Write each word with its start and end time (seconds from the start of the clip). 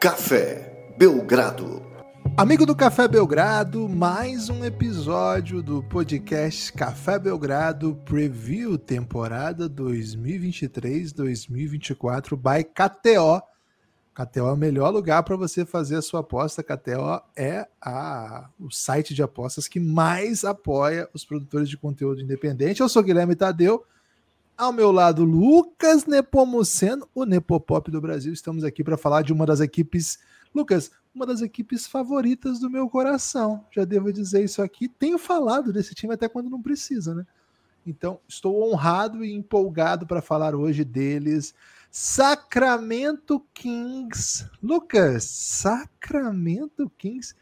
Café 0.00 0.94
Belgrado. 0.96 1.84
Amigo 2.34 2.64
do 2.64 2.74
Café 2.74 3.06
Belgrado, 3.06 3.86
mais 3.86 4.48
um 4.48 4.64
episódio 4.64 5.62
do 5.62 5.82
podcast 5.82 6.72
Café 6.72 7.18
Belgrado 7.18 7.94
Preview 8.06 8.78
temporada 8.78 9.68
2023-2024 9.68 12.34
by 12.34 12.64
KTO. 12.64 13.42
KTO 14.14 14.48
é 14.48 14.52
o 14.52 14.56
melhor 14.56 14.88
lugar 14.88 15.22
para 15.22 15.36
você 15.36 15.66
fazer 15.66 15.96
a 15.96 16.02
sua 16.02 16.20
aposta. 16.20 16.62
KTO 16.62 17.20
é 17.36 17.68
a, 17.78 18.48
o 18.58 18.70
site 18.70 19.12
de 19.12 19.22
apostas 19.22 19.68
que 19.68 19.78
mais 19.78 20.46
apoia 20.46 21.10
os 21.12 21.26
produtores 21.26 21.68
de 21.68 21.76
conteúdo 21.76 22.22
independente. 22.22 22.80
Eu 22.80 22.88
sou 22.88 23.02
Guilherme 23.02 23.36
Tadeu. 23.36 23.84
Ao 24.60 24.74
meu 24.74 24.92
lado, 24.92 25.24
Lucas 25.24 26.04
Nepomuceno, 26.04 27.08
o 27.14 27.24
Nepopop 27.24 27.90
do 27.90 27.98
Brasil. 27.98 28.30
Estamos 28.30 28.62
aqui 28.62 28.84
para 28.84 28.98
falar 28.98 29.22
de 29.22 29.32
uma 29.32 29.46
das 29.46 29.58
equipes. 29.58 30.18
Lucas, 30.54 30.90
uma 31.14 31.24
das 31.24 31.40
equipes 31.40 31.86
favoritas 31.86 32.60
do 32.60 32.68
meu 32.68 32.86
coração. 32.86 33.64
Já 33.74 33.86
devo 33.86 34.12
dizer 34.12 34.44
isso 34.44 34.60
aqui. 34.60 34.86
Tenho 34.86 35.16
falado 35.16 35.72
desse 35.72 35.94
time 35.94 36.12
até 36.12 36.28
quando 36.28 36.50
não 36.50 36.60
precisa, 36.60 37.14
né? 37.14 37.26
Então, 37.86 38.20
estou 38.28 38.70
honrado 38.70 39.24
e 39.24 39.32
empolgado 39.32 40.06
para 40.06 40.20
falar 40.20 40.54
hoje 40.54 40.84
deles. 40.84 41.54
Sacramento 41.90 43.42
Kings. 43.54 44.46
Lucas, 44.62 45.24
Sacramento 45.24 46.92
Kings 46.98 47.34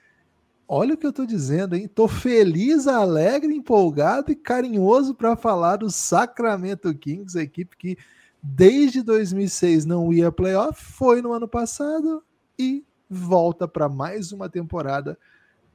Olha 0.71 0.93
o 0.93 0.99
que 0.99 1.07
eu 1.07 1.11
estou 1.11 1.25
dizendo, 1.25 1.75
hein? 1.75 1.89
Tô 1.89 2.07
feliz, 2.07 2.87
alegre, 2.87 3.55
empolgado 3.55 4.31
e 4.31 4.37
carinhoso 4.37 5.15
para 5.15 5.35
falar 5.35 5.77
do 5.77 5.89
Sacramento 5.89 6.95
Kings, 6.95 7.39
a 7.39 7.43
equipe 7.43 7.75
que 7.75 7.97
desde 8.43 9.03
2006 9.03 9.87
não 9.87 10.13
ia 10.13 10.31
playoff, 10.31 10.85
foi 10.85 11.23
no 11.23 11.33
ano 11.33 11.49
passado 11.49 12.23
e 12.59 12.85
volta 13.09 13.67
para 13.67 13.89
mais 13.89 14.31
uma 14.31 14.47
temporada. 14.51 15.19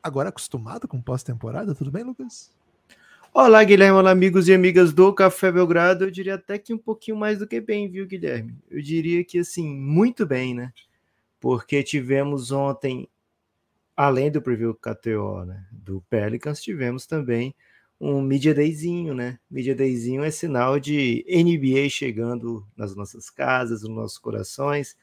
Agora 0.01 0.29
acostumado 0.29 0.87
com 0.87 1.01
pós-temporada, 1.01 1.73
tudo 1.73 1.89
bem, 1.89 2.03
Lucas? 2.03 2.51
Olá, 3.33 3.63
Guilherme, 3.63 3.97
olá, 3.97 4.11
amigos 4.11 4.47
e 4.47 4.53
amigas 4.53 4.93
do 4.93 5.11
Café 5.11 5.51
Belgrado. 5.51 6.03
Eu 6.03 6.11
diria 6.11 6.35
até 6.35 6.59
que 6.59 6.71
um 6.71 6.77
pouquinho 6.77 7.17
mais 7.17 7.39
do 7.39 7.47
que 7.47 7.59
bem, 7.59 7.89
viu, 7.89 8.05
Guilherme? 8.05 8.55
Eu 8.69 8.79
diria 8.79 9.23
que, 9.23 9.39
assim, 9.39 9.67
muito 9.75 10.23
bem, 10.23 10.53
né? 10.53 10.71
Porque 11.39 11.81
tivemos 11.81 12.51
ontem 12.51 13.09
além 13.95 14.31
do 14.31 14.41
preview 14.41 14.73
KTO, 14.73 15.45
né, 15.45 15.65
do 15.71 16.03
Pelicans, 16.09 16.61
tivemos 16.61 17.05
também 17.05 17.55
um 17.99 18.21
Media 18.21 18.53
Dayzinho, 18.53 19.13
né? 19.13 19.39
Media 19.49 19.73
Dayzinho 19.73 20.23
é 20.23 20.31
sinal 20.31 20.79
de 20.79 21.25
NBA 21.29 21.89
chegando 21.89 22.67
nas 22.75 22.93
nossas 22.95 23.29
casas, 23.29 23.83
nos 23.83 23.95
nossos 23.95 24.17
corações. 24.17 24.97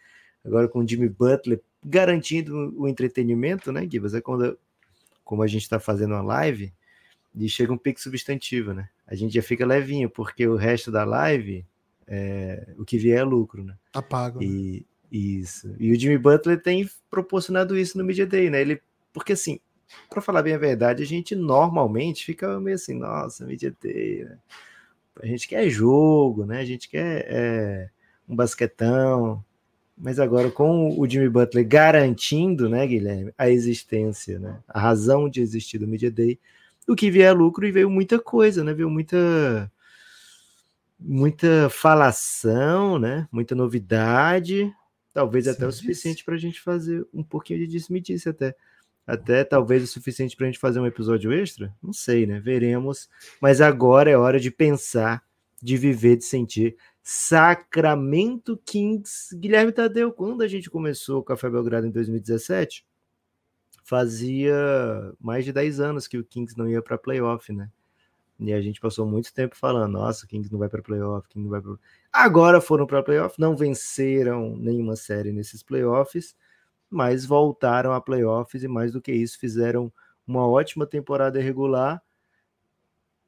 Agora 0.45 0.69
com 0.69 0.81
o 0.81 0.87
Jimmy 0.87 1.09
Butler 1.09 1.63
garantindo 1.83 2.75
o 2.77 2.87
entretenimento, 2.87 3.73
né, 3.73 3.89
Gibas? 3.91 4.15
É 4.15 4.21
quando, 4.21 4.59
como 5.25 5.43
a 5.43 5.47
gente 5.47 5.63
está 5.63 5.81
fazendo 5.81 6.13
uma 6.13 6.23
live, 6.23 6.73
e 7.35 7.49
chega 7.49 7.73
um 7.73 7.79
pique 7.79 8.01
substantivo, 8.01 8.73
né? 8.73 8.89
A 9.07 9.15
gente 9.15 9.35
já 9.35 9.43
fica 9.43 9.65
levinho, 9.65 10.11
porque 10.11 10.47
o 10.47 10.57
resto 10.57 10.91
da 10.91 11.05
live, 11.05 11.65
é, 12.07 12.75
o 12.77 12.85
que 12.85 12.99
vier 12.99 13.19
é 13.19 13.25
lucro, 13.25 13.65
né? 13.65 13.77
Apaga. 13.93 14.43
E, 14.43 14.85
isso. 15.11 15.75
E 15.79 15.91
o 15.93 15.99
Jimmy 15.99 16.19
Butler 16.19 16.63
tem 16.63 16.89
proporcionado 17.11 17.77
isso 17.77 17.99
no 17.99 18.05
Media 18.05 18.27
Day, 18.27 18.51
né? 18.51 18.61
Ele, 18.61 18.81
porque 19.13 19.33
assim, 19.33 19.59
para 20.09 20.21
falar 20.21 20.43
bem 20.43 20.55
a 20.55 20.59
verdade, 20.59 21.03
a 21.03 21.07
gente 21.07 21.35
normalmente 21.35 22.25
fica 22.25 22.61
meio 22.61 22.77
assim, 22.77 22.95
nossa, 22.95 23.45
Media 23.45 23.75
Day, 23.81 24.25
né? 24.25 24.39
A 25.23 25.27
gente 25.27 25.49
quer 25.49 25.69
jogo, 25.69 26.47
né? 26.47 26.61
A 26.61 26.65
gente 26.65 26.89
quer 26.89 27.27
é, 27.29 27.91
um 28.29 28.35
basquetão. 28.35 29.45
Mas 29.99 30.19
agora 30.19 30.51
com 30.51 30.99
o 30.99 31.07
Jimmy 31.07 31.29
Butler 31.29 31.67
garantindo, 31.69 32.71
né, 32.71 32.87
Guilherme, 32.87 33.35
a 33.37 33.51
existência, 33.51 34.39
né? 34.39 34.59
A 34.67 34.81
razão 34.81 35.29
de 35.29 35.43
existir 35.43 35.77
do 35.79 35.87
Media 35.87 36.11
Day, 36.11 36.41
o 36.89 36.97
que 36.97 37.11
vier 37.11 37.37
lucro 37.37 37.67
e 37.67 37.71
veio 37.71 37.91
muita 37.91 38.19
coisa, 38.19 38.65
né? 38.65 38.73
Veio 38.73 38.89
muita 38.89 39.71
muita 40.99 41.69
falação, 41.71 42.99
né? 42.99 43.29
Muita 43.31 43.55
novidade, 43.55 44.73
Talvez 45.13 45.49
até 45.49 45.67
o 45.67 45.73
suficiente 45.73 46.25
para 46.25 46.35
a 46.35 46.39
gente 46.39 46.61
fazer 46.61 47.07
um 47.13 47.23
pouquinho 47.23 47.59
de 47.59 47.67
disse-me-disse 47.67 48.29
até. 48.29 48.55
Até 49.07 49.43
talvez 49.43 49.83
o 49.83 49.87
suficiente 49.87 50.37
para 50.37 50.47
a 50.47 50.51
gente 50.51 50.61
fazer 50.61 50.79
um 50.79 50.87
episódio 50.87 51.33
extra? 51.33 51.75
Não 51.83 51.93
sei, 51.93 52.27
né? 52.27 52.39
Veremos. 52.39 53.09
Mas 53.41 53.61
agora 53.61 54.09
é 54.09 54.17
hora 54.17 54.39
de 54.39 54.51
pensar, 54.51 55.25
de 55.61 55.77
viver, 55.77 56.17
de 56.17 56.25
sentir. 56.25 56.77
Sacramento 57.03 58.57
Kings. 58.65 59.37
Guilherme 59.37 59.73
Tadeu, 59.73 60.13
quando 60.13 60.43
a 60.43 60.49
gente 60.49 60.71
começou 60.71 61.21
o 61.21 61.25
Café 61.25 61.51
Belgrado 61.51 61.87
em 61.87 61.91
2017, 61.91 62.87
fazia 63.83 64.55
mais 65.19 65.45
de 65.45 65.53
10 65.53 65.81
anos 65.81 66.07
que 66.07 66.17
o 66.17 66.25
Kings 66.25 66.57
não 66.57 66.69
ia 66.69 66.81
para 66.81 66.97
playoff, 66.97 67.53
né? 67.53 67.69
E 68.39 68.53
a 68.53 68.61
gente 68.61 68.81
passou 68.81 69.05
muito 69.05 69.35
tempo 69.35 69.57
falando, 69.57 69.93
nossa, 69.93 70.25
o 70.25 70.29
Kings 70.29 70.51
não 70.53 70.59
vai 70.59 70.69
para 70.69 70.81
playoff, 70.81 71.29
Kings 71.29 71.43
não 71.43 71.51
vai 71.51 71.61
para 71.61 71.75
Agora 72.13 72.61
foram 72.61 72.87
para 72.87 73.03
playoff, 73.03 73.39
não 73.39 73.57
venceram 73.57 74.57
nenhuma 74.57 74.97
série 74.97 75.33
nesses 75.33 75.63
playoffs, 75.63 76.35
mas 76.89 77.25
voltaram 77.25 77.93
a 77.93 78.01
playoffs 78.01 78.65
e 78.65 78.69
mais 78.69 78.93
do 78.93 79.01
que 79.01 79.13
isso, 79.13 79.39
fizeram 79.39 79.93
uma 80.27 80.47
ótima 80.47 80.87
temporada 80.87 81.41
regular. 81.41 82.03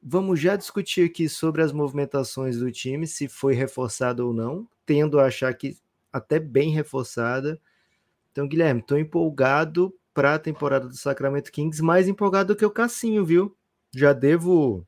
Vamos 0.01 0.39
já 0.39 0.57
discutir 0.57 1.05
aqui 1.09 1.29
sobre 1.29 1.61
as 1.61 1.71
movimentações 1.71 2.57
do 2.57 2.69
time, 2.69 3.07
se 3.07 3.29
foi 3.29 3.53
reforçada 3.53 4.25
ou 4.25 4.33
não. 4.33 4.67
Tendo 4.85 5.17
a 5.17 5.27
achar 5.27 5.53
que 5.53 5.77
até 6.11 6.39
bem 6.39 6.71
reforçada. 6.71 7.59
Então, 8.31 8.47
Guilherme, 8.47 8.81
estou 8.81 8.97
empolgado 8.97 9.95
para 10.13 10.35
a 10.35 10.39
temporada 10.39 10.87
do 10.87 10.95
Sacramento 10.95 11.51
Kings, 11.51 11.81
mais 11.81 12.07
empolgado 12.07 12.53
do 12.53 12.57
que 12.57 12.65
o 12.65 12.71
Cassinho, 12.71 13.25
viu? 13.25 13.55
Já 13.95 14.11
devo 14.11 14.85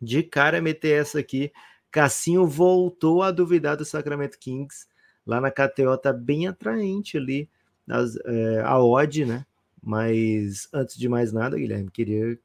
de 0.00 0.24
cara 0.24 0.60
meter 0.60 1.00
essa 1.00 1.20
aqui. 1.20 1.52
Cassinho 1.92 2.46
voltou 2.46 3.22
a 3.22 3.30
duvidar 3.30 3.76
do 3.76 3.84
Sacramento 3.84 4.38
Kings. 4.38 4.86
Lá 5.26 5.40
na 5.40 5.50
KTO 5.50 5.96
tá 5.98 6.12
bem 6.12 6.48
atraente 6.48 7.18
ali 7.18 7.48
as, 7.88 8.16
é, 8.24 8.62
a 8.64 8.82
odd, 8.82 9.26
né? 9.26 9.44
Mas 9.80 10.68
antes 10.72 10.96
de 10.96 11.08
mais 11.08 11.32
nada, 11.32 11.58
Guilherme, 11.58 11.90
queria 11.90 12.38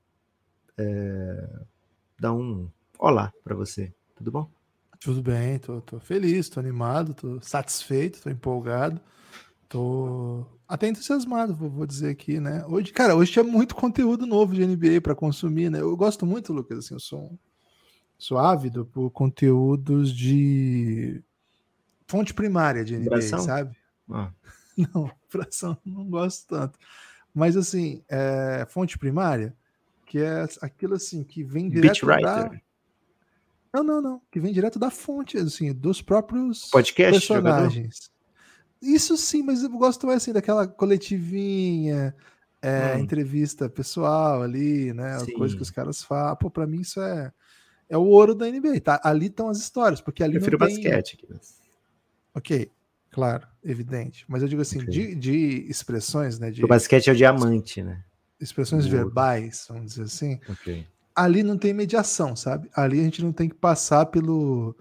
é, 0.77 1.49
dar 2.19 2.33
um 2.33 2.69
olá 2.99 3.31
para 3.43 3.55
você. 3.55 3.93
Tudo 4.15 4.31
bom? 4.31 4.51
Tudo 4.99 5.21
bem, 5.21 5.59
tô, 5.59 5.79
tô 5.79 5.99
feliz, 5.99 6.49
tô 6.49 6.59
animado, 6.59 7.13
tô 7.13 7.39
satisfeito, 7.41 8.21
tô 8.21 8.29
empolgado, 8.29 8.99
tô 9.69 10.43
até 10.67 10.87
entusiasmado, 10.87 11.55
vou, 11.55 11.69
vou 11.69 11.85
dizer 11.85 12.09
aqui, 12.09 12.39
né? 12.39 12.65
Hoje, 12.65 12.91
cara, 12.91 13.15
hoje 13.15 13.31
tinha 13.31 13.43
muito 13.43 13.75
conteúdo 13.75 14.25
novo 14.25 14.55
de 14.55 14.65
NBA 14.65 14.99
para 15.01 15.15
consumir, 15.15 15.69
né? 15.69 15.79
Eu 15.79 15.95
gosto 15.95 16.25
muito, 16.25 16.51
Lucas, 16.51 16.79
assim, 16.79 16.95
eu 16.95 16.99
sou 16.99 17.19
um 17.19 17.37
sou 18.17 18.37
ávido 18.37 18.85
por 18.85 19.09
conteúdos 19.11 20.11
de 20.11 21.21
fonte 22.07 22.33
primária 22.33 22.83
de 22.83 22.97
NBA, 22.97 23.09
Bração? 23.09 23.39
sabe? 23.39 23.77
Ah. 24.09 24.31
Não, 24.93 25.11
fração 25.27 25.75
não 25.83 26.07
gosto 26.07 26.49
tanto. 26.49 26.77
Mas 27.33 27.57
assim, 27.57 28.03
é, 28.07 28.63
fonte 28.69 28.95
primária, 28.95 29.57
que 30.05 30.19
é 30.19 30.45
aquilo 30.61 30.93
assim, 30.93 31.23
que 31.23 31.43
vem 31.43 31.67
direto 31.67 32.05
da... 32.05 32.51
Não, 33.73 33.83
não, 33.83 33.99
não. 33.99 34.21
Que 34.31 34.39
vem 34.39 34.53
direto 34.53 34.77
da 34.77 34.91
fonte, 34.91 35.35
assim, 35.35 35.73
dos 35.73 35.99
próprios 35.99 36.69
Podcast, 36.69 37.11
personagens. 37.11 37.95
Jogador? 37.95 38.95
Isso 38.95 39.17
sim, 39.17 39.41
mas 39.41 39.63
eu 39.63 39.69
gosto 39.71 40.05
mais 40.05 40.21
assim 40.21 40.31
daquela 40.31 40.67
coletivinha, 40.67 42.15
é, 42.61 42.95
hum. 42.95 42.99
entrevista 42.99 43.67
pessoal 43.67 44.43
ali, 44.43 44.93
né? 44.93 45.17
Sim. 45.19 45.33
Coisa 45.33 45.55
que 45.55 45.61
os 45.61 45.71
caras 45.71 46.03
falam. 46.03 46.35
Pô, 46.35 46.49
pra 46.49 46.67
mim 46.67 46.81
isso 46.81 47.01
é 47.01 47.33
é 47.89 47.97
o 47.97 48.03
ouro 48.03 48.35
da 48.35 48.45
NBA, 48.45 48.81
tá? 48.81 48.99
Ali 49.03 49.27
estão 49.27 49.49
as 49.49 49.57
histórias, 49.57 50.01
porque 50.01 50.23
ali 50.23 50.33
Prefiro 50.33 50.57
não 50.59 50.67
tem... 50.67 50.75
basquete. 50.75 51.17
Ok, 52.33 52.71
claro, 53.09 53.47
evidente. 53.63 54.25
Mas 54.27 54.41
eu 54.41 54.47
digo 54.47 54.61
assim, 54.61 54.81
okay. 54.81 54.91
de, 54.91 55.15
de, 55.15 55.65
expressões, 55.69 56.37
né? 56.39 56.51
De... 56.51 56.63
O 56.63 56.67
basquete 56.67 57.09
é 57.09 57.13
o 57.13 57.15
diamante, 57.15 57.81
né? 57.81 58.03
Expressões 58.39 58.85
o 58.85 58.89
verbais, 58.89 59.65
vamos 59.69 59.91
dizer 59.91 60.03
assim. 60.03 60.39
Ok. 60.47 60.85
Ali 61.15 61.41
não 61.41 61.57
tem 61.57 61.73
mediação, 61.73 62.35
sabe? 62.35 62.69
Ali 62.75 62.99
a 62.99 63.03
gente 63.03 63.23
não 63.23 63.31
tem 63.31 63.49
que 63.49 63.55
passar 63.55 64.05
pelo, 64.05 64.75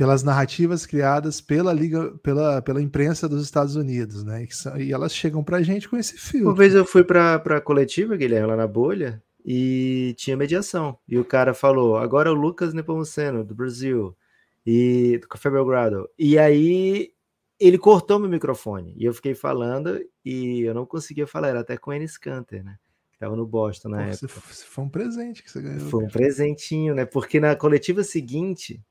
pelas 0.00 0.22
narrativas 0.22 0.86
criadas 0.86 1.42
pela 1.42 1.74
liga, 1.74 2.10
pela, 2.22 2.62
pela 2.62 2.80
imprensa 2.80 3.28
dos 3.28 3.44
Estados 3.44 3.76
Unidos, 3.76 4.24
né? 4.24 4.44
E, 4.44 4.54
são, 4.54 4.80
e 4.80 4.92
elas 4.92 5.14
chegam 5.14 5.44
pra 5.44 5.62
gente 5.62 5.88
com 5.88 5.96
esse 5.98 6.16
filtro. 6.16 6.48
Uma 6.48 6.56
vez 6.56 6.74
eu 6.74 6.86
fui 6.86 7.04
pra, 7.04 7.38
pra 7.38 7.60
coletiva, 7.60 8.16
Guilherme, 8.16 8.48
lá 8.48 8.56
na 8.56 8.66
bolha, 8.66 9.22
e 9.44 10.14
tinha 10.16 10.36
mediação. 10.36 10.98
E 11.08 11.18
o 11.18 11.24
cara 11.24 11.54
falou: 11.54 11.96
agora 11.96 12.28
é 12.28 12.32
o 12.32 12.34
Lucas 12.34 12.74
Nepomuceno, 12.74 13.44
do 13.44 13.54
Brasil, 13.54 14.16
e 14.64 15.18
do 15.18 15.28
Café 15.28 15.50
Belgrado. 15.50 16.08
E 16.18 16.38
aí 16.38 17.12
ele 17.58 17.78
cortou 17.78 18.18
meu 18.18 18.28
microfone 18.28 18.94
e 18.96 19.04
eu 19.04 19.12
fiquei 19.12 19.34
falando 19.34 20.00
e 20.24 20.62
eu 20.62 20.74
não 20.74 20.86
conseguia 20.86 21.26
falar, 21.26 21.48
era 21.48 21.60
até 21.60 21.76
com 21.76 21.90
o 21.90 21.92
Enes 21.92 22.16
Kanter, 22.16 22.64
né? 22.64 22.78
Que 23.12 23.18
tava 23.18 23.36
no 23.36 23.46
Boston 23.46 23.90
na 23.90 23.98
Pô, 23.98 24.02
época. 24.04 24.28
Foi 24.28 24.84
um 24.84 24.88
presente 24.88 25.42
que 25.42 25.50
você 25.50 25.60
ganhou. 25.60 25.80
Foi 25.90 26.04
um 26.04 26.08
presentinho, 26.08 26.94
né? 26.94 27.04
Porque 27.04 27.38
na 27.38 27.54
coletiva 27.54 28.02
seguinte, 28.02 28.82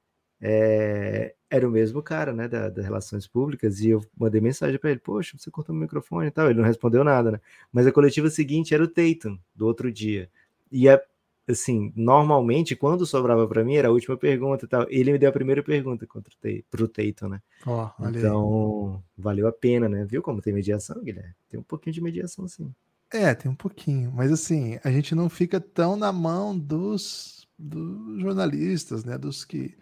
é, 0.41 1.33
era 1.49 1.67
o 1.67 1.71
mesmo 1.71 2.03
cara, 2.03 2.31
né, 2.31 2.47
das 2.47 2.73
da 2.73 2.81
relações 2.81 3.27
públicas, 3.27 3.79
e 3.79 3.89
eu 3.89 4.01
mandei 4.17 4.39
mensagem 4.39 4.77
para 4.79 4.91
ele, 4.91 4.99
poxa, 4.99 5.35
você 5.37 5.49
cortou 5.49 5.73
meu 5.73 5.81
microfone 5.81 6.27
e 6.27 6.31
tal, 6.31 6.49
ele 6.49 6.59
não 6.59 6.65
respondeu 6.65 7.03
nada, 7.03 7.31
né? 7.31 7.41
Mas 7.71 7.87
a 7.87 7.91
coletiva 7.91 8.29
seguinte 8.29 8.73
era 8.73 8.83
o 8.83 8.87
Tatum, 8.87 9.37
do 9.55 9.65
outro 9.65 9.91
dia. 9.91 10.29
E 10.71 10.87
é, 10.87 11.01
assim, 11.47 11.91
normalmente, 11.95 12.75
quando 12.75 13.05
sobrava 13.05 13.47
para 13.47 13.63
mim, 13.63 13.75
era 13.75 13.87
a 13.87 13.91
última 13.91 14.17
pergunta 14.17 14.65
e 14.65 14.67
tal. 14.67 14.85
Ele 14.89 15.11
me 15.11 15.17
deu 15.17 15.29
a 15.29 15.33
primeira 15.33 15.63
pergunta 15.63 16.05
contra 16.05 16.31
o 16.79 16.87
Tatum, 16.87 17.29
né? 17.29 17.41
Oh, 17.65 17.89
então, 18.07 19.03
valeu 19.17 19.47
a 19.47 19.51
pena, 19.51 19.89
né? 19.89 20.05
Viu 20.05 20.21
como 20.21 20.41
tem 20.41 20.53
mediação, 20.53 21.01
Guilherme? 21.03 21.33
Tem 21.49 21.59
um 21.59 21.63
pouquinho 21.63 21.93
de 21.93 22.01
mediação, 22.01 22.47
sim. 22.47 22.73
É, 23.11 23.33
tem 23.33 23.51
um 23.51 23.55
pouquinho, 23.55 24.11
mas 24.11 24.31
assim, 24.31 24.77
a 24.83 24.91
gente 24.91 25.15
não 25.15 25.29
fica 25.29 25.59
tão 25.59 25.95
na 25.95 26.13
mão 26.13 26.57
dos, 26.57 27.47
dos 27.57 28.21
jornalistas, 28.21 29.03
né? 29.03 29.17
Dos 29.17 29.43
que 29.43 29.75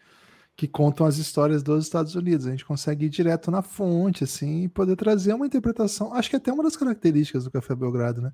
que 0.58 0.68
contam 0.68 1.06
as 1.06 1.18
histórias 1.18 1.62
dos 1.62 1.86
Estados 1.86 2.16
Unidos. 2.16 2.48
A 2.48 2.50
gente 2.50 2.66
consegue 2.66 3.06
ir 3.06 3.10
direto 3.10 3.52
na 3.52 3.62
fonte, 3.62 4.24
assim, 4.24 4.64
e 4.64 4.68
poder 4.68 4.96
trazer 4.96 5.34
uma 5.34 5.46
interpretação. 5.46 6.12
Acho 6.12 6.32
que 6.32 6.36
é 6.36 6.40
até 6.40 6.52
uma 6.52 6.64
das 6.64 6.76
características 6.76 7.44
do 7.44 7.52
Café 7.52 7.76
Belgrado, 7.76 8.24
né? 8.24 8.34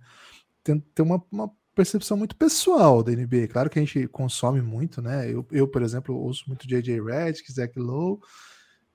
Tem, 0.63 0.79
tem 0.79 1.05
uma, 1.05 1.21
uma 1.29 1.51
percepção 1.73 2.17
muito 2.17 2.35
pessoal 2.35 3.03
da 3.03 3.11
NBA. 3.11 3.47
Claro 3.49 3.69
que 3.69 3.79
a 3.79 3.81
gente 3.81 4.07
consome 4.07 4.61
muito, 4.61 5.01
né? 5.01 5.31
Eu, 5.31 5.45
eu 5.51 5.67
por 5.67 5.81
exemplo, 5.81 6.15
ouço 6.15 6.43
muito 6.47 6.67
J.J. 6.67 7.01
Redick, 7.01 7.51
Zach 7.51 7.77
Lowe, 7.77 8.19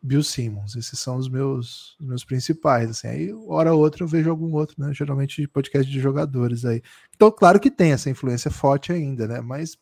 Bill 0.02 0.22
Simmons. 0.22 0.76
Esses 0.76 0.98
são 0.98 1.16
os 1.16 1.28
meus, 1.28 1.96
os 2.00 2.06
meus 2.06 2.24
principais. 2.24 2.90
Assim. 2.90 3.08
Aí, 3.08 3.32
hora 3.46 3.74
ou 3.74 3.80
outra, 3.80 4.02
eu 4.02 4.08
vejo 4.08 4.30
algum 4.30 4.52
outro, 4.54 4.76
né? 4.78 4.92
Geralmente 4.94 5.46
podcast 5.48 5.90
de 5.90 6.00
jogadores 6.00 6.64
aí. 6.64 6.82
Então, 7.14 7.30
claro 7.30 7.60
que 7.60 7.70
tem 7.70 7.92
essa 7.92 8.10
influência 8.10 8.50
forte 8.50 8.92
ainda, 8.92 9.26
né? 9.26 9.40
Mas 9.40 9.76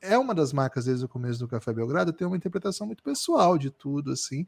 é 0.00 0.18
uma 0.18 0.34
das 0.34 0.52
marcas 0.52 0.84
desde 0.84 1.04
o 1.04 1.08
começo 1.08 1.38
do 1.38 1.48
Café 1.48 1.72
Belgrado, 1.72 2.12
tem 2.12 2.26
uma 2.26 2.36
interpretação 2.36 2.86
muito 2.86 3.02
pessoal 3.02 3.56
de 3.56 3.70
tudo, 3.70 4.12
assim. 4.12 4.46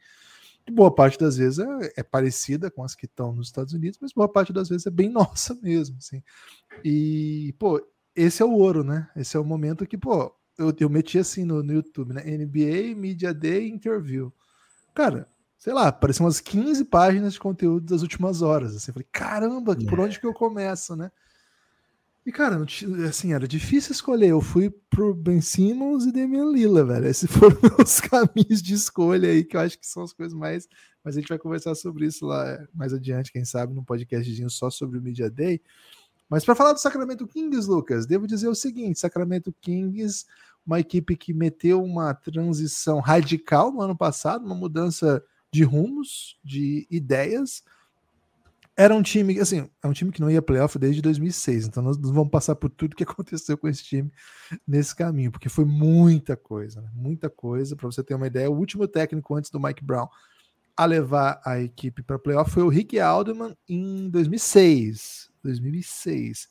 Boa 0.70 0.92
parte 0.92 1.18
das 1.18 1.36
vezes 1.36 1.58
é, 1.58 1.92
é, 1.98 2.02
parecida 2.02 2.70
com 2.70 2.82
as 2.82 2.94
que 2.94 3.06
estão 3.06 3.32
nos 3.32 3.48
Estados 3.48 3.72
Unidos, 3.72 3.98
mas 4.00 4.12
boa 4.12 4.28
parte 4.28 4.52
das 4.52 4.68
vezes 4.68 4.86
é 4.86 4.90
bem 4.90 5.08
nossa 5.10 5.54
mesmo, 5.62 5.96
assim. 5.98 6.22
E, 6.84 7.54
pô, 7.58 7.80
esse 8.14 8.42
é 8.42 8.44
o 8.44 8.52
ouro, 8.52 8.82
né? 8.82 9.08
Esse 9.14 9.36
é 9.36 9.40
o 9.40 9.44
momento 9.44 9.86
que, 9.86 9.96
pô, 9.96 10.34
eu, 10.58 10.74
eu 10.80 10.90
meti 10.90 11.18
assim 11.18 11.44
no, 11.44 11.62
no 11.62 11.72
YouTube, 11.72 12.12
né? 12.14 12.22
NBA 12.24 12.96
Media 12.96 13.32
Day 13.32 13.68
Interview. 13.68 14.32
Cara, 14.94 15.28
sei 15.58 15.72
lá, 15.72 15.88
apareceu 15.88 16.24
umas 16.24 16.40
15 16.40 16.84
páginas 16.86 17.34
de 17.34 17.40
conteúdo 17.40 17.86
das 17.86 18.02
últimas 18.02 18.42
horas. 18.42 18.74
Assim, 18.74 18.90
eu 18.90 18.94
falei, 18.94 19.08
caramba, 19.12 19.76
por 19.76 20.00
onde 20.00 20.18
que 20.18 20.26
eu 20.26 20.32
começo, 20.32 20.96
né? 20.96 21.10
E, 22.26 22.32
cara, 22.32 22.60
assim, 23.08 23.32
era 23.32 23.46
difícil 23.46 23.92
escolher. 23.92 24.30
Eu 24.30 24.40
fui 24.40 24.68
pro 24.90 25.14
Ben 25.14 25.40
Simmons 25.40 26.06
e 26.06 26.12
Damian 26.12 26.50
Lila, 26.50 26.84
velho. 26.84 27.06
Esses 27.06 27.30
foram 27.30 27.56
os 27.78 28.00
caminhos 28.00 28.60
de 28.60 28.74
escolha 28.74 29.30
aí, 29.30 29.44
que 29.44 29.56
eu 29.56 29.60
acho 29.60 29.78
que 29.78 29.86
são 29.86 30.02
as 30.02 30.12
coisas 30.12 30.36
mais. 30.36 30.68
Mas 31.04 31.16
a 31.16 31.20
gente 31.20 31.28
vai 31.28 31.38
conversar 31.38 31.76
sobre 31.76 32.04
isso 32.04 32.26
lá 32.26 32.44
é, 32.48 32.66
mais 32.74 32.92
adiante, 32.92 33.30
quem 33.30 33.44
sabe, 33.44 33.72
num 33.72 33.84
podcastzinho 33.84 34.50
só 34.50 34.70
sobre 34.70 34.98
o 34.98 35.02
Media 35.02 35.30
Day. 35.30 35.62
Mas 36.28 36.44
para 36.44 36.56
falar 36.56 36.72
do 36.72 36.80
Sacramento 36.80 37.28
Kings, 37.28 37.68
Lucas, 37.68 38.06
devo 38.06 38.26
dizer 38.26 38.48
o 38.48 38.56
seguinte: 38.56 38.98
Sacramento 38.98 39.54
Kings, 39.60 40.26
uma 40.66 40.80
equipe 40.80 41.16
que 41.16 41.32
meteu 41.32 41.80
uma 41.80 42.12
transição 42.12 42.98
radical 42.98 43.70
no 43.70 43.80
ano 43.80 43.96
passado, 43.96 44.44
uma 44.44 44.56
mudança 44.56 45.22
de 45.52 45.62
rumos, 45.62 46.36
de 46.42 46.88
ideias 46.90 47.62
era 48.76 48.94
um 48.94 49.02
time, 49.02 49.40
assim, 49.40 49.68
é 49.82 49.88
um 49.88 49.92
time 49.92 50.12
que 50.12 50.20
não 50.20 50.30
ia 50.30 50.42
playoff 50.42 50.78
desde 50.78 51.00
2006, 51.00 51.66
então 51.66 51.82
nós 51.82 51.96
vamos 51.96 52.28
passar 52.28 52.54
por 52.54 52.68
tudo 52.68 52.94
que 52.94 53.02
aconteceu 53.04 53.56
com 53.56 53.66
esse 53.66 53.82
time 53.82 54.12
nesse 54.66 54.94
caminho, 54.94 55.32
porque 55.32 55.48
foi 55.48 55.64
muita 55.64 56.36
coisa, 56.36 56.82
né? 56.82 56.90
muita 56.92 57.30
coisa. 57.30 57.74
Para 57.74 57.86
você 57.86 58.02
ter 58.02 58.14
uma 58.14 58.26
ideia, 58.26 58.50
o 58.50 58.56
último 58.56 58.86
técnico 58.86 59.34
antes 59.34 59.50
do 59.50 59.58
Mike 59.58 59.82
Brown 59.82 60.08
a 60.76 60.84
levar 60.84 61.40
a 61.44 61.58
equipe 61.58 62.02
para 62.02 62.18
playoff 62.18 62.50
foi 62.50 62.62
o 62.62 62.68
Rick 62.68 63.00
Alderman 63.00 63.56
em 63.66 64.10
2006. 64.10 65.30
2006. 65.42 66.48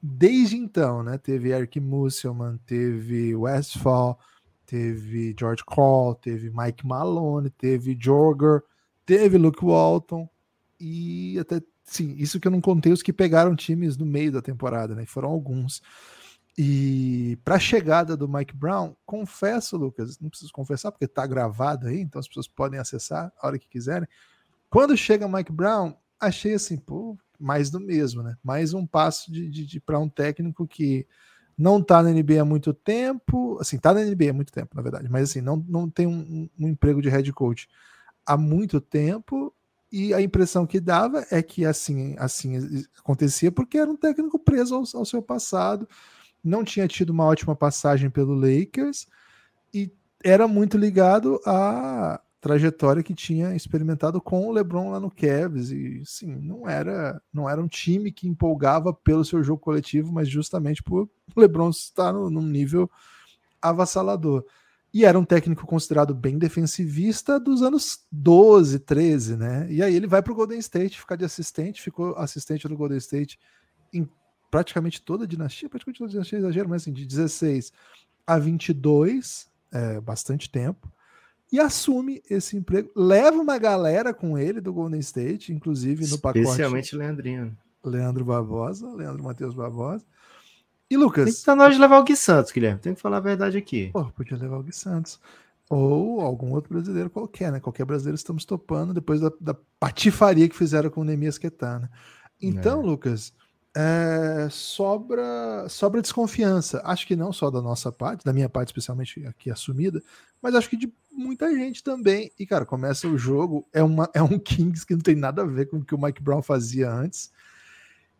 Desde 0.00 0.56
então, 0.56 1.02
né? 1.02 1.18
Teve 1.18 1.50
Eric 1.50 1.80
Musselman, 1.80 2.58
teve 2.66 3.34
Westfall, 3.34 4.16
teve 4.64 5.34
George 5.36 5.64
Call, 5.64 6.14
teve 6.14 6.52
Mike 6.54 6.86
Malone, 6.86 7.50
teve 7.50 7.96
Jorger, 7.98 8.62
teve 9.04 9.38
Luke 9.38 9.64
Walton 9.64 10.28
e 10.80 11.38
até 11.38 11.62
sim, 11.84 12.14
isso 12.18 12.40
que 12.40 12.48
eu 12.48 12.52
não 12.52 12.60
contei 12.60 12.92
os 12.92 13.02
que 13.02 13.12
pegaram 13.12 13.54
times 13.54 13.96
no 13.96 14.06
meio 14.06 14.32
da 14.32 14.42
temporada, 14.42 14.94
né? 14.94 15.04
Foram 15.06 15.28
alguns. 15.28 15.82
E 16.56 17.36
para 17.44 17.56
a 17.56 17.58
chegada 17.58 18.16
do 18.16 18.28
Mike 18.28 18.54
Brown, 18.54 18.94
confesso, 19.04 19.76
Lucas, 19.76 20.18
não 20.20 20.30
preciso 20.30 20.52
confessar 20.52 20.92
porque 20.92 21.04
está 21.04 21.26
gravado 21.26 21.88
aí, 21.88 22.00
então 22.00 22.20
as 22.20 22.28
pessoas 22.28 22.46
podem 22.46 22.78
acessar 22.78 23.32
a 23.40 23.46
hora 23.46 23.58
que 23.58 23.68
quiserem. 23.68 24.08
Quando 24.70 24.96
chega 24.96 25.28
Mike 25.28 25.52
Brown, 25.52 25.94
achei 26.20 26.54
assim, 26.54 26.76
pô, 26.76 27.18
mais 27.38 27.70
do 27.70 27.80
mesmo, 27.80 28.22
né? 28.22 28.36
Mais 28.42 28.72
um 28.72 28.86
passo 28.86 29.32
de, 29.32 29.48
de, 29.48 29.66
de 29.66 29.80
para 29.80 29.98
um 29.98 30.08
técnico 30.08 30.66
que 30.66 31.06
não 31.56 31.78
está 31.78 32.02
na 32.02 32.10
NBA 32.10 32.40
há 32.40 32.44
muito 32.44 32.72
tempo, 32.72 33.58
assim, 33.60 33.76
está 33.76 33.92
na 33.92 34.04
NBA 34.04 34.30
há 34.30 34.32
muito 34.32 34.52
tempo, 34.52 34.74
na 34.76 34.82
verdade, 34.82 35.08
mas 35.08 35.30
assim, 35.30 35.40
não, 35.40 35.56
não 35.68 35.88
tem 35.88 36.06
um, 36.06 36.48
um 36.58 36.68
emprego 36.68 37.00
de 37.00 37.08
head 37.08 37.32
coach 37.32 37.68
há 38.26 38.36
muito 38.36 38.80
tempo 38.80 39.54
e 39.94 40.12
a 40.12 40.20
impressão 40.20 40.66
que 40.66 40.80
dava 40.80 41.24
é 41.30 41.40
que 41.40 41.64
assim, 41.64 42.16
assim 42.18 42.84
acontecia 42.98 43.52
porque 43.52 43.78
era 43.78 43.88
um 43.88 43.96
técnico 43.96 44.40
preso 44.40 44.74
ao, 44.74 44.82
ao 44.92 45.04
seu 45.04 45.22
passado, 45.22 45.88
não 46.42 46.64
tinha 46.64 46.88
tido 46.88 47.10
uma 47.10 47.24
ótima 47.24 47.54
passagem 47.54 48.10
pelo 48.10 48.34
Lakers 48.34 49.06
e 49.72 49.92
era 50.24 50.48
muito 50.48 50.76
ligado 50.76 51.40
à 51.46 52.20
trajetória 52.40 53.04
que 53.04 53.14
tinha 53.14 53.54
experimentado 53.54 54.20
com 54.20 54.48
o 54.48 54.50
LeBron 54.50 54.90
lá 54.90 54.98
no 54.98 55.12
Cavs 55.12 55.70
e 55.70 56.02
sim, 56.04 56.34
não 56.40 56.68
era 56.68 57.22
não 57.32 57.48
era 57.48 57.62
um 57.62 57.68
time 57.68 58.10
que 58.10 58.26
empolgava 58.26 58.92
pelo 58.92 59.24
seu 59.24 59.44
jogo 59.44 59.60
coletivo, 59.60 60.12
mas 60.12 60.28
justamente 60.28 60.82
por 60.82 61.08
LeBron 61.36 61.70
estar 61.70 62.12
no, 62.12 62.28
num 62.28 62.42
nível 62.42 62.90
avassalador. 63.62 64.44
E 64.94 65.04
era 65.04 65.18
um 65.18 65.24
técnico 65.24 65.66
considerado 65.66 66.14
bem 66.14 66.38
defensivista 66.38 67.40
dos 67.40 67.62
anos 67.62 68.06
12, 68.12 68.78
13, 68.78 69.36
né? 69.36 69.66
E 69.68 69.82
aí 69.82 69.92
ele 69.92 70.06
vai 70.06 70.22
para 70.22 70.32
o 70.32 70.36
Golden 70.36 70.60
State 70.60 71.00
ficar 71.00 71.16
de 71.16 71.24
assistente, 71.24 71.82
ficou 71.82 72.16
assistente 72.16 72.68
do 72.68 72.76
Golden 72.76 72.98
State 72.98 73.36
em 73.92 74.08
praticamente 74.52 75.02
toda 75.02 75.24
a 75.24 75.26
dinastia, 75.26 75.68
praticamente 75.68 75.98
toda 75.98 76.10
a 76.10 76.12
dinastia, 76.12 76.38
exagero, 76.38 76.68
mas 76.68 76.82
assim, 76.82 76.92
de 76.92 77.04
16 77.04 77.72
a 78.24 78.38
22, 78.38 79.48
é, 79.72 80.00
bastante 80.00 80.48
tempo, 80.48 80.88
e 81.50 81.58
assume 81.58 82.22
esse 82.30 82.56
emprego, 82.56 82.88
leva 82.94 83.36
uma 83.36 83.58
galera 83.58 84.14
com 84.14 84.38
ele 84.38 84.60
do 84.60 84.72
Golden 84.72 85.00
State, 85.00 85.52
inclusive 85.52 86.06
no 86.06 86.18
pacote. 86.20 86.44
Especialmente 86.44 86.96
Leandrinho. 86.96 87.56
Leandro 87.84 88.24
Barbosa, 88.24 88.88
Leandro 88.94 89.24
Matheus 89.24 89.54
Barbosa. 89.54 90.04
E 90.90 90.96
Lucas? 90.96 91.24
Tem 91.24 91.32
que 91.32 91.38
estar 91.38 91.54
na 91.54 91.64
hora 91.64 91.72
de 91.72 91.80
levar 91.80 91.98
o 91.98 92.04
Gui 92.04 92.16
Santos, 92.16 92.52
Guilherme. 92.52 92.80
Tem 92.80 92.94
que 92.94 93.00
falar 93.00 93.18
a 93.18 93.20
verdade 93.20 93.56
aqui. 93.56 93.90
Pô, 93.92 94.04
podia 94.06 94.36
levar 94.36 94.58
o 94.58 94.62
Gui 94.62 94.74
Santos. 94.74 95.18
Ou 95.70 96.20
algum 96.20 96.52
outro 96.52 96.74
brasileiro 96.74 97.08
qualquer, 97.08 97.50
né? 97.50 97.58
Qualquer 97.58 97.86
brasileiro 97.86 98.16
estamos 98.16 98.44
topando 98.44 98.92
depois 98.92 99.20
da, 99.20 99.32
da 99.40 99.56
patifaria 99.80 100.48
que 100.48 100.56
fizeram 100.56 100.90
com 100.90 101.00
o 101.00 101.04
Nemias 101.04 101.38
Quetana. 101.38 101.90
Então, 102.40 102.82
é. 102.82 102.84
Lucas, 102.84 103.32
é, 103.74 104.46
sobra, 104.50 105.66
sobra 105.68 106.02
desconfiança. 106.02 106.80
Acho 106.84 107.06
que 107.06 107.16
não 107.16 107.32
só 107.32 107.50
da 107.50 107.62
nossa 107.62 107.90
parte, 107.90 108.24
da 108.24 108.32
minha 108.32 108.48
parte 108.48 108.68
especialmente 108.68 109.26
aqui 109.26 109.50
assumida, 109.50 110.02
mas 110.40 110.54
acho 110.54 110.68
que 110.68 110.76
de 110.76 110.92
muita 111.10 111.50
gente 111.52 111.82
também. 111.82 112.30
E, 112.38 112.46
cara, 112.46 112.64
começa 112.66 113.08
o 113.08 113.18
jogo, 113.18 113.66
é, 113.72 113.82
uma, 113.82 114.08
é 114.14 114.22
um 114.22 114.38
Kings 114.38 114.86
que 114.86 114.94
não 114.94 115.00
tem 115.00 115.16
nada 115.16 115.42
a 115.42 115.46
ver 115.46 115.66
com 115.66 115.78
o 115.78 115.84
que 115.84 115.94
o 115.94 116.00
Mike 116.00 116.22
Brown 116.22 116.42
fazia 116.42 116.90
antes. 116.90 117.32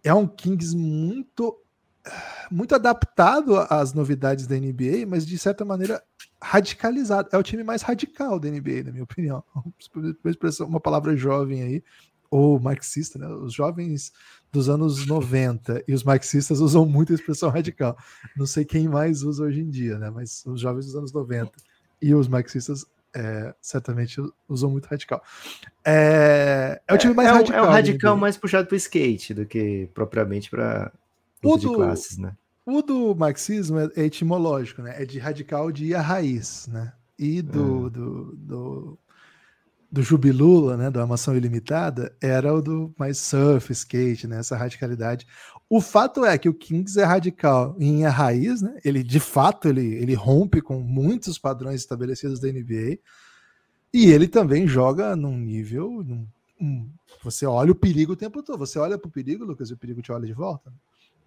É 0.02 0.12
um 0.12 0.26
Kings 0.26 0.76
muito 0.76 1.56
muito 2.50 2.74
adaptado 2.74 3.56
às 3.70 3.92
novidades 3.92 4.46
da 4.46 4.56
NBA, 4.56 5.06
mas 5.06 5.26
de 5.26 5.38
certa 5.38 5.64
maneira 5.64 6.02
radicalizado. 6.40 7.28
É 7.32 7.38
o 7.38 7.42
time 7.42 7.64
mais 7.64 7.82
radical 7.82 8.38
da 8.38 8.48
NBA, 8.48 8.84
na 8.84 8.92
minha 8.92 9.04
opinião. 9.04 9.42
Uma 10.60 10.80
palavra 10.80 11.16
jovem 11.16 11.62
aí, 11.62 11.84
ou 12.30 12.58
marxista, 12.60 13.18
né? 13.18 13.26
Os 13.28 13.54
jovens 13.54 14.12
dos 14.52 14.68
anos 14.68 15.06
90 15.06 15.84
e 15.86 15.94
os 15.94 16.04
marxistas 16.04 16.60
usam 16.60 16.84
muito 16.84 17.12
a 17.12 17.14
expressão 17.14 17.48
radical. 17.50 17.96
Não 18.36 18.46
sei 18.46 18.64
quem 18.64 18.88
mais 18.88 19.22
usa 19.22 19.44
hoje 19.44 19.60
em 19.60 19.70
dia, 19.70 19.98
né? 19.98 20.10
Mas 20.10 20.44
os 20.46 20.60
jovens 20.60 20.86
dos 20.86 20.96
anos 20.96 21.12
90 21.12 21.52
e 22.02 22.14
os 22.14 22.28
marxistas 22.28 22.84
é, 23.14 23.54
certamente 23.60 24.20
usam 24.48 24.70
muito 24.70 24.86
radical. 24.86 25.22
É, 25.84 26.80
é 26.86 26.94
o 26.94 26.98
time 26.98 27.14
mais 27.14 27.28
é, 27.28 27.32
radical. 27.32 27.64
É 27.64 27.68
o 27.68 27.70
radical 27.70 28.16
mais 28.16 28.36
puxado 28.36 28.66
para 28.66 28.74
o 28.74 28.76
skate 28.76 29.32
do 29.32 29.46
que 29.46 29.88
propriamente 29.94 30.50
para 30.50 30.92
o 31.44 31.56
do, 31.56 31.74
classes, 31.74 32.18
né? 32.18 32.36
O 32.66 32.80
do 32.82 33.14
marxismo 33.14 33.78
é, 33.78 33.90
é, 33.96 34.04
etimológico, 34.04 34.82
né? 34.82 35.02
É 35.02 35.04
de 35.04 35.18
radical 35.18 35.70
de 35.70 35.86
ir 35.86 35.94
à 35.94 36.00
raiz, 36.00 36.66
né? 36.68 36.92
E 37.18 37.42
do, 37.42 37.86
é. 37.86 37.90
do, 37.90 38.36
do, 38.36 38.98
do 39.90 40.02
Jubilula, 40.02 40.76
né? 40.76 40.90
Da 40.90 41.02
Amação 41.02 41.36
Ilimitada, 41.36 42.16
era 42.20 42.52
o 42.52 42.62
do 42.62 42.94
mais 42.98 43.18
surf, 43.18 43.72
skate, 43.72 44.26
né? 44.26 44.38
Essa 44.38 44.56
radicalidade. 44.56 45.26
O 45.68 45.80
fato 45.80 46.24
é 46.24 46.36
que 46.38 46.48
o 46.48 46.54
Kings 46.54 46.98
é 46.98 47.04
radical 47.04 47.76
em 47.78 48.04
a 48.04 48.10
raiz, 48.10 48.62
né? 48.62 48.78
Ele 48.84 49.02
de 49.02 49.20
fato 49.20 49.68
ele, 49.68 49.94
ele 49.94 50.14
rompe 50.14 50.60
com 50.60 50.80
muitos 50.80 51.38
padrões 51.38 51.80
estabelecidos 51.80 52.40
da 52.40 52.48
NBA. 52.48 52.98
E 53.92 54.06
ele 54.06 54.26
também 54.26 54.66
joga 54.66 55.14
num 55.14 55.38
nível. 55.38 56.02
Num, 56.02 56.26
um, 56.60 56.90
você 57.22 57.46
olha 57.46 57.72
o 57.72 57.74
perigo 57.74 58.12
o 58.12 58.16
tempo 58.16 58.42
todo. 58.42 58.58
Você 58.58 58.78
olha 58.78 58.98
para 58.98 59.08
o 59.08 59.12
perigo, 59.12 59.44
Lucas, 59.44 59.70
e 59.70 59.74
o 59.74 59.76
perigo 59.76 60.02
te 60.02 60.10
olha 60.10 60.26
de 60.26 60.32
volta. 60.32 60.72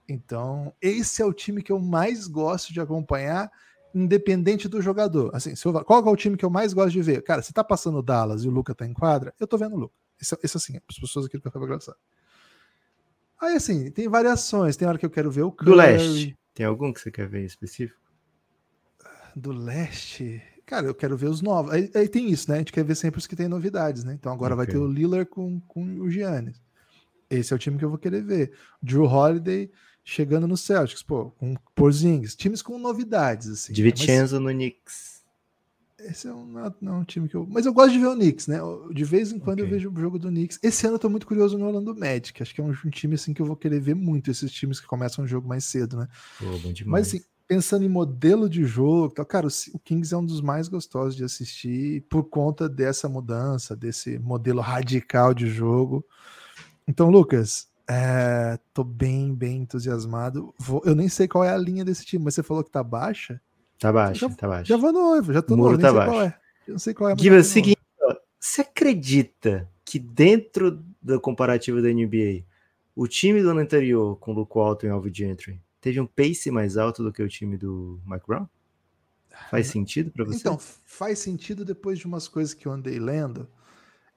Então, 0.07 0.73
esse 0.81 1.21
é 1.21 1.25
o 1.25 1.33
time 1.33 1.61
que 1.61 1.71
eu 1.71 1.79
mais 1.79 2.27
gosto 2.27 2.71
de 2.71 2.79
acompanhar, 2.79 3.51
independente 3.93 4.67
do 4.67 4.81
jogador. 4.81 5.31
Assim, 5.33 5.53
eu, 5.65 5.83
qual 5.83 6.05
é 6.05 6.09
o 6.09 6.15
time 6.15 6.37
que 6.37 6.45
eu 6.45 6.49
mais 6.49 6.73
gosto 6.73 6.91
de 6.91 7.01
ver? 7.01 7.21
Cara, 7.23 7.41
se 7.41 7.51
tá 7.51 7.63
passando 7.63 7.97
o 7.97 8.03
Dallas 8.03 8.43
e 8.43 8.47
o 8.47 8.51
Luca 8.51 8.73
tá 8.73 8.85
em 8.85 8.93
quadra, 8.93 9.33
eu 9.39 9.47
tô 9.47 9.57
vendo 9.57 9.75
o 9.75 9.79
Luca. 9.79 9.95
Esse, 10.19 10.37
esse 10.41 10.57
assim, 10.57 10.79
as 10.89 10.97
pessoas 10.97 11.25
aqui 11.25 11.37
do 11.37 11.43
Café 11.43 11.59
Engraçado. 11.59 11.97
Aí, 13.39 13.55
assim, 13.55 13.91
tem 13.91 14.07
variações. 14.07 14.75
Tem 14.75 14.87
hora 14.87 14.97
que 14.97 15.05
eu 15.05 15.09
quero 15.09 15.29
ver 15.29 15.43
o 15.43 15.51
Curry. 15.51 15.71
Do 15.71 15.75
leste. 15.75 16.37
Tem 16.53 16.65
algum 16.65 16.91
que 16.91 16.99
você 16.99 17.11
quer 17.11 17.27
ver 17.27 17.45
específico? 17.45 17.99
Do 19.35 19.51
leste? 19.51 20.41
Cara, 20.65 20.87
eu 20.87 20.95
quero 20.95 21.15
ver 21.15 21.29
os 21.29 21.41
novos. 21.41 21.71
Aí, 21.71 21.91
aí, 21.93 22.09
tem 22.09 22.31
isso, 22.31 22.49
né? 22.49 22.55
A 22.55 22.59
gente 22.59 22.71
quer 22.71 22.83
ver 22.83 22.95
sempre 22.95 23.19
os 23.19 23.27
que 23.27 23.35
tem 23.35 23.47
novidades, 23.47 24.03
né? 24.03 24.13
Então 24.13 24.33
agora 24.33 24.55
okay. 24.55 24.65
vai 24.65 24.73
ter 24.73 24.79
o 24.79 24.87
Lillard 24.87 25.29
com, 25.29 25.61
com 25.61 25.83
o 26.01 26.09
Giannis. 26.09 26.59
Esse 27.29 27.53
é 27.53 27.55
o 27.55 27.59
time 27.59 27.77
que 27.77 27.85
eu 27.85 27.89
vou 27.89 27.97
querer 27.99 28.23
ver. 28.23 28.51
Drew 28.81 29.05
Holiday 29.05 29.69
chegando 30.07 30.47
no 30.47 30.55
Celtics, 30.55 31.03
pô, 31.03 31.31
com 31.31 31.53
Porzingis. 31.75 32.33
Times 32.33 32.61
com 32.61 32.79
novidades, 32.79 33.49
assim. 33.49 33.73
De 33.73 33.83
Vincenzo 33.83 34.39
né? 34.39 34.45
no 34.45 34.57
Knicks. 34.57 35.17
Esse 35.99 36.27
é 36.29 36.33
um, 36.33 36.45
não 36.79 36.93
é 36.93 36.97
um 36.99 37.03
time 37.03 37.27
que 37.27 37.35
eu. 37.35 37.45
Mas 37.49 37.65
eu 37.65 37.73
gosto 37.73 37.91
de 37.91 37.99
ver 37.99 38.07
o 38.07 38.15
Knicks, 38.15 38.47
né? 38.47 38.59
De 38.93 39.03
vez 39.03 39.33
em 39.33 39.39
quando 39.39 39.59
okay. 39.59 39.65
eu 39.65 39.69
vejo 39.69 39.91
o 39.91 39.99
jogo 39.99 40.17
do 40.17 40.29
Knicks. 40.29 40.59
Esse 40.63 40.85
ano 40.85 40.95
eu 40.95 40.99
tô 40.99 41.09
muito 41.09 41.27
curioso 41.27 41.57
no 41.57 41.65
Orlando 41.65 41.93
Magic. 41.93 42.41
Acho 42.41 42.55
que 42.55 42.61
é 42.61 42.63
um, 42.63 42.69
um, 42.69 42.89
time 42.89 43.15
assim 43.15 43.33
que 43.33 43.41
eu 43.41 43.45
vou 43.45 43.57
querer 43.57 43.81
ver 43.81 43.95
muito, 43.95 44.31
esses 44.31 44.49
times 44.49 44.79
que 44.79 44.87
começam 44.87 45.25
o 45.25 45.27
jogo 45.27 45.45
mais 45.45 45.65
cedo, 45.65 45.97
né? 45.97 46.07
Bom 46.39 46.71
demais. 46.71 46.85
Mas 46.85 47.07
assim, 47.07 47.21
pensando 47.45 47.83
em 47.83 47.89
modelo 47.89 48.49
de 48.49 48.63
jogo, 48.63 49.13
cara, 49.25 49.47
o 49.73 49.79
Kings 49.79 50.13
é 50.13 50.17
um 50.17 50.25
dos 50.25 50.39
mais 50.39 50.69
gostosos 50.69 51.17
de 51.17 51.25
assistir 51.25 52.05
por 52.09 52.23
conta 52.23 52.69
dessa 52.69 53.09
mudança, 53.09 53.75
desse 53.75 54.17
modelo 54.19 54.61
radical 54.61 55.33
de 55.33 55.49
jogo. 55.49 56.05
Então, 56.87 57.09
Lucas, 57.09 57.67
é, 57.89 58.59
tô 58.73 58.83
bem, 58.83 59.33
bem 59.33 59.61
entusiasmado. 59.61 60.53
Vou, 60.59 60.81
eu 60.85 60.93
nem 60.93 61.07
sei 61.07 61.27
qual 61.27 61.43
é 61.43 61.49
a 61.49 61.57
linha 61.57 61.85
desse 61.85 62.05
time, 62.05 62.25
mas 62.25 62.35
você 62.35 62.43
falou 62.43 62.63
que 62.63 62.69
tá 62.69 62.83
baixa. 62.83 63.39
Tá 63.79 63.93
baixa, 63.93 64.27
já, 64.27 64.35
tá 64.35 64.47
baixa. 64.47 64.65
Já 64.65 64.77
vou 64.77 64.91
no 64.91 65.33
já 65.33 65.41
tô 65.41 65.53
o 65.53 65.57
muro 65.57 65.73
no 65.73 65.79
tá 65.79 65.93
baixo. 65.93 66.11
qual 66.11 66.21
é. 66.21 66.39
Eu 66.67 66.71
não 66.73 66.79
sei 66.79 66.93
qual 66.93 67.09
é. 67.09 67.15
Gui, 67.15 67.29
é 67.29 67.37
o 67.37 67.43
seguinte, 67.43 67.79
ó, 68.01 68.15
você 68.39 68.61
acredita 68.61 69.69
que 69.85 69.97
dentro 69.99 70.83
da 71.01 71.17
comparativa 71.17 71.81
da 71.81 71.87
NBA, 71.87 72.43
o 72.93 73.07
time 73.07 73.41
do 73.41 73.51
ano 73.51 73.61
anterior 73.61 74.17
com 74.17 74.31
o 74.31 74.35
Luke 74.35 74.51
Walton 74.53 74.87
e 74.87 74.89
Alvin 74.89 75.13
Gentry 75.13 75.61
teve 75.79 76.01
um 76.01 76.07
pace 76.07 76.51
mais 76.51 76.75
alto 76.75 77.03
do 77.03 77.13
que 77.13 77.23
o 77.23 77.29
time 77.29 77.55
do 77.55 78.01
Mike 78.05 78.27
Brown? 78.27 78.47
Faz 79.49 79.67
sentido 79.67 80.11
para 80.11 80.25
você? 80.25 80.39
Então, 80.39 80.57
faz 80.57 81.19
sentido 81.19 81.63
depois 81.63 81.99
de 81.99 82.05
umas 82.05 82.27
coisas 82.27 82.53
que 82.53 82.67
eu 82.67 82.71
andei 82.71 82.99
lendo, 82.99 83.47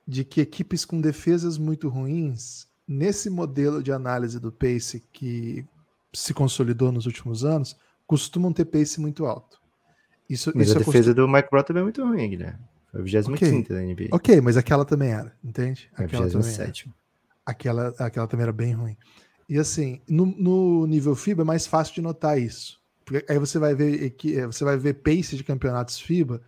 de 0.09 0.25
que 0.25 0.41
equipes 0.41 0.85
com 0.85 1.01
defesas 1.01 1.59
muito 1.59 1.89
ruins, 1.89 2.67
nesse 2.91 3.31
modelo 3.31 3.81
de 3.81 3.93
análise 3.93 4.41
do 4.41 4.51
pace 4.51 5.01
que 5.13 5.65
se 6.13 6.35
consolidou 6.35 6.91
nos 6.91 7.07
últimos 7.07 7.45
anos, 7.45 7.79
costumam 8.05 8.53
ter 8.53 8.65
pace 8.65 9.01
muito 9.01 9.27
alto. 9.27 9.61
Isso, 10.29 10.51
mas 10.57 10.69
isso 10.69 10.77
a 10.77 10.81
defesa 10.81 11.15
do 11.15 11.29
Mike 11.29 11.49
Brown 11.49 11.63
também 11.63 11.83
é 11.83 11.85
muito 11.85 12.05
ruim, 12.05 12.29
Guilherme. 12.29 12.59
Foi 12.91 13.01
a 13.01 13.05
25 13.05 13.33
okay. 13.33 13.63
da 13.63 13.81
NBA. 13.81 14.09
Ok, 14.11 14.41
mas 14.41 14.57
aquela 14.57 14.85
também 14.85 15.13
era, 15.13 15.33
entende? 15.43 15.89
É 15.97 16.05
aquela, 16.05 16.27
27. 16.27 16.91
aquela, 17.47 17.95
aquela 17.99 18.27
também 18.27 18.43
era 18.43 18.53
bem 18.53 18.73
ruim. 18.73 18.97
E 19.49 19.57
assim, 19.57 20.01
no, 20.09 20.27
no, 20.27 20.87
nível 20.87 21.15
FIBA 21.15 21.43
é 21.43 21.45
mais 21.45 21.69
fácil 21.69 21.95
de 21.95 22.03
notar 22.03 22.41
isso. 22.41 22.81
Porque 23.05 23.25
aí 23.31 23.39
você 23.39 23.59
vai 23.59 23.73
ver 23.73 24.17
eh, 24.25 24.47
você 24.47 24.65
vai 24.65 24.77
ver 24.77 24.95
pace 24.95 25.37
de 25.37 25.45
campeonatos 25.45 26.01
FIBA, 26.01 26.43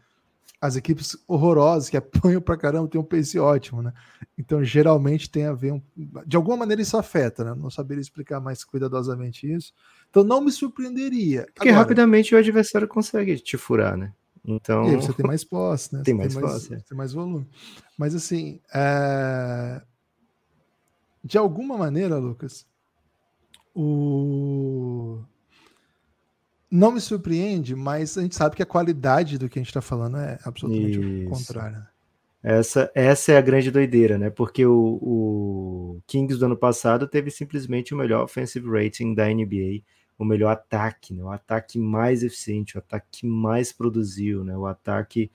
as 0.62 0.76
equipes 0.76 1.16
horrorosas 1.26 1.90
que 1.90 1.97
apanham 1.99 2.40
pra 2.40 2.57
caramba 2.57 2.88
tem 2.88 3.00
um 3.00 3.04
pace 3.04 3.37
ótimo, 3.37 3.83
né? 3.83 3.92
Então 4.38 4.62
geralmente 4.62 5.28
tem 5.28 5.45
a 5.47 5.52
ver 5.52 5.73
um, 5.73 5.83
de 6.25 6.37
alguma 6.37 6.59
maneira 6.59 6.81
isso 6.81 6.97
afeta, 6.97 7.42
né? 7.42 7.54
Não 7.57 7.69
saberia 7.69 8.00
explicar 8.00 8.40
mais 8.40 8.62
cuidadosamente 8.62 9.52
isso. 9.52 9.75
Então 10.09 10.23
não 10.23 10.40
me 10.40 10.52
surpreenderia. 10.52 11.47
Porque 11.52 11.69
Agora, 11.69 11.83
rapidamente 11.83 12.33
o 12.33 12.38
adversário 12.38 12.87
consegue 12.87 13.37
te 13.40 13.57
furar, 13.57 13.97
né? 13.97 14.12
Então 14.45 14.92
e 14.92 14.95
você 14.95 15.12
tem 15.12 15.26
mais 15.26 15.42
posse, 15.42 15.92
né? 15.95 16.02
Tem 16.07 16.14
mais, 16.14 16.33
tem 16.33 16.42
mais 16.42 16.54
posse, 16.54 16.75
é. 16.75 16.76
tem 16.78 16.97
mais 16.97 17.12
volume. 17.12 17.49
Mas 17.99 18.14
assim, 18.14 18.61
é... 18.73 19.83
de 21.25 21.38
alguma 21.38 21.76
maneira, 21.76 22.19
Lucas, 22.19 22.64
o 23.75 25.21
não 26.72 26.90
me 26.90 27.00
surpreende, 27.00 27.76
mas 27.76 28.16
a 28.16 28.22
gente 28.22 28.34
sabe 28.34 28.56
que 28.56 28.62
a 28.62 28.66
qualidade 28.66 29.36
do 29.36 29.46
que 29.46 29.58
a 29.58 29.62
gente 29.62 29.68
está 29.68 29.82
falando 29.82 30.16
é 30.16 30.38
absolutamente 30.42 30.98
o 30.98 31.28
contrário. 31.28 31.86
Essa, 32.42 32.90
essa 32.94 33.32
é 33.32 33.36
a 33.36 33.42
grande 33.42 33.70
doideira, 33.70 34.16
né? 34.16 34.30
Porque 34.30 34.64
o, 34.64 34.98
o, 35.00 36.00
Kings 36.06 36.38
do 36.38 36.46
ano 36.46 36.56
passado 36.56 37.06
teve 37.06 37.30
simplesmente 37.30 37.92
o 37.92 37.96
melhor 37.96 38.24
offensive 38.24 38.68
rating 38.68 39.14
da 39.14 39.28
NBA, 39.28 39.82
o 40.18 40.24
melhor 40.24 40.50
ataque, 40.50 41.12
né? 41.12 41.22
O 41.22 41.28
ataque 41.28 41.78
mais 41.78 42.22
eficiente, 42.22 42.76
o 42.76 42.78
ataque 42.78 43.06
que 43.12 43.26
mais 43.26 43.70
produziu, 43.70 44.42
né? 44.42 44.56
O 44.56 44.66
ataque, 44.66 45.30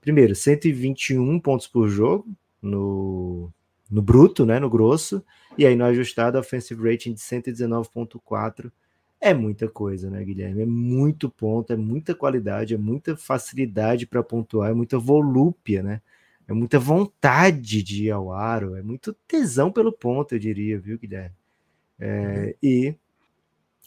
primeiro, 0.00 0.34
121 0.34 1.38
pontos 1.38 1.68
por 1.68 1.88
jogo 1.88 2.26
no, 2.60 3.50
no 3.88 4.02
bruto, 4.02 4.44
né, 4.44 4.58
no 4.58 4.68
grosso, 4.68 5.24
e 5.56 5.64
aí 5.64 5.76
no 5.76 5.84
ajustado, 5.84 6.38
offensive 6.38 6.90
rating 6.90 7.14
de 7.14 7.20
119.4 7.20 8.70
é 9.22 9.32
muita 9.32 9.68
coisa, 9.68 10.10
né, 10.10 10.24
Guilherme? 10.24 10.62
É 10.62 10.66
muito 10.66 11.30
ponto, 11.30 11.72
é 11.72 11.76
muita 11.76 12.12
qualidade, 12.12 12.74
é 12.74 12.76
muita 12.76 13.16
facilidade 13.16 14.04
para 14.04 14.20
pontuar, 14.20 14.72
é 14.72 14.74
muita 14.74 14.98
volúpia, 14.98 15.80
né? 15.80 16.02
É 16.48 16.52
muita 16.52 16.76
vontade 16.76 17.84
de 17.84 18.06
ir 18.06 18.10
ao 18.10 18.32
aro, 18.32 18.74
é 18.74 18.82
muito 18.82 19.14
tesão 19.28 19.70
pelo 19.70 19.92
ponto, 19.92 20.34
eu 20.34 20.40
diria, 20.40 20.76
viu, 20.76 20.98
Guilherme? 20.98 21.36
É, 22.00 22.46
uhum. 22.46 22.54
E 22.60 22.96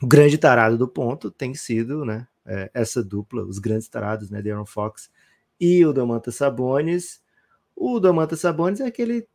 o 0.01 0.07
grande 0.07 0.37
tarado 0.37 0.77
do 0.77 0.87
ponto 0.87 1.29
tem 1.29 1.53
sido, 1.53 2.05
né, 2.05 2.25
é, 2.45 2.71
essa 2.73 3.03
dupla, 3.03 3.43
os 3.43 3.59
grandes 3.59 3.89
tarados, 3.89 4.29
né, 4.29 4.41
De'Aaron 4.41 4.65
Fox 4.65 5.11
e 5.59 5.85
o 5.85 5.91
Domantas 5.91 6.35
Sabonis. 6.35 7.21
O 7.75 7.99
Domantas 7.99 8.39
Sabonis 8.39 8.79
é 8.79 8.85
aquele 8.85 9.27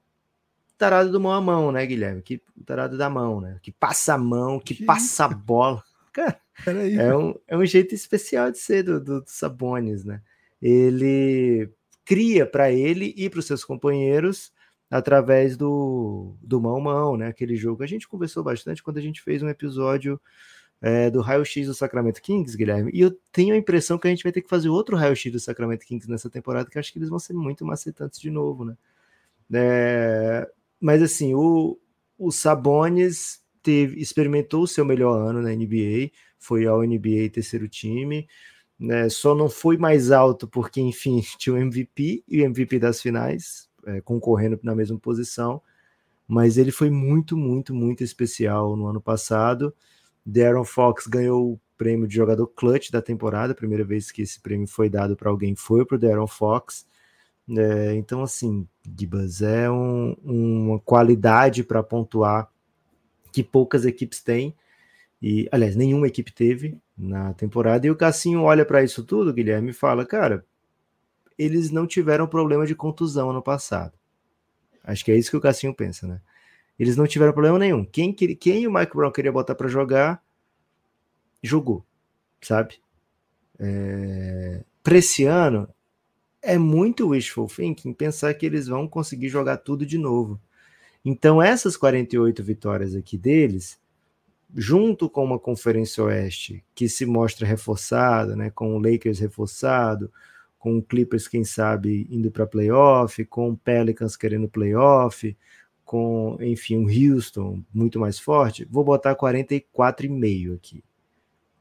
tarado 0.79 1.13
do 1.13 1.21
mão 1.21 1.33
a 1.33 1.41
mão, 1.43 1.71
né, 1.71 1.85
Guilherme? 1.85 2.23
Que 2.23 2.43
tarado 2.65 2.97
da 2.97 3.11
mão, 3.11 3.39
né? 3.39 3.59
Que 3.63 3.71
passa 3.71 4.15
a 4.15 4.19
mão, 4.19 4.59
que, 4.59 4.75
que 4.75 4.85
passa 4.87 5.27
a 5.27 5.29
bola. 5.29 5.85
Cara, 6.13 6.41
é 6.65 7.17
um, 7.17 7.35
é 7.47 7.57
um 7.57 7.65
jeito 7.65 7.95
especial 7.95 8.51
de 8.51 8.59
ser 8.59 8.83
do, 8.83 9.01
do, 9.01 9.21
do 9.23 9.31
Sabonis, 9.31 10.05
né? 10.05 10.21
Ele 10.61 11.71
cria 12.05 12.45
para 12.45 12.71
ele 12.71 13.15
e 13.17 13.31
para 13.31 13.39
os 13.39 13.47
seus 13.47 13.65
companheiros 13.65 14.53
através 14.91 15.57
do, 15.57 16.35
do 16.43 16.61
mão 16.61 16.81
mão, 16.81 17.17
né? 17.17 17.29
Aquele 17.29 17.55
jogo. 17.55 17.83
A 17.83 17.87
gente 17.87 18.09
conversou 18.09 18.43
bastante 18.43 18.83
quando 18.83 18.99
a 18.99 19.03
gente 19.03 19.23
fez 19.23 19.43
um 19.43 19.49
episódio 19.49 20.21
é, 20.81 21.11
do 21.11 21.21
raio-x 21.21 21.67
do 21.67 21.75
Sacramento 21.75 22.21
Kings, 22.21 22.57
Guilherme. 22.57 22.91
E 22.93 23.01
eu 23.01 23.17
tenho 23.31 23.55
a 23.55 23.57
impressão 23.57 23.99
que 23.99 24.09
a 24.09 24.11
gente 24.11 24.25
vai 24.25 24.33
ter 24.33 24.43
que 24.43 24.49
fazer 24.49 24.69
outro 24.69 24.97
raio-x 24.97 25.31
do 25.31 25.39
Sacramento 25.39 25.87
Kings 25.87 26.11
nessa 26.11 26.29
temporada, 26.29 26.69
que 26.69 26.79
acho 26.79 26.93
que 26.93 26.99
eles 26.99 27.09
vão 27.09 27.19
ser 27.19 27.35
muito 27.35 27.65
macetantes 27.65 28.19
de 28.19 28.31
novo, 28.31 28.65
né? 28.65 28.77
É, 29.53 30.51
mas 30.81 31.03
assim, 31.03 31.35
o, 31.35 31.79
o 32.19 32.31
Sabonis 32.31 33.40
teve, 33.63 34.01
experimentou 34.01 34.63
o 34.63 34.69
seu 34.69 34.85
melhor 34.85 35.29
ano 35.29 35.43
na 35.43 35.51
NBA, 35.51 36.11
foi 36.39 36.67
ao 36.67 36.83
NBA 36.83 37.31
terceiro 37.33 37.69
time, 37.69 38.29
né? 38.79 39.09
Só 39.09 39.35
não 39.35 39.49
foi 39.49 39.77
mais 39.77 40.11
alto 40.11 40.49
porque, 40.49 40.81
enfim, 40.81 41.21
tinha 41.39 41.55
o 41.55 41.59
MVP 41.59 42.25
e 42.27 42.43
o 42.43 42.45
MVP 42.45 42.79
das 42.79 43.01
finais 43.01 43.69
é, 43.87 44.01
concorrendo 44.01 44.59
na 44.63 44.75
mesma 44.75 44.99
posição, 44.99 45.63
mas 46.27 46.57
ele 46.57 46.71
foi 46.71 46.91
muito, 46.91 47.37
muito, 47.37 47.75
muito 47.75 48.05
especial 48.05 48.77
no 48.77 48.87
ano 48.87 49.01
passado. 49.01 49.75
Darren 50.25 50.65
Fox 50.65 51.07
ganhou 51.07 51.55
o 51.55 51.61
prêmio 51.77 52.07
de 52.07 52.15
jogador 52.15 52.47
clutch 52.47 52.91
da 52.91 53.03
temporada, 53.03 53.53
a 53.53 53.57
primeira 53.57 53.85
vez 53.85 54.11
que 54.13 54.23
esse 54.23 54.41
prêmio 54.41 54.69
foi 54.69 54.89
dado 54.89 55.17
para 55.17 55.31
alguém 55.31 55.55
foi 55.57 55.85
para 55.85 55.97
o 55.97 55.99
Darren 55.99 56.27
Fox. 56.27 56.87
É, 57.49 57.95
então, 57.95 58.23
assim, 58.23 58.67
Gibas 58.99 59.43
é 59.43 59.71
um, 59.71 60.15
uma 60.23 60.79
qualidade 60.79 61.65
para 61.65 61.83
pontuar 61.83 62.49
que 63.33 63.43
poucas 63.43 63.85
equipes 63.85 64.23
têm. 64.23 64.55
E, 65.23 65.49
aliás, 65.53 65.77
nenhuma 65.77 66.07
equipe 66.07 66.33
teve 66.33 66.79
na 66.97 67.35
temporada. 67.35 67.87
E 67.87 67.91
o 67.91 67.97
Cassinho 67.97 68.43
olha 68.43 68.65
para 68.65 68.83
isso 68.83 69.05
tudo, 69.05 69.33
Guilherme, 69.33 69.71
e 69.71 69.75
fala: 69.75 70.07
cara, 70.07 70.45
eles 71.39 71.71
não 71.71 71.87
tiveram 71.87 72.27
problema 72.27 72.67
de 72.67 72.75
contusão 72.75 73.31
ano 73.31 73.43
passado. 73.43 73.93
Acho 74.83 75.05
que 75.05 75.13
é 75.13 75.17
isso 75.17 75.31
que 75.31 75.37
o 75.37 75.41
Cassinho 75.41 75.75
pensa, 75.75 76.07
né? 76.07 76.21
Eles 76.79 76.97
não 76.97 77.07
tiveram 77.07 77.33
problema 77.33 77.59
nenhum. 77.59 77.85
Quem, 77.85 78.13
quem 78.13 78.67
o 78.67 78.73
Mike 78.73 78.97
Brown 78.97 79.13
queria 79.13 79.31
botar 79.31 79.55
para 79.55 79.69
jogar, 79.69 80.23
jogou, 81.43 81.85
sabe? 82.41 82.79
É... 83.59 84.65
Para 84.83 84.97
esse 84.97 85.25
ano, 85.25 85.69
é 86.41 86.57
muito 86.57 87.09
wishful 87.09 87.47
thinking 87.47 87.93
pensar 87.93 88.33
que 88.33 88.47
eles 88.47 88.67
vão 88.67 88.89
conseguir 88.89 89.29
jogar 89.29 89.59
tudo 89.59 89.85
de 89.85 89.99
novo. 89.99 90.41
Então, 91.05 91.41
essas 91.41 91.77
48 91.77 92.43
vitórias 92.43 92.95
aqui 92.95 93.17
deles 93.17 93.79
junto 94.55 95.09
com 95.09 95.25
uma 95.25 95.39
Conferência 95.39 96.03
Oeste 96.05 96.65
que 96.75 96.89
se 96.89 97.07
mostra 97.07 97.47
reforçada, 97.47 98.35
né, 98.35 98.51
com 98.51 98.75
o 98.75 98.79
Lakers 98.79 99.19
reforçado, 99.19 100.13
com 100.59 100.77
o 100.77 100.83
Clippers, 100.83 101.27
quem 101.29 101.45
sabe, 101.45 102.07
indo 102.11 102.31
para 102.31 102.47
playoff, 102.47 103.25
com 103.25 103.51
o 103.51 103.57
Pelicans 103.57 104.17
querendo 104.17 104.49
playoff, 104.49 105.37
com, 105.85 106.37
enfim, 106.41 106.77
o 106.77 106.87
Houston 106.87 107.63
muito 107.73 107.99
mais 107.99 108.19
forte, 108.19 108.67
vou 108.71 108.85
botar 108.85 109.17
44,5 109.17 110.55
aqui. 110.55 110.85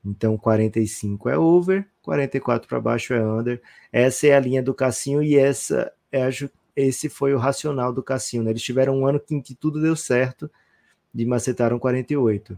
Então, 0.04 0.38
45 0.38 1.30
é 1.30 1.38
over, 1.38 1.86
44 2.02 2.68
para 2.68 2.80
baixo 2.80 3.14
é 3.14 3.22
under. 3.22 3.62
Essa 3.92 4.28
é 4.28 4.36
a 4.36 4.40
linha 4.40 4.64
do 4.64 4.74
Cassinho 4.74 5.22
e 5.22 5.36
essa 5.36 5.92
é 6.12 6.24
a, 6.24 6.30
esse 6.80 7.10
foi 7.10 7.34
o 7.34 7.38
racional 7.38 7.92
do 7.94 8.04
Cassinho. 8.04 8.44
Né? 8.44 8.52
Eles 8.52 8.64
tiveram 8.64 9.00
um 9.00 9.08
ano 9.08 9.22
em 9.32 9.42
que 9.42 9.56
tudo 9.56 9.82
deu 9.82 9.96
certo 9.96 10.50
e 11.14 11.26
macetaram 11.26 11.80
48 11.80 12.58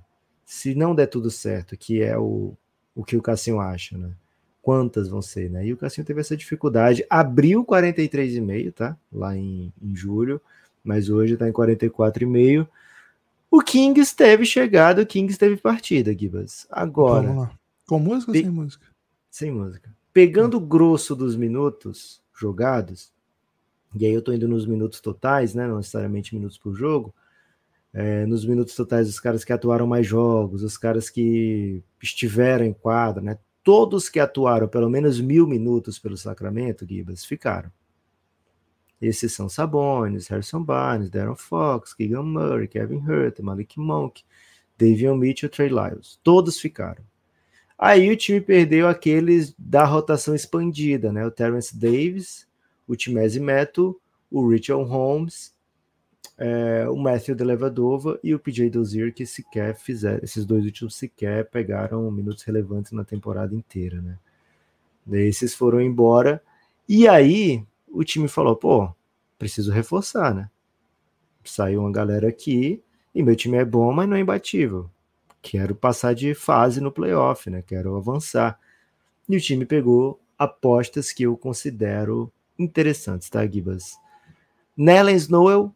se 0.51 0.75
não 0.75 0.93
der 0.93 1.07
tudo 1.07 1.31
certo, 1.31 1.77
que 1.77 2.01
é 2.01 2.17
o, 2.17 2.53
o 2.93 3.05
que 3.05 3.15
o 3.15 3.21
Cassinho 3.21 3.61
acha, 3.61 3.97
né? 3.97 4.11
Quantas 4.61 5.07
vão 5.07 5.21
ser, 5.21 5.49
né? 5.49 5.65
E 5.65 5.71
o 5.71 5.77
Cassinho 5.77 6.05
teve 6.05 6.19
essa 6.19 6.35
dificuldade. 6.35 7.05
Abriu 7.09 7.63
43,5, 7.63 8.73
tá? 8.73 8.97
Lá 9.09 9.33
em, 9.33 9.71
em 9.81 9.95
julho, 9.95 10.41
mas 10.83 11.09
hoje 11.09 11.37
tá 11.37 11.47
em 11.47 11.53
44,5. 11.53 12.67
O 13.49 13.61
Kings 13.61 14.13
teve 14.13 14.43
chegada, 14.43 15.01
o 15.01 15.05
Kings 15.05 15.39
teve 15.39 15.55
partida, 15.55 16.13
Gibas. 16.13 16.67
Agora. 16.69 17.49
Com 17.87 17.97
música 17.97 18.31
ou 18.31 18.37
sem 18.37 18.49
música? 18.49 18.85
Sem 19.29 19.51
música. 19.51 19.89
Pegando 20.11 20.57
o 20.57 20.61
grosso 20.61 21.15
dos 21.15 21.37
minutos 21.37 22.21
jogados, 22.37 23.09
e 23.95 24.05
aí 24.05 24.13
eu 24.13 24.21
tô 24.21 24.31
indo 24.33 24.47
nos 24.47 24.65
minutos 24.65 25.01
totais, 25.01 25.53
né? 25.53 25.67
Não 25.67 25.77
necessariamente 25.77 26.33
minutos 26.33 26.57
por 26.57 26.73
jogo 26.73 27.13
é, 27.93 28.25
nos 28.25 28.45
minutos 28.45 28.75
totais, 28.75 29.09
os 29.09 29.19
caras 29.19 29.43
que 29.43 29.51
atuaram 29.51 29.85
mais 29.85 30.07
jogos, 30.07 30.63
os 30.63 30.77
caras 30.77 31.09
que 31.09 31.83
estiveram 32.01 32.65
em 32.65 32.73
quadra, 32.73 33.21
né? 33.21 33.37
Todos 33.63 34.09
que 34.09 34.19
atuaram 34.19 34.67
pelo 34.67 34.89
menos 34.89 35.19
mil 35.19 35.45
minutos 35.45 35.99
pelo 35.99 36.17
Sacramento, 36.17 36.85
Gibas, 36.87 37.25
ficaram. 37.25 37.71
Esses 39.01 39.33
são 39.33 39.49
Sabonis, 39.49 40.27
Harrison 40.27 40.63
Barnes, 40.63 41.09
Darren 41.09 41.35
Fox, 41.35 41.93
Keegan 41.93 42.23
Murray, 42.23 42.67
Kevin 42.67 42.99
Hurt, 42.99 43.39
Malik 43.39 43.79
Monk, 43.79 44.23
Davion 44.77 45.17
Mitchell, 45.17 45.49
Trey 45.49 45.69
Lyles. 45.69 46.19
Todos 46.23 46.59
ficaram. 46.59 47.03
Aí 47.77 48.11
o 48.11 48.15
time 48.15 48.39
perdeu 48.39 48.87
aqueles 48.87 49.55
da 49.57 49.83
rotação 49.83 50.35
expandida, 50.35 51.11
né? 51.11 51.25
O 51.25 51.31
Terrence 51.31 51.75
Davis, 51.75 52.47
o 52.91 52.95
Timese 52.95 53.39
Metal, 53.39 53.95
o 54.29 54.47
Richard 54.47 54.83
Holmes 54.89 55.53
é, 56.37 56.89
o 56.89 56.95
Matthew 56.95 57.35
Delevadova 57.35 58.19
e 58.23 58.33
o 58.33 58.39
PJ 58.39 58.69
Dozier, 58.71 59.13
que 59.13 59.27
sequer 59.27 59.75
fizeram, 59.75 60.19
esses 60.23 60.43
dois 60.43 60.65
últimos 60.65 60.95
sequer 60.95 61.47
pegaram 61.49 62.09
minutos 62.09 62.43
relevantes 62.43 62.91
na 62.93 63.03
temporada 63.03 63.53
inteira, 63.53 64.01
né? 64.01 64.17
Esses 65.27 65.53
foram 65.53 65.79
embora. 65.79 66.41
E 66.89 67.07
aí 67.07 67.63
o 67.87 68.03
time 68.03 68.27
falou: 68.27 68.55
pô, 68.55 68.91
preciso 69.37 69.71
reforçar, 69.71 70.33
né? 70.33 70.49
Saiu 71.43 71.81
uma 71.81 71.91
galera 71.91 72.27
aqui 72.27 72.81
e 73.13 73.21
meu 73.21 73.35
time 73.35 73.57
é 73.57 73.65
bom, 73.65 73.93
mas 73.93 74.09
não 74.09 74.17
é 74.17 74.21
imbatível. 74.21 74.89
Quero 75.43 75.75
passar 75.75 76.15
de 76.15 76.33
fase 76.33 76.81
no 76.81 76.91
playoff, 76.91 77.49
né? 77.51 77.61
Quero 77.61 77.95
avançar. 77.95 78.59
E 79.29 79.35
o 79.35 79.41
time 79.41 79.65
pegou 79.65 80.19
apostas 80.39 81.11
que 81.11 81.23
eu 81.23 81.37
considero 81.37 82.31
interessantes, 82.61 83.29
tá, 83.29 83.45
Gibas? 83.45 83.97
Nellen 84.77 85.15
Snowell 85.15 85.73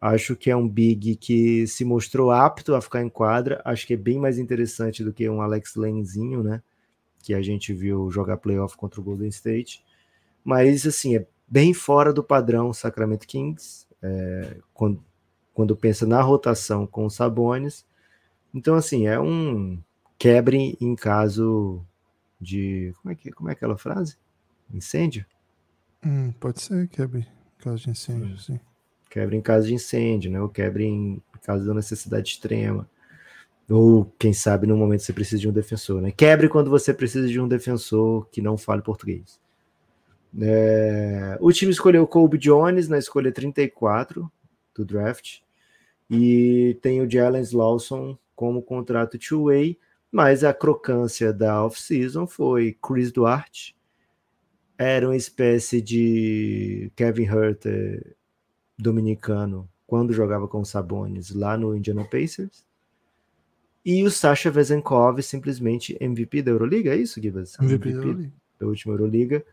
Acho 0.00 0.36
que 0.36 0.50
é 0.50 0.56
um 0.56 0.68
big 0.68 1.16
que 1.16 1.66
se 1.66 1.84
mostrou 1.84 2.30
apto 2.30 2.74
a 2.74 2.80
ficar 2.80 3.02
em 3.02 3.08
quadra. 3.08 3.60
Acho 3.64 3.86
que 3.86 3.94
é 3.94 3.96
bem 3.96 4.18
mais 4.18 4.38
interessante 4.38 5.02
do 5.02 5.12
que 5.12 5.28
um 5.28 5.40
Alex 5.40 5.74
Lenzinho, 5.74 6.42
né? 6.42 6.62
Que 7.22 7.34
a 7.34 7.42
gente 7.42 7.72
viu 7.72 8.10
jogar 8.10 8.36
playoff 8.36 8.76
contra 8.76 9.00
o 9.00 9.04
Golden 9.04 9.28
State. 9.28 9.84
Mas, 10.44 10.86
assim, 10.86 11.16
é 11.16 11.26
bem 11.48 11.72
fora 11.72 12.12
do 12.12 12.22
padrão 12.22 12.72
Sacramento 12.72 13.26
Kings, 13.26 13.86
é, 14.02 14.58
quando, 14.72 15.02
quando 15.54 15.76
pensa 15.76 16.06
na 16.06 16.20
rotação 16.20 16.86
com 16.86 17.06
os 17.06 17.14
Sabones. 17.14 17.84
Então, 18.54 18.74
assim, 18.74 19.06
é 19.06 19.18
um 19.18 19.78
quebre 20.18 20.76
em 20.80 20.94
caso 20.94 21.82
de. 22.40 22.94
Como 23.02 23.12
é, 23.12 23.14
que, 23.14 23.32
como 23.32 23.48
é 23.48 23.52
aquela 23.52 23.78
frase? 23.78 24.16
Incêndio? 24.72 25.24
Hum, 26.04 26.32
pode 26.32 26.60
ser 26.60 26.88
quebre 26.88 27.20
em 27.20 27.62
caso 27.62 27.78
de 27.78 27.90
incêndio, 27.90 28.38
sim. 28.38 28.60
Quebra 29.10 29.36
em 29.36 29.40
caso 29.40 29.66
de 29.66 29.74
incêndio, 29.74 30.30
né? 30.30 30.40
Ou 30.40 30.48
quebra 30.48 30.82
em 30.82 31.22
caso 31.42 31.66
da 31.66 31.74
necessidade 31.74 32.28
extrema. 32.28 32.88
Ou, 33.68 34.04
quem 34.18 34.32
sabe, 34.32 34.66
no 34.66 34.76
momento 34.76 35.02
você 35.02 35.12
precisa 35.12 35.40
de 35.40 35.48
um 35.48 35.52
defensor, 35.52 36.00
né? 36.00 36.12
Quebre 36.12 36.48
quando 36.48 36.70
você 36.70 36.94
precisa 36.94 37.26
de 37.26 37.40
um 37.40 37.48
defensor 37.48 38.28
que 38.30 38.40
não 38.40 38.56
fale 38.56 38.82
português. 38.82 39.40
É... 40.40 41.36
O 41.40 41.52
time 41.52 41.72
escolheu 41.72 42.06
Kobe 42.06 42.38
Jones 42.38 42.88
na 42.88 42.98
escolha 42.98 43.32
34 43.32 44.30
do 44.74 44.84
draft. 44.84 45.38
E 46.08 46.78
tem 46.82 47.00
o 47.00 47.10
Jalen 47.10 47.44
Lawson 47.52 48.16
como 48.34 48.62
contrato 48.62 49.18
two-way, 49.18 49.78
mas 50.12 50.44
a 50.44 50.54
crocância 50.54 51.32
da 51.32 51.64
off-season 51.64 52.26
foi 52.26 52.76
Chris 52.80 53.10
Duarte, 53.10 53.75
era 54.78 55.06
uma 55.06 55.16
espécie 55.16 55.80
de 55.80 56.90
Kevin 56.94 57.24
Herter 57.24 58.16
dominicano 58.78 59.68
quando 59.86 60.12
jogava 60.12 60.46
com 60.48 60.60
o 60.60 60.64
Sabonis 60.64 61.30
lá 61.30 61.56
no 61.56 61.76
Indiana 61.76 62.04
Pacers. 62.04 62.66
E 63.84 64.02
o 64.02 64.10
Sasha 64.10 64.50
Vezenkov, 64.50 65.22
simplesmente 65.22 65.96
MVP 66.00 66.42
da 66.42 66.50
Euroliga, 66.50 66.92
é 66.92 66.96
isso, 66.96 67.22
Gibas? 67.22 67.56
MVP, 67.60 67.90
MVP 67.90 68.32
da 68.58 68.66
última 68.66 68.94
Euroliga. 68.94 69.44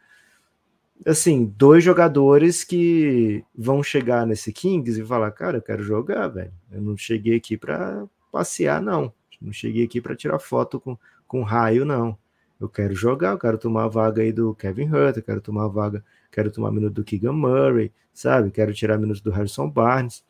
Assim, 1.06 1.46
dois 1.46 1.84
jogadores 1.84 2.64
que 2.64 3.44
vão 3.56 3.84
chegar 3.84 4.26
nesse 4.26 4.52
Kings 4.52 5.00
e 5.00 5.06
falar, 5.06 5.32
cara, 5.32 5.58
eu 5.58 5.62
quero 5.62 5.84
jogar, 5.84 6.30
velho. 6.30 6.54
Eu 6.72 6.82
não 6.82 6.98
cheguei 6.98 7.38
aqui 7.38 7.58
para 7.58 8.08
passear, 8.32 8.82
não. 8.82 9.14
Não 9.40 9.52
cheguei 9.52 9.84
aqui 9.84 10.02
para 10.02 10.16
tirar 10.16 10.40
foto 10.40 10.80
com, 10.80 10.98
com 11.28 11.44
raio, 11.44 11.86
não. 11.86 12.18
Eu 12.60 12.70
quero 12.70 12.96
jogar, 12.96 13.32
eu 13.32 13.40
quero 13.40 13.58
tomar 13.58 13.86
a 13.86 13.88
vaga 13.88 14.22
aí 14.22 14.32
do 14.32 14.54
Kevin 14.56 14.90
Hurt, 14.90 15.18
eu 15.18 15.24
quero 15.24 15.42
tomar 15.42 15.66
a 15.66 15.68
vaga 15.68 16.04
quero 16.34 16.50
tomar 16.50 16.72
minuto 16.72 16.96
do 16.96 17.04
Keegan 17.04 17.32
Murray, 17.32 17.94
sabe? 18.12 18.50
Quero 18.50 18.74
tirar 18.74 18.98
minutos 18.98 19.22
do 19.22 19.30
Harrison 19.30 19.70
Barnes. 19.70 20.24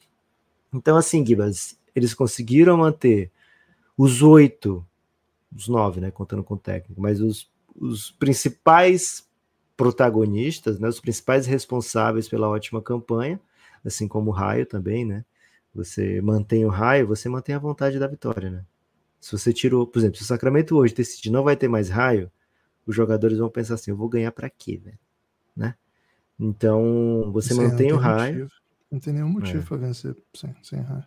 Então, 0.73 0.97
assim, 0.97 1.25
Gibas, 1.25 1.79
eles 1.95 2.13
conseguiram 2.13 2.77
manter 2.77 3.31
os 3.97 4.21
oito, 4.21 4.85
os 5.55 5.67
nove, 5.67 6.01
né? 6.01 6.11
Contando 6.11 6.43
com 6.43 6.55
o 6.55 6.57
técnico, 6.57 7.01
mas 7.01 7.21
os, 7.21 7.49
os 7.79 8.11
principais 8.11 9.25
protagonistas, 9.77 10.77
né? 10.77 10.89
Os 10.89 10.99
principais 10.99 11.47
responsáveis 11.47 12.27
pela 12.27 12.49
ótima 12.49 12.81
campanha, 12.81 13.39
assim 13.85 14.07
como 14.07 14.31
o 14.31 14.33
Raio 14.33 14.65
também, 14.65 15.05
né? 15.05 15.23
Você 15.73 16.21
mantém 16.21 16.65
o 16.65 16.69
Raio, 16.69 17.07
você 17.07 17.29
mantém 17.29 17.55
a 17.55 17.59
vontade 17.59 17.97
da 17.97 18.07
vitória, 18.07 18.49
né? 18.49 18.65
Se 19.23 19.31
você 19.31 19.53
tirou, 19.53 19.87
por 19.87 19.99
exemplo, 19.99 20.17
se 20.17 20.23
o 20.23 20.25
Sacramento 20.25 20.75
hoje 20.75 20.93
decidir 20.93 21.29
não 21.29 21.45
vai 21.45 21.55
ter 21.55 21.69
mais 21.69 21.87
raio, 21.87 22.29
os 22.85 22.93
jogadores 22.93 23.37
vão 23.37 23.49
pensar 23.49 23.75
assim: 23.75 23.89
eu 23.89 23.95
vou 23.95 24.09
ganhar 24.09 24.33
para 24.33 24.49
quê, 24.49 24.75
velho? 24.75 24.99
Né? 25.55 25.75
Então, 26.37 27.31
você 27.31 27.53
mantém 27.53 27.93
o 27.93 27.95
raio. 27.95 28.41
Motivo. 28.43 28.51
Não 28.91 28.99
tem 28.99 29.13
nenhum 29.13 29.29
motivo 29.29 29.59
é. 29.59 29.65
para 29.65 29.77
vencer 29.77 30.17
sem, 30.33 30.53
sem 30.61 30.81
raio. 30.81 31.05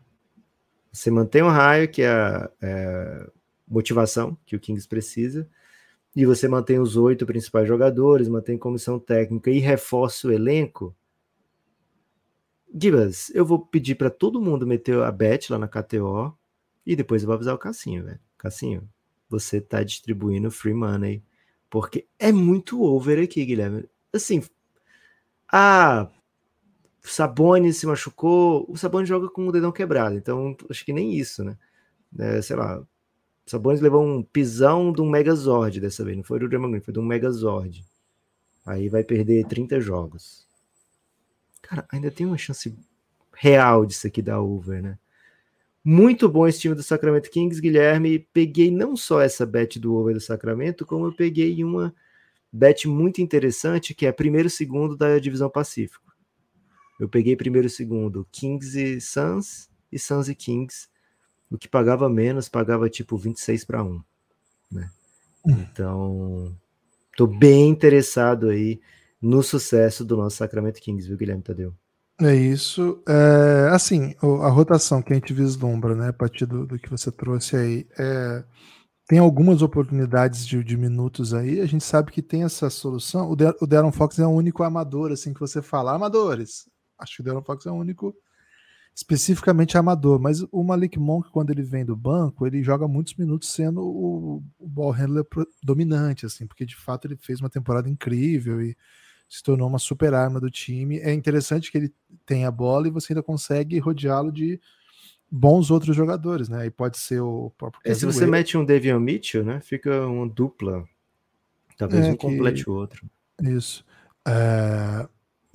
Você 0.91 1.11
mantém 1.11 1.43
o 1.43 1.49
raio, 1.51 1.91
que 1.91 2.01
é 2.01 2.09
a 2.09 2.51
é, 2.63 3.31
motivação 3.69 4.35
que 4.47 4.57
o 4.57 4.61
Kings 4.61 4.89
precisa, 4.89 5.47
e 6.15 6.25
você 6.25 6.49
mantém 6.49 6.79
os 6.79 6.97
oito 6.97 7.27
principais 7.27 7.69
jogadores, 7.69 8.29
mantém 8.29 8.57
comissão 8.57 8.99
técnica 8.99 9.51
e 9.51 9.59
reforça 9.59 10.29
o 10.29 10.33
elenco. 10.33 10.97
Gibas, 12.75 13.29
eu 13.35 13.45
vou 13.45 13.59
pedir 13.59 13.95
para 13.95 14.09
todo 14.09 14.41
mundo 14.41 14.67
meter 14.67 15.03
a 15.03 15.13
bet 15.13 15.53
lá 15.53 15.59
na 15.59 15.69
KTO 15.69 16.35
e 16.87 16.95
depois 16.95 17.23
eu 17.23 17.27
vou 17.27 17.35
avisar 17.35 17.55
o 17.55 17.59
Cassinho, 17.59 18.05
velho. 18.05 18.21
Cassinho, 18.39 18.89
você 19.29 19.61
tá 19.61 19.83
distribuindo 19.83 20.51
free 20.51 20.75
money, 20.75 21.23
porque 21.69 22.07
é 22.19 22.31
muito 22.31 22.83
over 22.83 23.23
aqui, 23.23 23.45
Guilherme. 23.45 23.89
Assim, 24.13 24.43
ah, 25.53 26.09
o 27.05 27.09
Sabonis 27.09 27.79
se 27.79 27.87
machucou. 27.87 28.65
O 28.69 28.77
Sabonis 28.77 29.09
joga 29.09 29.29
com 29.29 29.47
o 29.47 29.53
dedão 29.53 29.73
quebrado, 29.73 30.17
então 30.17 30.57
acho 30.71 30.85
que 30.85 30.93
nem 30.93 31.15
isso, 31.15 31.45
né? 31.45 31.57
É, 32.19 32.41
sei 32.41 32.57
lá. 32.57 32.79
O 32.79 33.51
Sabonis 33.51 33.81
levou 33.81 34.05
um 34.05 34.23
pisão 34.23 34.93
de 34.93 35.01
um 35.01 35.09
Megazord 35.09 35.81
dessa 35.81 36.05
vez, 36.05 36.17
não 36.17 36.25
foi 36.25 36.39
do 36.39 36.49
Draymond 36.49 36.81
foi 36.81 36.93
de 36.95 37.01
um 37.01 37.05
Megazord. 37.05 37.85
Aí 38.65 38.89
vai 38.89 39.05
perder 39.05 39.47
30 39.47 39.81
jogos. 39.81 40.47
Cara, 41.63 41.87
ainda 41.91 42.11
tem 42.11 42.27
uma 42.27 42.39
chance 42.39 42.77
real 43.33 43.87
disso 43.87 44.07
aqui 44.07 44.21
da 44.21 44.41
over, 44.41 44.83
né? 44.83 44.99
Muito 45.89 46.29
bom 46.29 46.49
esse 46.49 46.59
time 46.59 46.75
do 46.75 46.83
Sacramento 46.83 47.31
Kings, 47.31 47.61
Guilherme. 47.61 48.19
Peguei 48.33 48.73
não 48.73 48.97
só 48.97 49.21
essa 49.21 49.47
bet 49.47 49.79
do 49.79 49.95
over 49.95 50.15
do 50.15 50.21
Sacramento, 50.21 50.85
como 50.85 51.07
eu 51.07 51.13
peguei 51.13 51.63
uma 51.63 51.95
bet 52.53 52.89
muito 52.89 53.23
interessante, 53.23 53.95
que 53.95 54.05
é 54.05 54.11
primeiro 54.11 54.51
segundo 54.51 54.97
da 54.97 55.17
divisão 55.21 55.49
Pacífico. 55.49 56.13
Eu 56.99 57.09
peguei 57.09 57.37
primeiro 57.37 57.71
segundo 57.71 58.27
Kings 58.33 58.77
e 58.77 59.01
Suns 59.01 59.71
e 59.93 59.97
Suns 59.97 60.29
e 60.29 60.35
Kings. 60.35 60.89
o 61.49 61.57
que 61.57 61.69
pagava 61.69 62.09
menos 62.09 62.49
pagava 62.49 62.91
tipo 62.91 63.17
26 63.17 63.65
para 63.65 63.85
1, 63.85 64.03
né? 64.73 64.91
Hum. 65.47 65.53
Então, 65.53 66.57
tô 67.17 67.29
bem 67.29 67.69
interessado 67.69 68.49
aí 68.49 68.81
no 69.23 69.41
sucesso 69.41 70.05
do 70.05 70.17
nosso 70.17 70.39
Sacramento 70.39 70.81
Kings, 70.81 71.07
viu, 71.07 71.17
Guilherme 71.17 71.45
Tadeu? 71.45 71.73
É 72.21 72.35
isso. 72.35 73.03
É, 73.07 73.69
assim, 73.73 74.15
a 74.23 74.49
rotação 74.49 75.03
que 75.03 75.13
a 75.13 75.17
gente 75.17 75.35
vislumbra, 75.35 75.95
né, 75.95 76.09
a 76.09 76.13
partir 76.13 76.47
do, 76.47 76.67
do 76.67 76.79
que 76.79 76.89
você 76.89 77.13
trouxe 77.13 77.57
aí, 77.57 77.87
é, 77.99 78.43
tem 79.07 79.19
algumas 79.19 79.61
oportunidades 79.61 80.47
de, 80.47 80.65
de 80.65 80.77
minutos 80.79 81.35
aí. 81.35 81.61
A 81.61 81.67
gente 81.67 81.85
sabe 81.85 82.11
que 82.11 82.23
tem 82.23 82.43
essa 82.45 82.71
solução. 82.71 83.31
O, 83.31 83.37
De, 83.37 83.45
o 83.61 83.67
Darren 83.67 83.93
Fox 83.93 84.19
é 84.19 84.27
o 84.27 84.31
único 84.31 84.63
amador, 84.63 85.13
assim, 85.13 85.35
que 85.35 85.41
você 85.41 85.61
fala, 85.61 85.93
amadores. 85.95 86.69
Acho 86.99 87.17
que 87.17 87.21
o 87.23 87.25
Darren 87.25 87.45
Fox 87.45 87.67
é 87.67 87.71
o 87.71 87.75
único 87.75 88.15
especificamente 88.95 89.77
amador, 89.77 90.19
mas 90.19 90.41
o 90.51 90.65
Malik 90.65 90.99
Monk, 90.99 91.31
quando 91.31 91.51
ele 91.51 91.63
vem 91.63 91.85
do 91.85 91.95
banco, 91.95 92.47
ele 92.47 92.63
joga 92.63 92.89
muitos 92.89 93.15
minutos 93.15 93.53
sendo 93.53 93.83
o, 93.83 94.43
o 94.59 94.67
ball 94.67 94.91
handler 94.91 95.27
dominante, 95.63 96.25
assim, 96.25 96.47
porque 96.47 96.65
de 96.65 96.75
fato 96.75 97.07
ele 97.07 97.17
fez 97.17 97.39
uma 97.41 97.51
temporada 97.51 97.91
incrível 97.91 98.63
e 98.63 98.75
se 99.29 99.43
tornou 99.43 99.69
uma 99.69 99.79
super 99.79 100.15
arma 100.15 100.41
do 100.41 100.51
time. 100.51 100.99
É 100.99 101.13
interessante 101.13 101.71
que 101.71 101.79
ele 101.79 101.95
tem 102.25 102.45
a 102.45 102.51
bola 102.51 102.87
e 102.89 102.91
você 102.91 103.13
ainda 103.13 103.23
consegue 103.23 103.79
rodeá-lo 103.79 104.31
de 104.33 104.61
bons 105.31 105.71
outros 105.71 105.97
jogadores, 105.97 106.49
né? 106.49 106.67
E 106.67 106.71
pode 106.71 106.99
ser 106.99 107.21
o 107.21 107.51
próprio 107.59 107.81
É, 107.85 107.93
se 107.95 108.07
você 108.07 108.27
mete 108.27 108.57
um 108.57 108.65
Devion 108.65 109.01
Mitchell, 109.01 109.45
né, 109.45 109.61
fica 109.61 110.07
uma 110.07 110.29
dupla. 110.29 110.85
Talvez 111.77 112.07
É, 112.07 112.11
um 112.11 112.17
que- 112.17 112.19
complete 112.27 112.71
o 112.71 112.73
outro. 112.75 113.05
Isso. 113.43 113.85
É, 114.27 115.07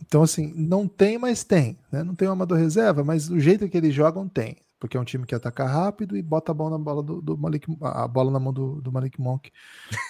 Então, 0.04 0.24
assim, 0.24 0.52
não 0.56 0.88
tem, 0.88 1.18
mas 1.18 1.44
tem. 1.44 1.78
Né? 1.92 2.04
Não 2.04 2.16
tem 2.16 2.28
um 2.28 2.32
amador 2.32 2.58
reserva, 2.58 3.04
mas 3.04 3.30
o 3.30 3.40
jeito 3.40 3.70
que 3.70 3.78
eles 3.78 3.94
jogam 3.94 4.28
tem. 4.28 4.58
Porque 4.80 4.98
é 4.98 5.00
um 5.00 5.04
time 5.06 5.26
que 5.28 5.36
ataca 5.36 5.64
rápido 5.66 6.18
e 6.18 6.24
bota 6.24 6.52
a 6.52 6.56
bola 6.56 6.72
na 6.72 6.84
bola 6.84 7.04
do, 7.04 7.22
do 7.22 7.38
Malik, 7.38 7.68
a 7.82 8.08
bola 8.08 8.32
na 8.32 8.40
mão 8.40 8.52
do, 8.52 8.82
do 8.82 8.92
Malik 8.92 9.22
Monk 9.22 9.52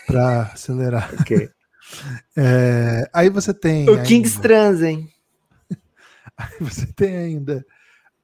para 0.07 0.43
acelerar. 0.53 1.13
Ok. 1.19 1.49
É, 2.35 3.09
aí 3.13 3.29
você 3.29 3.53
tem. 3.53 3.89
o 3.89 4.01
Kings 4.03 4.35
ainda- 4.35 4.41
transem. 4.41 5.11
Você 6.59 6.87
tem 6.87 7.15
ainda 7.15 7.63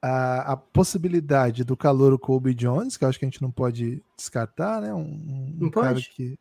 a, 0.02 0.52
a 0.52 0.56
possibilidade 0.56 1.62
do 1.62 1.76
calor 1.76 2.18
Kobe 2.18 2.52
Jones, 2.54 2.96
que 2.96 3.04
eu 3.04 3.08
acho 3.08 3.18
que 3.18 3.24
a 3.24 3.28
gente 3.28 3.42
não 3.42 3.50
pode 3.50 4.02
descartar, 4.16 4.80
né? 4.80 4.92
Um, 4.92 5.02
um 5.02 5.56
Não 5.60 5.70
cara 5.70 5.94
pode? 5.94 6.08
que. 6.10 6.36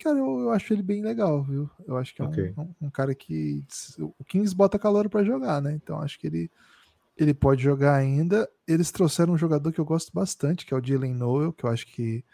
Cara, 0.00 0.18
eu, 0.18 0.40
eu 0.40 0.50
acho 0.52 0.72
ele 0.72 0.82
bem 0.82 1.02
legal, 1.02 1.42
viu? 1.42 1.68
Eu 1.86 1.96
acho 1.96 2.14
que 2.14 2.22
é 2.22 2.24
um- 2.24 2.54
um, 2.56 2.74
um 2.86 2.90
cara 2.90 3.14
que. 3.14 3.64
O 3.98 4.24
Kings 4.24 4.54
bota 4.54 4.78
calor 4.78 5.08
para 5.08 5.24
jogar, 5.24 5.60
né? 5.60 5.72
Então 5.74 6.00
acho 6.00 6.18
que 6.20 6.26
ele, 6.28 6.50
ele 7.16 7.34
pode 7.34 7.62
jogar 7.62 7.96
ainda. 7.96 8.48
Eles 8.68 8.92
trouxeram 8.92 9.34
um 9.34 9.38
jogador 9.38 9.72
que 9.72 9.80
eu 9.80 9.84
gosto 9.84 10.12
bastante, 10.12 10.64
que 10.66 10.72
é 10.74 10.76
o 10.76 10.84
Jalen 10.84 11.14
Noel, 11.14 11.52
que 11.52 11.64
eu 11.64 11.70
acho 11.70 11.86
que 11.86 12.24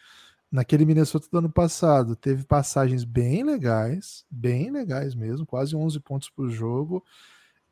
naquele 0.51 0.85
Minnesota 0.85 1.29
do 1.31 1.39
ano 1.39 1.51
passado 1.51 2.17
teve 2.17 2.45
passagens 2.45 3.05
bem 3.05 3.43
legais, 3.43 4.25
bem 4.31 4.71
legais 4.71 5.15
mesmo, 5.15 5.47
quase 5.47 5.77
11 5.77 6.01
pontos 6.01 6.31
por 6.31 6.49
jogo. 6.49 7.05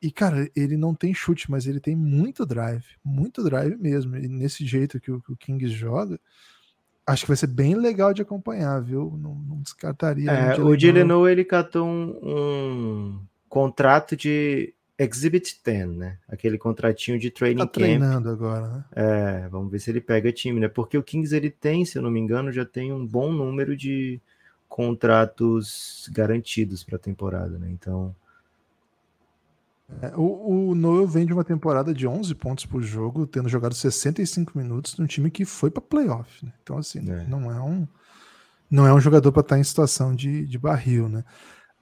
E, 0.01 0.11
cara, 0.11 0.49
ele 0.55 0.77
não 0.77 0.95
tem 0.95 1.15
chute, 1.15 1.51
mas 1.51 1.67
ele 1.67 1.81
tem 1.81 1.97
muito 1.97 2.45
drive, 2.45 2.85
muito 3.03 3.43
drive 3.43 3.77
mesmo. 3.77 4.17
E 4.17 4.29
nesse 4.29 4.65
jeito 4.65 5.01
que 5.01 5.11
o, 5.11 5.21
que 5.21 5.33
o 5.33 5.37
Kings 5.37 5.75
joga, 5.75 6.21
acho 7.07 7.23
que 7.23 7.29
vai 7.29 7.37
ser 7.37 7.47
bem 7.47 7.75
legal 7.75 8.13
de 8.13 8.21
acompanhar, 8.21 8.81
viu? 8.83 9.17
Não, 9.19 9.35
não 9.35 9.61
descartaria. 9.63 10.31
É, 10.31 10.61
o. 10.61 10.77
Dileno, 10.77 11.27
ele 11.27 11.45
catou 11.45 11.87
um, 11.87 12.19
um 12.23 13.21
contrato 13.49 14.15
de 14.15 14.75
Exhibit 14.99 15.61
10, 15.65 15.89
né? 15.97 16.19
Aquele 16.29 16.57
contratinho 16.59 17.19
de 17.19 17.31
training 17.31 17.59
Tá 17.59 17.67
camp. 17.67 17.75
treinando 17.75 18.31
agora, 18.31 18.69
né? 18.69 18.85
É, 18.93 19.49
vamos 19.49 19.71
ver 19.71 19.79
se 19.79 19.91
ele 19.91 20.01
pega 20.01 20.33
time, 20.33 20.59
né? 20.61 20.69
Porque 20.69 20.97
o 20.97 21.03
Kings 21.03 21.35
ele 21.37 21.51
tem, 21.51 21.85
se 21.85 21.99
eu 21.99 22.03
não 22.03 22.11
me 22.11 22.19
engano, 22.21 22.51
já 22.53 22.65
tem 22.65 22.93
um 22.93 23.07
bom 23.07 23.31
número 23.33 23.77
de 23.77 24.21
contratos 24.69 26.09
garantidos 26.13 26.83
para 26.83 26.97
a 26.97 26.99
temporada, 26.99 27.59
né? 27.59 27.69
Então, 27.71 28.15
É, 30.03 30.13
o, 30.17 30.71
o 30.71 30.75
Noel 30.75 31.07
vem 31.07 31.25
de 31.25 31.33
uma 31.33 31.45
temporada 31.45 31.95
de 31.95 32.07
11 32.09 32.35
pontos 32.35 32.67
por 32.67 32.83
jogo, 32.83 33.25
tendo 33.27 33.49
jogado 33.49 33.73
65 33.75 34.59
minutos 34.59 34.97
num 34.99 35.07
time 35.07 35.31
que 35.31 35.45
foi 35.45 35.71
para 35.71 35.81
playoff. 35.81 36.45
Né? 36.45 36.53
Então, 36.63 36.77
assim, 36.79 36.99
É. 37.09 37.25
não 37.29 37.51
é 37.53 37.61
um 37.61 37.87
não 38.69 38.85
é 38.87 38.93
um 38.93 38.99
jogador 39.01 39.31
para 39.31 39.43
estar 39.43 39.59
em 39.61 39.65
situação 39.65 40.13
de, 40.15 40.45
de 40.45 40.59
barril, 40.59 41.09
né? 41.09 41.25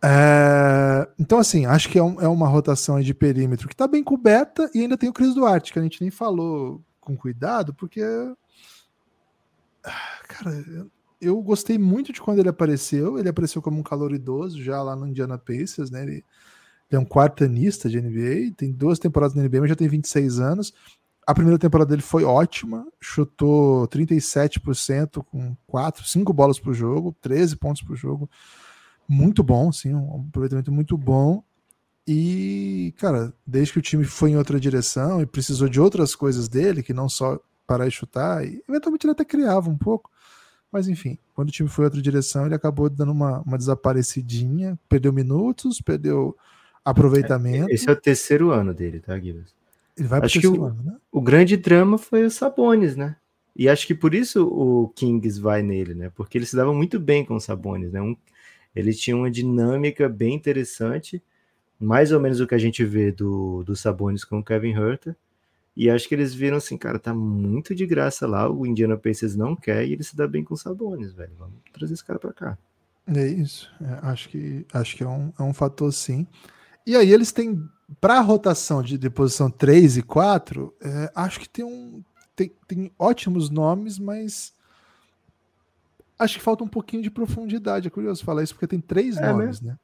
É, 0.06 1.08
então, 1.18 1.38
assim, 1.38 1.64
acho 1.64 1.88
que 1.88 1.98
é, 1.98 2.02
um- 2.02 2.20
é 2.20 2.28
uma 2.28 2.46
rotação 2.48 3.00
de 3.00 3.14
perímetro 3.14 3.66
que 3.66 3.74
está 3.74 3.88
bem 3.88 4.04
coberta 4.04 4.70
e 4.74 4.80
ainda 4.80 4.98
tem 4.98 5.08
o 5.08 5.12
Cris 5.12 5.34
Duarte, 5.34 5.72
que 5.72 5.78
a 5.78 5.82
gente 5.82 6.00
nem 6.02 6.10
falou 6.10 6.82
com 7.00 7.16
cuidado, 7.16 7.72
porque. 7.72 8.02
Ah, 9.84 10.18
Cara, 10.28 10.50
eu- 10.68 10.90
eu 11.20 11.42
gostei 11.42 11.78
muito 11.78 12.12
de 12.12 12.20
quando 12.20 12.38
ele 12.38 12.48
apareceu. 12.48 13.18
Ele 13.18 13.28
apareceu 13.28 13.62
como 13.62 13.78
um 13.78 13.82
calor 13.82 14.12
idoso 14.12 14.62
já 14.62 14.82
lá 14.82 14.94
no 14.96 15.06
Indiana 15.06 15.38
Pacers, 15.38 15.90
né? 15.90 16.02
Ele, 16.02 16.12
ele 16.12 16.24
é 16.92 16.98
um 16.98 17.04
quartanista 17.06 17.88
de 17.88 17.98
NBA, 17.98 18.54
tem 18.56 18.72
duas 18.72 18.98
temporadas 18.98 19.34
na 19.36 19.42
NBA, 19.42 19.60
mas 19.62 19.70
já 19.70 19.76
tem 19.76 19.88
26 19.88 20.40
anos. 20.40 20.72
A 21.26 21.34
primeira 21.34 21.58
temporada 21.58 21.90
dele 21.90 22.02
foi 22.02 22.24
ótima, 22.24 22.86
chutou 23.00 23.88
37% 23.88 25.22
com 25.24 25.56
4, 25.66 26.06
5 26.08 26.32
bolas 26.34 26.58
por 26.60 26.74
jogo, 26.74 27.16
13 27.22 27.56
pontos 27.56 27.82
por 27.82 27.96
jogo. 27.96 28.28
Muito 29.08 29.42
bom, 29.42 29.70
sim, 29.72 29.94
um 29.94 30.26
aproveitamento 30.28 30.72
muito 30.72 30.96
bom. 30.96 31.42
E, 32.06 32.92
cara, 32.98 33.32
desde 33.46 33.72
que 33.72 33.78
o 33.78 33.82
time 33.82 34.04
foi 34.04 34.30
em 34.30 34.36
outra 34.36 34.60
direção 34.60 35.20
e 35.22 35.26
precisou 35.26 35.68
de 35.68 35.80
outras 35.80 36.14
coisas 36.14 36.48
dele, 36.48 36.82
que 36.82 36.92
não 36.92 37.08
só 37.08 37.38
parar 37.66 37.86
e 37.86 37.90
chutar, 37.90 38.44
e 38.46 38.62
eventualmente 38.68 39.06
ele 39.06 39.12
até 39.12 39.24
criava 39.24 39.70
um 39.70 39.76
pouco. 39.76 40.10
Mas 40.70 40.88
enfim, 40.88 41.16
quando 41.34 41.48
o 41.48 41.52
time 41.52 41.68
foi 41.68 41.84
em 41.84 41.86
outra 41.86 42.02
direção, 42.02 42.44
ele 42.46 42.54
acabou 42.54 42.90
dando 42.90 43.12
uma, 43.12 43.40
uma 43.40 43.56
desaparecidinha, 43.56 44.78
perdeu 44.88 45.12
minutos, 45.12 45.80
perdeu 45.80 46.36
aproveitamento. 46.84 47.70
esse 47.70 47.88
é 47.88 47.92
o 47.92 47.96
terceiro 47.96 48.50
ano 48.50 48.74
dele, 48.74 49.00
tá, 49.00 49.16
Guilherme? 49.16 49.46
Ele 49.96 50.08
vai 50.08 50.20
acho 50.20 50.32
que 50.34 50.40
terceiro 50.40 50.64
o- 50.64 50.66
ano, 50.66 50.82
né? 50.82 50.96
O 51.10 51.22
grande 51.22 51.56
drama 51.56 51.96
foi 51.96 52.24
o 52.24 52.30
Sabonis, 52.30 52.96
né? 52.96 53.16
E 53.56 53.68
acho 53.68 53.86
que 53.86 53.94
por 53.94 54.12
isso 54.12 54.44
o 54.46 54.88
Kings 54.88 55.40
vai 55.40 55.62
nele, 55.62 55.94
né? 55.94 56.10
Porque 56.14 56.36
ele 56.36 56.44
se 56.44 56.56
dava 56.56 56.74
muito 56.74 56.98
bem 56.98 57.24
com 57.24 57.36
o 57.36 57.40
Sabonis, 57.40 57.92
né? 57.92 58.02
Um, 58.02 58.16
ele 58.74 58.92
tinha 58.92 59.16
uma 59.16 59.30
dinâmica 59.30 60.08
bem 60.08 60.34
interessante, 60.34 61.22
mais 61.78 62.12
ou 62.12 62.20
menos 62.20 62.40
o 62.40 62.46
que 62.46 62.54
a 62.54 62.58
gente 62.58 62.84
vê 62.84 63.12
do, 63.12 63.62
do 63.64 63.76
Sabonis 63.76 64.24
com 64.24 64.38
o 64.38 64.44
Kevin 64.44 64.72
Herter. 64.72 65.16
E 65.76 65.90
acho 65.90 66.08
que 66.08 66.14
eles 66.14 66.32
viram 66.32 66.56
assim, 66.56 66.78
cara, 66.78 66.98
tá 66.98 67.12
muito 67.12 67.74
de 67.74 67.84
graça 67.84 68.26
lá, 68.26 68.48
o 68.48 68.64
Indiana 68.64 68.96
Pacers 68.96 69.34
não 69.34 69.56
quer 69.56 69.84
e 69.84 69.92
ele 69.92 70.04
se 70.04 70.16
dá 70.16 70.26
bem 70.26 70.44
com 70.44 70.54
o 70.54 70.56
Sabonis, 70.56 71.12
velho. 71.12 71.32
Vamos 71.38 71.56
trazer 71.72 71.94
esse 71.94 72.04
cara 72.04 72.18
pra 72.18 72.32
cá. 72.32 72.58
É 73.06 73.26
isso. 73.26 73.70
É, 73.80 74.06
acho 74.06 74.28
que, 74.28 74.64
acho 74.72 74.96
que 74.96 75.02
é, 75.02 75.08
um, 75.08 75.32
é 75.38 75.42
um 75.42 75.52
fator 75.52 75.92
sim. 75.92 76.26
E 76.86 76.96
aí 76.96 77.12
eles 77.12 77.32
têm, 77.32 77.68
para 78.00 78.18
a 78.18 78.22
rotação 78.22 78.82
de, 78.82 78.96
de 78.96 79.10
posição 79.10 79.50
3 79.50 79.98
e 79.98 80.02
4, 80.02 80.74
é, 80.80 81.12
acho 81.14 81.40
que 81.40 81.48
tem 81.48 81.64
um. 81.64 82.02
Tem, 82.36 82.50
tem 82.66 82.90
ótimos 82.98 83.48
nomes, 83.48 83.98
mas 83.98 84.53
acho 86.18 86.38
que 86.38 86.42
falta 86.44 86.64
um 86.64 86.68
pouquinho 86.68 87.02
de 87.02 87.10
profundidade. 87.10 87.86
É 87.88 87.90
curioso 87.90 88.24
falar 88.24 88.42
isso, 88.42 88.54
porque 88.54 88.66
tem 88.66 88.80
três 88.80 89.16
É 89.16 89.32
nomes, 89.32 89.60
né? 89.60 89.76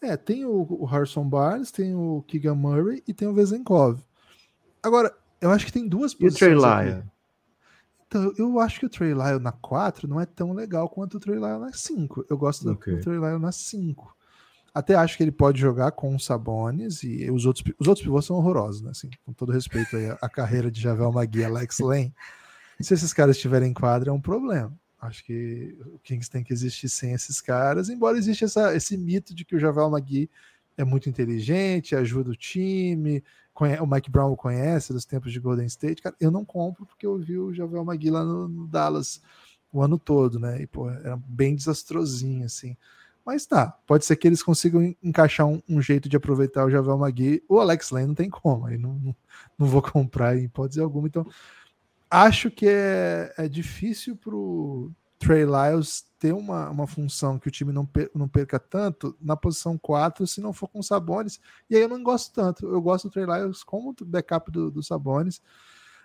É, 0.00 0.16
tem 0.16 0.44
o, 0.44 0.66
o 0.68 0.84
Harrison 0.84 1.28
Barnes, 1.28 1.70
tem 1.72 1.94
o 1.94 2.22
Keegan 2.28 2.54
Murray 2.54 3.02
e 3.06 3.12
tem 3.12 3.26
o 3.26 3.34
Vezenkov. 3.34 4.00
Agora, 4.82 5.12
eu 5.40 5.50
acho 5.50 5.66
que 5.66 5.72
tem 5.72 5.88
duas 5.88 6.12
E 6.12 6.26
o 6.26 6.32
Trey 6.32 6.54
posições. 6.54 6.88
Lyon? 6.94 7.02
Então, 8.06 8.32
eu 8.38 8.58
acho 8.60 8.80
que 8.80 8.86
o 8.86 8.88
Trey 8.88 9.12
Lyle 9.12 9.38
na 9.40 9.52
4 9.52 10.08
não 10.08 10.20
é 10.20 10.24
tão 10.24 10.52
legal 10.52 10.88
quanto 10.88 11.16
o 11.16 11.20
Trey 11.20 11.36
Lyle 11.36 11.58
na 11.58 11.72
5. 11.72 12.24
Eu 12.30 12.38
gosto 12.38 12.64
do, 12.64 12.72
Ok. 12.72 12.94
do 12.96 13.00
Trey 13.02 13.18
Lyle 13.18 13.38
na 13.38 13.52
5. 13.52 14.16
Até 14.72 14.94
acho 14.94 15.16
que 15.16 15.22
ele 15.24 15.32
pode 15.32 15.60
jogar 15.60 15.90
com 15.90 16.14
o 16.14 16.20
Sabonis 16.20 17.02
e 17.02 17.28
os 17.30 17.44
outros, 17.44 17.64
os 17.78 17.88
outros 17.88 18.04
pivôs 18.04 18.24
são 18.24 18.36
horrorosos, 18.36 18.80
né? 18.82 18.90
Assim, 18.92 19.10
com 19.26 19.32
todo 19.32 19.50
respeito 19.52 19.96
aí 19.96 20.08
à, 20.10 20.18
à 20.22 20.28
carreira 20.28 20.70
de 20.70 20.80
Javel 20.80 21.10
Magui 21.10 21.40
e 21.40 21.44
Alex 21.44 21.80
Lane. 21.80 22.14
Se 22.80 22.94
esses 22.94 23.12
caras 23.12 23.34
estiverem 23.36 23.70
em 23.70 23.74
quadra, 23.74 24.10
é 24.10 24.12
um 24.12 24.20
problema. 24.20 24.72
Acho 25.00 25.24
que 25.24 25.76
o 25.94 25.98
Kings 26.00 26.28
tem 26.30 26.42
que 26.42 26.52
existir 26.52 26.88
sem 26.88 27.12
esses 27.12 27.40
caras, 27.40 27.88
embora 27.88 28.18
exista 28.18 28.44
essa, 28.46 28.74
esse 28.74 28.96
mito 28.96 29.34
de 29.34 29.44
que 29.44 29.54
o 29.54 29.58
Javel 29.60 29.88
Magui 29.90 30.28
é 30.76 30.84
muito 30.84 31.08
inteligente, 31.08 31.94
ajuda 31.94 32.30
o 32.30 32.36
time, 32.36 33.22
o 33.80 33.86
Mike 33.86 34.10
Brown 34.10 34.32
o 34.32 34.36
conhece 34.36 34.92
dos 34.92 35.04
tempos 35.04 35.32
de 35.32 35.40
Golden 35.40 35.66
State. 35.66 36.02
Cara, 36.02 36.14
eu 36.20 36.30
não 36.30 36.44
compro 36.44 36.86
porque 36.86 37.06
eu 37.06 37.16
vi 37.18 37.38
o 37.38 37.52
Javel 37.52 37.84
Magui 37.84 38.10
lá 38.10 38.24
no, 38.24 38.48
no 38.48 38.66
Dallas 38.66 39.20
o 39.72 39.82
ano 39.82 39.98
todo, 39.98 40.38
né? 40.38 40.62
E, 40.62 40.66
pô, 40.66 40.88
era 40.90 41.16
bem 41.26 41.54
desastrosinho, 41.54 42.44
assim. 42.46 42.76
Mas 43.24 43.44
tá, 43.44 43.76
pode 43.86 44.04
ser 44.06 44.16
que 44.16 44.26
eles 44.26 44.42
consigam 44.42 44.82
en- 44.82 44.96
encaixar 45.02 45.46
um, 45.46 45.60
um 45.68 45.82
jeito 45.82 46.08
de 46.08 46.16
aproveitar 46.16 46.64
o 46.64 46.70
Javel 46.70 46.96
Magui. 46.96 47.42
O 47.48 47.58
Alex 47.60 47.90
Lane 47.90 48.06
não 48.06 48.14
tem 48.14 48.30
como, 48.30 48.66
aí 48.66 48.78
não, 48.78 48.94
não, 48.94 49.16
não 49.58 49.66
vou 49.66 49.82
comprar 49.82 50.36
em 50.36 50.44
hipótese 50.44 50.80
alguma. 50.80 51.08
Então, 51.08 51.26
acho 52.10 52.50
que 52.50 52.66
é, 52.66 53.32
é 53.36 53.48
difícil 53.48 54.16
pro 54.16 54.90
Trey 55.18 55.44
Lyles 55.44 56.06
ter 56.18 56.32
uma, 56.32 56.70
uma 56.70 56.86
função 56.86 57.38
que 57.38 57.48
o 57.48 57.50
time 57.50 57.72
não, 57.72 57.84
per- 57.86 58.10
não 58.14 58.28
perca 58.28 58.58
tanto 58.58 59.16
na 59.20 59.36
posição 59.36 59.76
4 59.78 60.26
se 60.26 60.40
não 60.40 60.52
for 60.52 60.68
com 60.68 60.82
Sabonis. 60.82 61.40
E 61.68 61.76
aí 61.76 61.82
eu 61.82 61.88
não 61.88 62.02
gosto 62.02 62.32
tanto. 62.32 62.66
Eu 62.66 62.80
gosto 62.80 63.08
do 63.08 63.12
Trey 63.12 63.26
Lyles 63.26 63.62
como 63.62 63.94
backup 64.04 64.50
do, 64.50 64.70
do 64.70 64.82
Sabonis. 64.82 65.40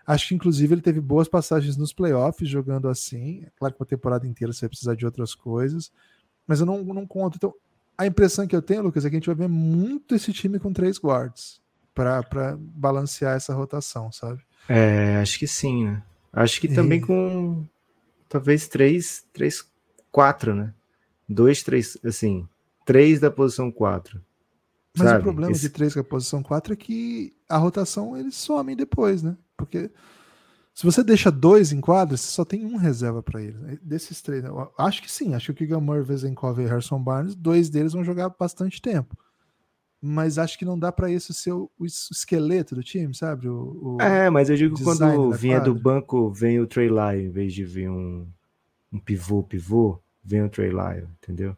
Acho 0.06 0.28
que, 0.30 0.36
inclusive, 0.36 0.74
ele 0.74 0.82
teve 0.82 1.00
boas 1.00 1.28
passagens 1.30 1.78
nos 1.78 1.94
playoffs 1.94 2.50
jogando 2.50 2.90
assim. 2.90 3.44
É 3.46 3.52
claro 3.58 3.74
que 3.74 3.82
uma 3.82 3.86
temporada 3.88 4.28
inteira 4.28 4.52
você 4.52 4.62
vai 4.62 4.70
precisar 4.70 4.96
de 4.96 5.06
outras 5.06 5.34
coisas, 5.34 5.92
mas 6.46 6.60
eu 6.60 6.66
não, 6.66 6.84
não 6.84 7.08
conto. 7.08 7.38
Então, 7.38 7.54
a 7.98 8.06
impressão 8.06 8.46
que 8.46 8.56
eu 8.56 8.62
tenho, 8.62 8.82
Lucas, 8.84 9.06
é 9.06 9.10
que 9.10 9.16
a 9.16 9.20
gente 9.20 9.28
vai 9.28 9.36
ver 9.36 9.48
muito 9.48 10.14
esse 10.14 10.34
time 10.34 10.60
com 10.60 10.74
três 10.74 10.98
guards 11.00 11.62
para 11.94 12.58
balancear 12.60 13.36
essa 13.38 13.54
rotação, 13.54 14.12
sabe? 14.12 14.42
É, 14.68 15.18
acho 15.18 15.40
que 15.40 15.48
sim, 15.48 15.86
né? 15.86 16.04
Acho 16.32 16.60
que 16.60 16.68
e... 16.68 16.74
também 16.74 17.00
com 17.00 17.66
talvez 18.28 18.68
três, 18.68 19.26
três, 19.34 19.64
quatro, 20.12 20.56
né? 20.56 20.74
Dois, 21.28 21.64
três, 21.64 21.98
assim, 22.04 22.48
três 22.86 23.20
da 23.20 23.30
posição 23.30 23.72
quatro. 23.72 24.22
Mas 24.98 25.08
sabe? 25.08 25.20
o 25.20 25.24
problema 25.24 25.52
Esse... 25.52 25.62
de 25.62 25.70
três 25.70 25.96
da 25.96 26.04
posição 26.04 26.44
quatro 26.44 26.74
é 26.74 26.76
que 26.76 27.34
a 27.50 27.58
rotação 27.58 28.18
eles 28.18 28.36
somem 28.36 28.76
depois, 28.76 29.24
né? 29.24 29.36
Porque 29.58 29.90
se 30.74 30.84
você 30.84 31.04
deixa 31.04 31.32
dois 31.32 31.72
em 31.72 31.80
quadra, 31.80 32.18
você 32.18 32.28
só 32.28 32.44
tem 32.44 32.66
um 32.66 32.78
reserva 32.78 33.22
para 33.22 33.42
eles. 33.42 33.60
Né? 33.60 33.78
Desses 33.82 34.22
três, 34.22 34.44
né? 34.44 34.50
acho 34.78 35.02
que 35.02 35.12
sim. 35.12 35.36
Acho 35.36 35.48
que 35.48 35.52
o 35.52 35.56
Kigamor, 35.68 36.04
Vezenkov 36.04 36.60
e 36.60 36.66
Harrison 36.66 37.00
Barnes, 37.00 37.36
dois 37.36 37.70
deles 37.70 37.94
vão 37.94 38.04
jogar 38.04 38.30
bastante 38.30 38.82
tempo. 38.82 39.16
Mas 40.06 40.38
acho 40.38 40.60
que 40.60 40.66
não 40.66 40.78
dá 40.78 40.92
para 40.92 41.10
isso 41.10 41.34
ser 41.34 41.54
o, 41.54 41.72
o, 41.80 41.86
esqueleto 41.86 42.76
do 42.76 42.84
time, 42.84 43.16
sabe? 43.16 43.48
O, 43.48 43.96
o 43.96 44.02
é, 44.02 44.30
mas 44.30 44.50
eu 44.50 44.58
digo 44.58 44.76
que 44.76 44.84
quando 44.84 45.32
vinha 45.32 45.62
do 45.62 45.74
banco, 45.74 46.30
vem 46.30 46.60
o 46.60 46.68
Trey 46.68 46.90
Lyle, 46.90 47.28
em 47.28 47.30
vez 47.30 47.54
de 47.54 47.64
vir 47.64 47.90
um, 47.90 48.28
um 48.92 49.00
pivô, 49.00 49.42
pivô, 49.44 49.98
vem 50.22 50.44
o 50.44 50.50
Trey 50.50 50.72
Lyle, 50.72 51.08
entendeu? 51.24 51.56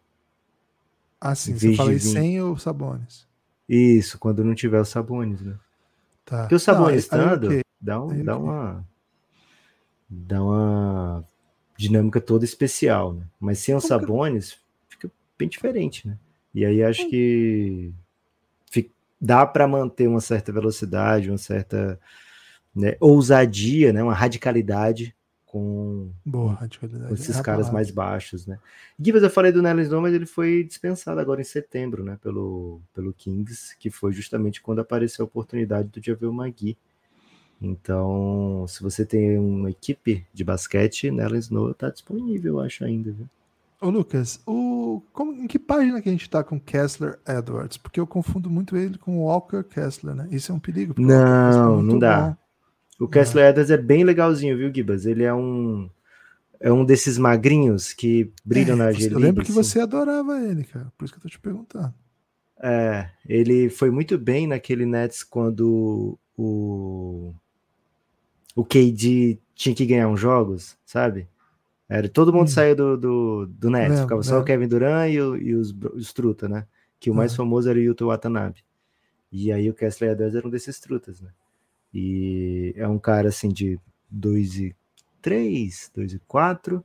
Ah, 1.19 1.33
sim. 1.33 1.57
Você 1.57 1.73
fala 1.73 1.97
sem 1.97 2.39
o 2.39 2.55
Sabonis. 2.55 3.27
Isso, 3.67 4.19
quando 4.19 4.43
não 4.43 4.53
tiver 4.53 4.79
o 4.79 4.85
Sabonis, 4.85 5.41
né? 5.41 5.55
Tá. 6.23 6.41
Porque 6.41 6.53
o 6.53 6.59
Sabonis 6.59 7.05
estando, 7.05 7.47
okay. 7.47 7.61
dá, 7.81 7.99
um, 7.99 8.23
dá 8.23 8.37
okay. 8.37 8.47
uma 8.47 8.85
dá 10.07 10.43
uma 10.43 11.25
dinâmica 11.75 12.21
toda 12.21 12.45
especial, 12.45 13.11
né? 13.11 13.25
Mas 13.39 13.57
sem 13.57 13.73
os 13.73 13.85
Sabonis 13.85 14.59
fica 14.87 15.11
bem 15.35 15.49
diferente, 15.49 16.07
né? 16.07 16.15
E 16.53 16.63
aí 16.63 16.83
acho 16.83 17.09
que 17.09 17.91
dá 19.19 19.45
para 19.45 19.67
manter 19.67 20.07
uma 20.07 20.21
certa 20.21 20.51
velocidade, 20.51 21.29
uma 21.29 21.37
certa 21.37 21.99
né, 22.75 22.95
ousadia, 22.99 23.93
né? 23.93 24.03
Uma 24.03 24.13
radicalidade 24.13 25.15
com, 25.45 26.11
Boa, 26.25 26.53
radicalidade. 26.53 27.07
com 27.07 27.13
esses 27.13 27.39
é 27.39 27.41
caras 27.41 27.69
mais 27.69 27.89
baixos, 27.89 28.45
né? 28.45 28.59
Gibbs, 28.99 29.23
eu 29.23 29.29
falei 29.29 29.51
do 29.51 29.61
Nellis 29.61 29.89
mas 29.89 30.13
ele 30.13 30.25
foi 30.25 30.63
dispensado 30.63 31.19
agora 31.19 31.41
em 31.41 31.45
setembro, 31.45 32.03
né? 32.03 32.17
Pelo, 32.21 32.81
pelo 32.93 33.13
Kings, 33.13 33.75
que 33.79 33.89
foi 33.89 34.11
justamente 34.11 34.61
quando 34.61 34.79
apareceu 34.79 35.23
a 35.23 35.27
oportunidade 35.27 35.89
do 35.89 36.03
Javel 36.03 36.33
Magui 36.33 36.77
então, 37.61 38.65
se 38.67 38.81
você 38.83 39.05
tem 39.05 39.37
uma 39.37 39.69
equipe 39.69 40.25
de 40.33 40.43
basquete, 40.43 41.09
Nella 41.09 41.37
Snow 41.37 41.71
está 41.71 41.89
disponível, 41.89 42.55
eu 42.55 42.59
acho 42.59 42.83
ainda, 42.83 43.11
viu? 43.11 43.29
Ô 43.81 43.89
Lucas, 43.89 44.39
o, 44.47 45.01
como, 45.11 45.33
em 45.33 45.47
que 45.47 45.59
página 45.59 46.01
que 46.01 46.09
a 46.09 46.11
gente 46.11 46.21
está 46.21 46.43
com 46.43 46.59
Kessler 46.59 47.19
Edwards? 47.27 47.77
Porque 47.77 47.99
eu 47.99 48.07
confundo 48.07 48.49
muito 48.49 48.77
ele 48.77 48.97
com 48.97 49.17
o 49.17 49.23
Walker 49.23 49.63
Kessler, 49.63 50.15
né? 50.15 50.27
Isso 50.31 50.51
é 50.51 50.55
um 50.55 50.59
perigo. 50.59 50.95
Não, 50.97 51.79
é 51.79 51.83
não 51.83 51.99
dá. 51.99 52.29
Bom. 52.99 53.05
O 53.05 53.07
Kessler 53.07 53.45
é. 53.45 53.49
Edwards 53.49 53.71
é 53.71 53.77
bem 53.77 54.03
legalzinho, 54.03 54.57
viu, 54.57 54.73
Gibas? 54.73 55.05
Ele 55.05 55.23
é 55.23 55.33
um 55.33 55.89
é 56.59 56.71
um 56.71 56.85
desses 56.85 57.17
magrinhos 57.17 57.93
que 57.93 58.31
brilham 58.43 58.75
é, 58.75 58.77
na 58.77 58.91
G 58.91 59.11
Eu 59.11 59.19
lembro 59.19 59.43
que 59.43 59.51
assim. 59.51 59.63
você 59.63 59.79
adorava 59.79 60.39
ele, 60.41 60.63
cara. 60.63 60.91
Por 60.97 61.05
isso 61.05 61.13
que 61.13 61.19
eu 61.19 61.23
tô 61.23 61.29
te 61.29 61.39
perguntando. 61.39 61.93
É, 62.61 63.09
ele 63.27 63.69
foi 63.69 63.91
muito 63.91 64.17
bem 64.17 64.47
naquele 64.47 64.85
Nets 64.85 65.23
quando 65.23 66.17
o 66.37 67.33
o 68.55 68.63
KD 68.63 69.37
tinha 69.53 69.75
que 69.75 69.85
ganhar 69.85 70.07
uns 70.07 70.19
jogos, 70.19 70.77
sabe? 70.85 71.27
Era, 71.87 72.09
todo 72.09 72.33
mundo 72.33 72.45
hum. 72.45 72.51
saiu 72.51 72.75
do, 72.75 72.97
do, 72.97 73.45
do 73.47 73.69
Nets, 73.69 74.01
ficava 74.01 74.23
só 74.23 74.39
o 74.39 74.43
Kevin 74.43 74.67
Durant 74.67 75.11
e, 75.11 75.21
o, 75.21 75.37
e 75.37 75.53
os, 75.53 75.71
os 75.93 76.11
Truta, 76.13 76.49
né? 76.49 76.65
Que 76.99 77.11
o 77.11 77.13
mais 77.13 77.31
uhum. 77.31 77.37
famoso 77.37 77.69
era 77.69 77.77
o 77.77 77.81
Yuto 77.81 78.07
Watanabe. 78.07 78.63
E 79.31 79.51
aí 79.51 79.69
o 79.69 79.73
Kessler 79.73 80.11
Adams 80.11 80.33
era 80.33 80.47
um 80.47 80.49
desses 80.49 80.79
Trutas, 80.79 81.21
né? 81.21 81.29
E 81.93 82.73
é 82.75 82.87
um 82.87 82.97
cara 82.97 83.29
assim 83.29 83.49
de 83.49 83.79
2 84.09 84.59
e 84.59 84.75
3, 85.21 85.91
2 85.93 86.13
e 86.13 86.19
4, 86.27 86.83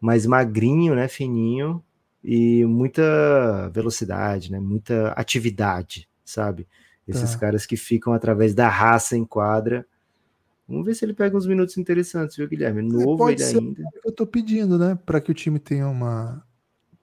mais 0.00 0.24
magrinho, 0.24 0.94
né? 0.94 1.08
Fininho 1.08 1.82
e 2.22 2.64
muita 2.64 3.68
velocidade, 3.70 4.52
né? 4.52 4.60
Muita 4.60 5.08
atividade, 5.12 6.08
sabe? 6.24 6.66
Esses 7.06 7.32
tá. 7.32 7.38
caras 7.38 7.66
que 7.66 7.76
ficam 7.76 8.12
através 8.12 8.54
da 8.54 8.68
raça 8.68 9.16
em 9.16 9.24
quadra 9.24 9.86
Vamos 10.68 10.84
ver 10.84 10.94
se 10.94 11.04
ele 11.04 11.14
pega 11.14 11.34
uns 11.34 11.46
minutos 11.46 11.78
interessantes, 11.78 12.36
viu, 12.36 12.46
Guilherme? 12.46 12.80
É, 12.80 12.82
Novo 12.82 13.30
ele 13.30 13.42
ainda. 13.42 13.82
Eu 14.04 14.12
tô 14.12 14.26
pedindo, 14.26 14.78
né? 14.78 14.98
Para 15.06 15.18
que 15.18 15.30
o 15.30 15.34
time 15.34 15.58
tenha 15.58 15.88
uma. 15.88 16.44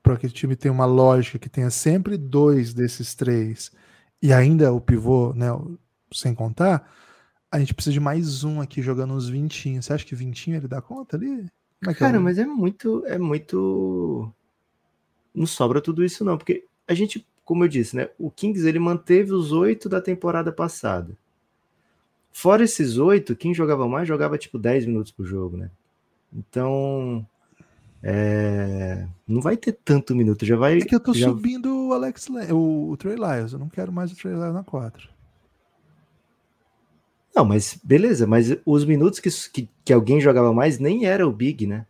Para 0.04 0.18
que 0.18 0.28
o 0.28 0.30
time 0.30 0.56
tenha 0.56 0.72
uma 0.72 0.86
lógica 0.86 1.40
que 1.40 1.50
tenha 1.50 1.72
sempre 1.72 2.16
dois 2.16 2.76
desses 2.76 3.16
três 3.16 3.72
e 4.22 4.32
ainda 4.32 4.72
o 4.72 4.80
pivô, 4.80 5.34
né? 5.34 5.48
Sem 6.14 6.36
contar, 6.36 6.88
a 7.52 7.58
gente 7.58 7.74
precisa 7.74 7.94
de 7.94 8.00
mais 8.00 8.44
um 8.44 8.62
aqui 8.62 8.84
jogando 8.84 9.16
uns 9.16 9.28
20. 9.28 9.82
Você 9.82 9.94
acha 9.94 10.06
que 10.06 10.14
20 10.14 10.52
ele 10.52 10.68
dá 10.68 10.80
conta 10.80 11.18
ali? 11.18 11.48
É, 11.88 11.90
é 11.90 11.94
Cara, 11.96 12.18
é? 12.18 12.20
mas 12.20 12.38
é 12.38 12.46
muito. 12.46 13.04
É 13.08 13.18
muito. 13.18 14.32
Não 15.34 15.48
sobra 15.48 15.82
tudo 15.82 16.06
isso, 16.06 16.24
não, 16.24 16.38
porque 16.38 16.66
a 16.88 16.94
gente, 16.94 17.28
como 17.44 17.64
eu 17.64 17.68
disse, 17.68 17.96
né? 17.96 18.10
O 18.20 18.30
Kings 18.30 18.66
ele 18.68 18.80
manteve 18.80 19.34
os 19.34 19.52
oito 19.52 19.90
da 19.90 20.00
temporada 20.00 20.52
passada. 20.52 21.18
Fora 22.38 22.66
esses 22.66 22.98
oito, 22.98 23.34
quem 23.34 23.54
jogava 23.54 23.88
mais 23.88 24.06
jogava 24.06 24.38
tipo 24.38 24.60
10 24.60 24.88
minutos 24.88 25.10
por 25.10 25.26
jogo, 25.26 25.56
né? 25.56 25.72
Então. 26.34 27.26
É... 28.04 29.08
Não 29.26 29.40
vai 29.40 29.56
ter 29.56 29.72
tanto 29.72 30.14
minuto, 30.14 30.46
já 30.46 30.58
vai. 30.58 30.80
É 30.80 30.82
que 30.82 30.94
eu 30.94 31.00
tô 31.00 31.14
já... 31.14 31.30
subindo 31.30 31.88
o 31.88 31.94
Alex 31.94 32.28
o, 32.52 32.90
o 32.90 32.98
Trey 32.98 33.16
Lyles, 33.16 33.54
eu 33.54 33.60
não 33.60 33.70
quero 33.70 33.90
mais 33.90 34.12
o 34.12 34.18
Trey 34.18 34.34
Lyles 34.34 34.54
na 34.54 34.66
4. 34.66 35.10
Não, 37.34 37.46
mas 37.46 37.80
beleza, 37.82 38.28
mas 38.28 38.54
os 38.66 38.84
minutos 38.84 39.22
que, 39.22 39.30
que, 39.54 39.70
que, 39.86 39.94
alguém 39.94 40.20
jogava 40.20 40.52
mais 40.52 40.78
nem 40.78 41.06
era 41.06 41.26
o 41.26 41.32
Big, 41.32 41.66
né? 41.66 41.88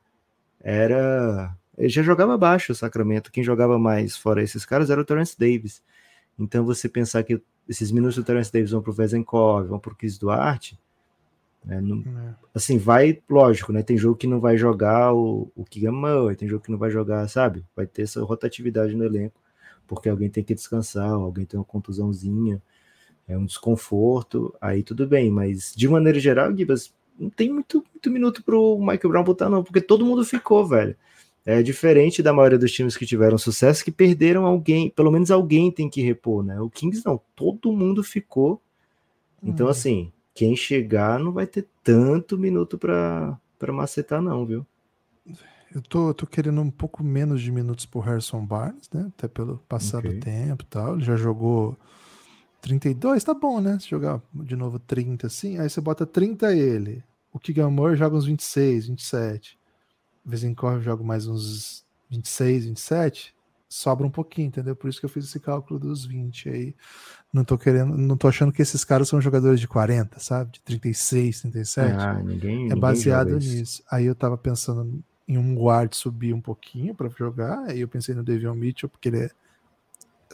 Era. 0.62 1.58
Ele 1.76 1.90
já 1.90 2.04
jogava 2.04 2.38
baixo 2.38 2.72
o 2.72 2.76
Sacramento. 2.76 3.32
Quem 3.32 3.44
jogava 3.44 3.80
mais 3.80 4.16
fora 4.16 4.44
esses 4.44 4.64
caras 4.64 4.92
era 4.92 5.02
o 5.02 5.06
Terence 5.06 5.36
Davis. 5.40 5.82
Então 6.38 6.64
você 6.64 6.88
pensar 6.88 7.24
que 7.24 7.42
esses 7.68 7.92
minutos 7.92 8.16
do 8.16 8.24
Terence 8.24 8.52
Davis 8.52 8.72
vão 8.72 8.82
para 8.82 8.92
o 8.92 8.94
Vezenkov, 8.94 9.68
vão 9.68 9.80
para 9.80 9.94
o 9.94 9.96
Chris 9.96 10.18
Duarte, 10.18 10.80
né, 11.66 11.82
não, 11.82 11.98
é. 12.00 12.36
assim, 12.54 12.78
vai, 12.78 13.20
lógico, 13.28 13.74
né? 13.74 13.82
Tem 13.82 13.98
jogo 13.98 14.16
que 14.16 14.28
não 14.28 14.40
vai 14.40 14.56
jogar 14.56 15.14
o, 15.14 15.52
o 15.56 15.92
Murray, 15.92 16.36
tem 16.36 16.48
jogo 16.48 16.64
que 16.64 16.72
não 16.72 16.78
vai 16.78 16.92
jogar, 16.92 17.28
sabe? 17.28 17.66
Vai 17.76 17.88
ter 17.88 18.04
essa 18.04 18.24
rotatividade 18.24 18.96
no 18.96 19.04
elenco, 19.04 19.42
porque 19.88 20.08
alguém 20.08 20.30
tem 20.30 20.44
que 20.44 20.54
descansar, 20.54 21.10
alguém 21.10 21.44
tem 21.44 21.60
uma 21.60 21.66
contusãozinha, 21.66 22.62
é 23.28 23.36
um 23.36 23.46
desconforto, 23.46 24.54
aí 24.62 24.84
tudo 24.84 25.08
bem, 25.08 25.32
mas 25.32 25.74
de 25.76 25.88
maneira 25.88 26.20
geral, 26.20 26.56
Gibas, 26.56 26.94
não 27.18 27.32
tem 27.32 27.52
muito, 27.52 27.84
muito 27.92 28.12
minuto 28.12 28.44
para 28.44 28.56
o 28.56 28.78
Michael 28.80 29.10
Brown 29.10 29.24
botar, 29.24 29.50
não, 29.50 29.64
porque 29.64 29.82
todo 29.82 30.06
mundo 30.06 30.24
ficou, 30.24 30.68
velho. 30.68 30.96
É 31.46 31.62
diferente 31.62 32.24
da 32.24 32.34
maioria 32.34 32.58
dos 32.58 32.72
times 32.72 32.98
que 32.98 33.06
tiveram 33.06 33.38
sucesso, 33.38 33.86
que 33.86 33.92
perderam 33.92 34.48
alguém, 34.48 34.90
pelo 34.90 35.12
menos 35.12 35.30
alguém 35.30 35.72
tem 35.72 35.88
que 35.88 36.02
repor, 36.02 36.44
né? 36.44 36.60
O 36.60 36.72
Kings 36.72 37.04
não, 37.06 37.22
todo 37.36 37.72
mundo 37.72 38.04
ficou. 38.04 38.60
Então, 39.44 39.68
hum. 39.68 39.70
assim, 39.70 40.12
quem 40.34 40.56
chegar 40.56 41.20
não 41.20 41.32
vai 41.32 41.46
ter 41.46 41.68
tanto 41.84 42.36
minuto 42.36 42.80
para 42.80 43.38
macetar, 43.72 44.24
não, 44.24 44.44
viu? 44.44 44.66
Eu 45.74 45.84
tô, 45.84 46.14
tô 46.16 46.26
querendo 46.26 46.60
um 46.62 46.72
pouco 46.72 47.04
menos 47.04 47.42
de 47.42 47.52
minutos 47.52 47.86
pro 47.86 48.00
Harrison 48.00 48.44
Barnes, 48.44 48.90
né? 48.92 49.12
Até 49.16 49.28
pelo 49.28 49.60
passar 49.70 50.00
okay. 50.00 50.20
tempo 50.20 50.64
e 50.64 50.68
tal. 50.68 50.96
Ele 50.96 51.04
já 51.04 51.16
jogou 51.16 51.78
32, 52.60 53.24
tá 53.24 53.36
bom, 53.36 53.62
né? 53.62 53.78
Se 53.80 53.90
jogar 53.90 54.20
de 54.34 54.56
novo 54.56 54.80
30 54.80 55.28
assim, 55.28 55.60
aí 55.60 55.70
você 55.70 55.80
bota 55.80 56.08
30 56.08 56.56
ele. 56.56 57.04
O 57.32 57.38
Keegan 57.38 57.70
Moore 57.70 57.98
joga 57.98 58.16
uns 58.16 58.26
26, 58.26 58.88
27 58.88 59.60
de 60.26 60.30
vez 60.30 60.44
em 60.44 60.56
quando 60.56 60.78
eu 60.78 60.82
jogo 60.82 61.04
mais 61.04 61.28
uns 61.28 61.86
26, 62.10 62.66
27, 62.66 63.36
sobra 63.70 64.08
um 64.08 64.10
pouquinho, 64.10 64.48
entendeu? 64.48 64.76
Por 64.76 64.90
isso 64.90 65.00
que 65.00 65.06
eu 65.06 65.10
fiz 65.10 65.26
esse 65.26 65.40
cálculo 65.40 65.80
dos 65.80 66.06
20 66.06 66.50
aí. 66.50 66.76
Não 67.32 67.44
tô 67.44 67.58
querendo, 67.58 67.96
não 67.96 68.18
tô 68.18 68.28
achando 68.28 68.52
que 68.52 68.62
esses 68.62 68.84
caras 68.84 69.08
são 69.08 69.22
jogadores 69.22 69.60
de 69.60 69.68
40, 69.68 70.20
sabe? 70.20 70.54
De 70.54 70.62
36, 70.62 71.42
37. 71.42 71.94
Ah, 71.94 72.14
ninguém, 72.24 72.72
é 72.72 72.76
baseado 72.76 73.38
nisso. 73.38 73.84
Aí 73.92 74.06
eu 74.06 74.16
tava 74.16 74.38
pensando 74.38 75.04
em 75.28 75.38
um 75.38 75.56
guard 75.56 75.94
subir 75.94 76.34
um 76.34 76.42
pouquinho 76.42 76.96
para 76.96 77.10
jogar, 77.10 77.66
aí 77.68 77.82
eu 77.82 77.88
pensei 77.88 78.16
no 78.16 78.24
Devion 78.24 78.56
Mitchell, 78.56 78.90
porque 78.90 79.10
ele 79.10 79.20
é 79.20 79.30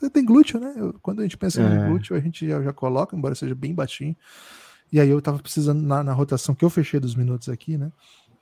ele 0.02 0.10
tem 0.10 0.26
glúteo, 0.26 0.60
né? 0.60 0.74
Eu, 0.76 0.96
quando 1.02 1.20
a 1.20 1.24
gente 1.24 1.38
pensa 1.38 1.62
é. 1.62 1.70
no 1.70 1.90
glúteo, 1.90 2.16
a 2.16 2.20
gente 2.20 2.48
já, 2.48 2.62
já 2.62 2.74
coloca, 2.74 3.16
embora 3.16 3.36
seja 3.36 3.54
bem 3.54 3.74
baixinho. 3.74 4.16
E 4.92 5.00
aí 5.00 5.10
eu 5.10 5.22
tava 5.22 5.40
precisando 5.40 5.82
na, 5.82 6.04
na 6.04 6.12
rotação 6.12 6.56
que 6.56 6.66
eu 6.66 6.70
fechei 6.70 7.00
dos 7.00 7.16
minutos 7.16 7.48
aqui, 7.50 7.78
né? 7.78 7.92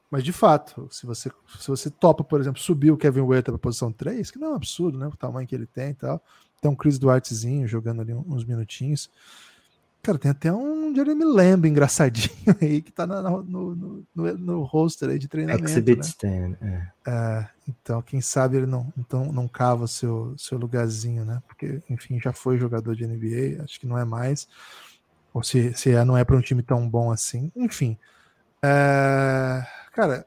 Mas 0.09 0.23
de 0.23 0.33
fato, 0.33 0.87
se 0.91 1.05
você, 1.05 1.31
se 1.59 1.67
você 1.67 1.89
topa, 1.89 2.23
por 2.23 2.39
exemplo, 2.39 2.59
subir 2.59 2.91
o 2.91 2.97
Kevin 2.97 3.21
Werther 3.21 3.53
para 3.53 3.59
posição 3.59 3.91
3, 3.91 4.31
que 4.31 4.39
não 4.39 4.47
é 4.47 4.51
um 4.51 4.55
absurdo, 4.55 4.97
né? 4.97 5.07
O 5.07 5.15
tamanho 5.15 5.47
que 5.47 5.53
ele 5.53 5.67
tem 5.67 5.91
e 5.91 5.93
tal. 5.93 6.23
Tem 6.59 6.69
um 6.69 6.75
Chris 6.75 6.97
Duartezinho 6.97 7.67
jogando 7.67 8.01
ali 8.01 8.13
uns 8.13 8.43
minutinhos. 8.43 9.09
Cara, 10.01 10.17
tem 10.17 10.31
até 10.31 10.51
um 10.51 10.95
Jeremy 10.95 11.25
Lamb 11.25 11.67
engraçadinho 11.67 12.31
aí 12.61 12.81
que 12.81 12.91
tá 12.91 13.05
na, 13.05 13.21
no, 13.21 13.43
no, 13.43 14.05
no, 14.15 14.37
no 14.37 14.63
roster 14.63 15.09
aí 15.09 15.19
de 15.19 15.27
treinamento. 15.27 15.65
Exhibit 15.65 15.99
né? 15.99 16.05
stand. 16.05 16.57
É. 16.61 16.87
É, 17.07 17.47
então, 17.67 18.01
quem 18.01 18.21
sabe 18.21 18.57
ele 18.57 18.65
não, 18.65 18.91
então, 18.97 19.31
não 19.31 19.47
cava 19.47 19.87
seu, 19.87 20.33
seu 20.37 20.57
lugarzinho, 20.57 21.25
né? 21.25 21.41
Porque, 21.47 21.81
enfim, 21.89 22.19
já 22.19 22.31
foi 22.31 22.57
jogador 22.57 22.95
de 22.95 23.05
NBA, 23.05 23.63
acho 23.63 23.79
que 23.79 23.85
não 23.85 23.97
é 23.97 24.05
mais. 24.05 24.47
Ou 25.33 25.43
se, 25.43 25.73
se 25.73 25.91
é, 25.91 26.03
não 26.03 26.17
é 26.17 26.23
para 26.23 26.35
um 26.35 26.41
time 26.41 26.63
tão 26.63 26.89
bom 26.89 27.11
assim. 27.11 27.51
Enfim. 27.55 27.97
É, 28.63 29.65
cara, 29.99 30.25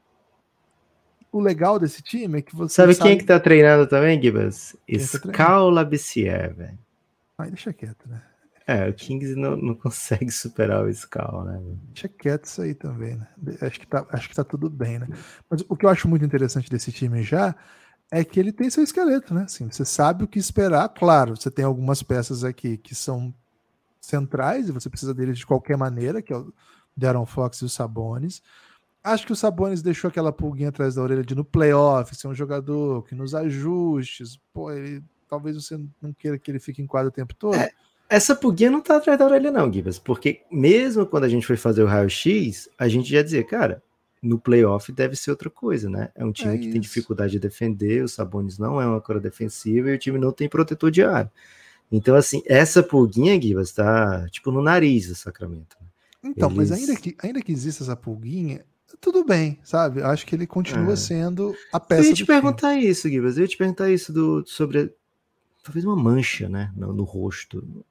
o 1.33 1.41
legal 1.41 1.79
desse 1.79 2.03
time 2.03 2.41
é 2.41 2.43
que 2.43 2.55
você. 2.55 2.75
Sabe, 2.75 2.95
quem 2.95 3.13
é 3.13 3.17
que 3.17 3.25
tá 3.25 3.41
treinando 3.41 3.87
também, 3.87 4.21
Gibas? 4.21 4.77
Quem 4.87 4.99
tá 4.99 5.07
treinando? 5.07 5.33
Scal 5.33 5.71
Labissière, 5.71 6.55
velho. 6.55 6.79
Ai, 7.39 7.51
deixa 7.51 7.73
quieto, 7.73 8.07
né? 8.07 8.23
É, 8.67 8.89
o 8.89 8.95
Kings 8.95 9.35
não, 9.35 9.57
não 9.57 9.75
consegue 9.77 10.31
superar 10.31 10.85
o 10.85 10.93
Scal, 10.93 11.45
né? 11.45 11.61
Deixa 11.95 12.09
quieto 12.09 12.45
isso 12.45 12.63
aí 12.63 12.75
também, 12.75 13.17
né? 13.17 13.27
Acho 13.63 13.81
que, 13.81 13.87
tá, 13.87 14.07
acho 14.11 14.29
que 14.29 14.35
tá 14.35 14.45
tudo 14.45 14.69
bem, 14.69 14.99
né? 14.99 15.09
Mas 15.49 15.65
o 15.69 15.77
que 15.77 15.87
eu 15.87 15.91
acho 15.91 16.07
muito 16.07 16.25
interessante 16.25 16.71
desse 16.71 16.93
time 16.93 17.23
já 17.23 17.55
é 18.11 18.23
que 18.23 18.39
ele 18.39 18.53
tem 18.53 18.69
seu 18.69 18.85
esqueleto, 18.85 19.33
né? 19.33 19.45
Assim, 19.45 19.71
você 19.71 19.85
sabe 19.87 20.23
o 20.23 20.29
que 20.29 20.39
esperar. 20.39 20.89
Claro, 20.91 21.35
você 21.35 21.51
tem 21.51 21.65
algumas 21.65 22.03
peças 22.03 22.45
aqui 22.45 22.77
que 22.77 22.95
são 22.95 23.35
centrais 24.01 24.69
e 24.69 24.73
você 24.73 24.91
precisa 24.91 25.15
deles 25.15 25.39
de 25.39 25.47
qualquer 25.47 25.79
maneira, 25.79 26.21
que 26.21 26.33
é 26.33 26.37
o 26.37 26.53
Darren 26.95 27.25
Fox 27.25 27.59
e 27.59 27.65
o 27.65 27.69
Sabonis. 27.71 28.43
Acho 29.05 29.27
que 29.27 29.33
o 29.33 29.37
Sabonis 29.37 29.83
deixou 29.83 30.09
aquela 30.09 30.33
pulguinha 30.33 30.69
atrás 30.69 30.95
da 30.95 31.03
orelha 31.03 31.25
de 31.25 31.35
no 31.35 31.45
playoff 31.45 32.15
ser 32.15 32.29
um 32.29 32.35
jogador 32.35 33.03
que 33.05 33.15
nos 33.15 33.35
ajustes, 33.35 34.38
pô, 34.53 34.71
ele, 34.71 35.03
talvez 35.29 35.57
você 35.57 35.79
não 36.01 36.12
queira 36.12 36.38
que 36.38 36.51
ele 36.51 36.61
fique 36.61 36.81
em 36.81 36.87
quadro 36.87 37.09
o 37.09 37.12
tempo 37.12 37.35
todo. 37.35 37.57
É, 37.57 37.71
Essa 38.09 38.37
pulguinha 38.37 38.71
não 38.71 38.81
tá 38.81 38.97
atrás 38.99 39.19
da 39.19 39.25
orelha, 39.25 39.51
não, 39.51 39.73
Gibas, 39.73 39.99
porque 39.99 40.43
mesmo 40.53 41.05
quando 41.07 41.25
a 41.25 41.29
gente 41.29 41.47
foi 41.47 41.57
fazer 41.57 41.83
o 41.83 41.87
raio-x, 41.87 42.69
a 42.79 42.87
gente 42.87 43.11
já 43.11 43.23
dizia, 43.23 43.43
cara, 43.43 43.83
no 44.23 44.38
playoff 44.38 44.93
deve 44.93 45.17
ser 45.17 45.31
outra 45.33 45.51
coisa, 45.51 45.91
né? 45.91 46.11
É 46.15 46.25
um 46.25 46.31
time 46.31 46.55
É 46.55 46.59
que 46.59 46.65
tem 46.65 46.73
isso. 46.73 46.81
dificuldade 46.83 47.33
de 47.33 47.41
defender, 47.41 48.05
o 48.05 48.09
Sabonis 48.09 48.57
não 48.57 48.81
é 48.81 48.87
uma 48.87 49.01
cora 49.01 49.19
defensiva 49.19 49.91
e 49.91 49.95
o 49.95 49.99
time 49.99 50.17
não 50.19 50.31
tem 50.31 50.49
protetor 50.49 50.93
de 50.93 51.03
ar. 51.03 51.29
Então, 51.91 52.15
assim, 52.15 52.41
essa 52.47 52.83
pulguinha, 52.85 53.41
Gibas, 53.41 53.73
tá 53.73 54.29
tipo 54.31 54.53
no 54.53 54.62
nariz 54.62 55.09
do 55.09 55.15
Sacramento. 55.17 55.77
né? 55.81 55.87
Então, 56.25 56.49
mas 56.49 56.71
Eles- 56.71 56.88
ainda 56.88 57.01
que, 57.01 57.17
ainda 57.21 57.43
que 57.43 57.51
exista 57.51 57.83
essa 57.83 57.97
pulguinha, 57.97 58.65
tudo 59.01 59.25
bem, 59.25 59.59
sabe? 59.63 60.01
Eu 60.01 60.07
Acho 60.07 60.27
que 60.27 60.35
ele 60.35 60.47
continua 60.47 60.93
É. 60.93 60.97
sendo 60.97 61.55
a 61.73 61.77
Eu 61.77 61.81
peça 61.81 62.05
ia 62.05 62.11
do 62.11 62.17
te 62.17 62.25
perguntar 62.27 62.77
isso, 62.77 63.09
Gibas. 63.09 63.37
Eu 63.37 63.43
ia 63.43 63.49
te 63.49 63.57
perguntar 63.57 63.91
isso 63.91 64.13
do, 64.13 64.45
sobre 64.47 64.95
talvez 65.63 65.85
uma 65.85 65.97
mancha, 65.97 66.49
né? 66.49 66.73
No, 66.77 66.93
no 66.93 67.05
rosto. 67.05 67.85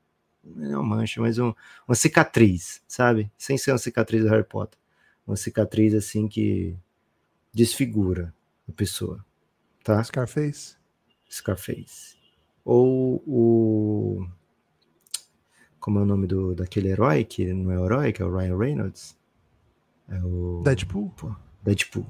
Não 0.44 0.72
é 0.72 0.78
uma 0.78 0.96
mancha, 0.98 1.22
mas 1.22 1.38
um- 1.38 1.54
uma 1.88 1.96
cicatriz, 1.96 2.82
sabe? 2.88 3.32
Sem 3.38 3.58
ser 3.58 3.72
uma 3.72 3.78
cicatriz 3.78 4.24
do 4.24 4.30
Harry 4.30 4.44
Potter. 4.44 4.78
Uma 5.28 5.36
cicatriz 5.36 5.94
assim 5.94 6.28
que 6.28 6.76
desfigura 7.54 8.34
a 8.68 8.72
pessoa, 8.72 9.24
tá? 9.84 10.04
Scarface. 10.04 10.76
Scarface. 11.30 12.16
Ou 12.66 13.22
o. 13.28 14.28
Como 15.80 15.98
é 16.00 16.02
o 16.04 16.06
nome 16.06 16.28
do, 16.28 16.54
daquele 16.54 16.90
herói 16.90 17.24
que 17.24 17.52
não 17.54 17.72
é 17.72 17.76
herói, 17.84 18.12
que 18.14 18.22
é 18.22 18.26
o 18.26 18.36
Ryan 18.36 18.58
Reynolds? 18.58 19.18
É 20.08 20.20
o. 20.24 20.62
Deadpool. 20.64 21.14
Deadpool. 21.64 22.06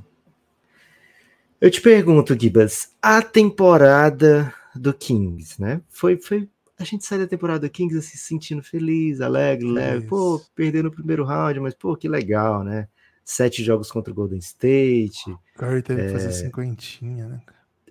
Eu 1.59 1.69
te 1.69 1.79
pergunto, 1.79 2.37
Gibas, 2.39 2.95
a 3.01 3.21
temporada 3.21 4.51
do 4.75 4.93
Kings, 4.93 5.61
né? 5.61 5.81
Foi, 5.89 6.17
foi. 6.17 6.49
A 6.79 6.83
gente 6.83 7.05
sai 7.05 7.19
da 7.19 7.27
temporada 7.27 7.59
do 7.59 7.69
Kings 7.69 7.95
assim, 7.95 8.17
se 8.17 8.25
sentindo 8.25 8.63
feliz, 8.63 9.21
alegre, 9.21 9.67
leve. 9.67 10.07
Pô, 10.07 10.41
perdeu 10.55 10.81
no 10.81 10.91
primeiro 10.91 11.23
round, 11.23 11.59
mas 11.59 11.75
pô, 11.75 11.95
que 11.95 12.09
legal, 12.09 12.63
né? 12.63 12.87
Sete 13.23 13.63
jogos 13.63 13.91
contra 13.91 14.11
o 14.11 14.15
Golden 14.15 14.39
State. 14.39 15.37
Curry 15.55 15.83
teve 15.83 16.05
que 16.05 16.09
fazer 16.09 16.31
cinquentinha, 16.31 17.27
né? 17.27 17.41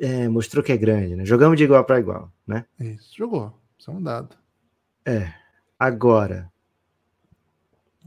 É, 0.01 0.29
mostrou 0.29 0.65
que 0.65 0.73
é 0.73 0.77
grande, 0.77 1.15
né? 1.15 1.25
Jogamos 1.25 1.57
de 1.57 1.63
igual 1.63 1.85
para 1.85 2.01
igual, 2.01 2.33
né? 2.45 2.65
Isso. 2.81 3.17
Jogou. 3.17 3.57
Isso 3.79 3.91
é 3.91 3.95
um 3.95 4.03
dado. 4.03 4.35
Agora, 5.79 6.51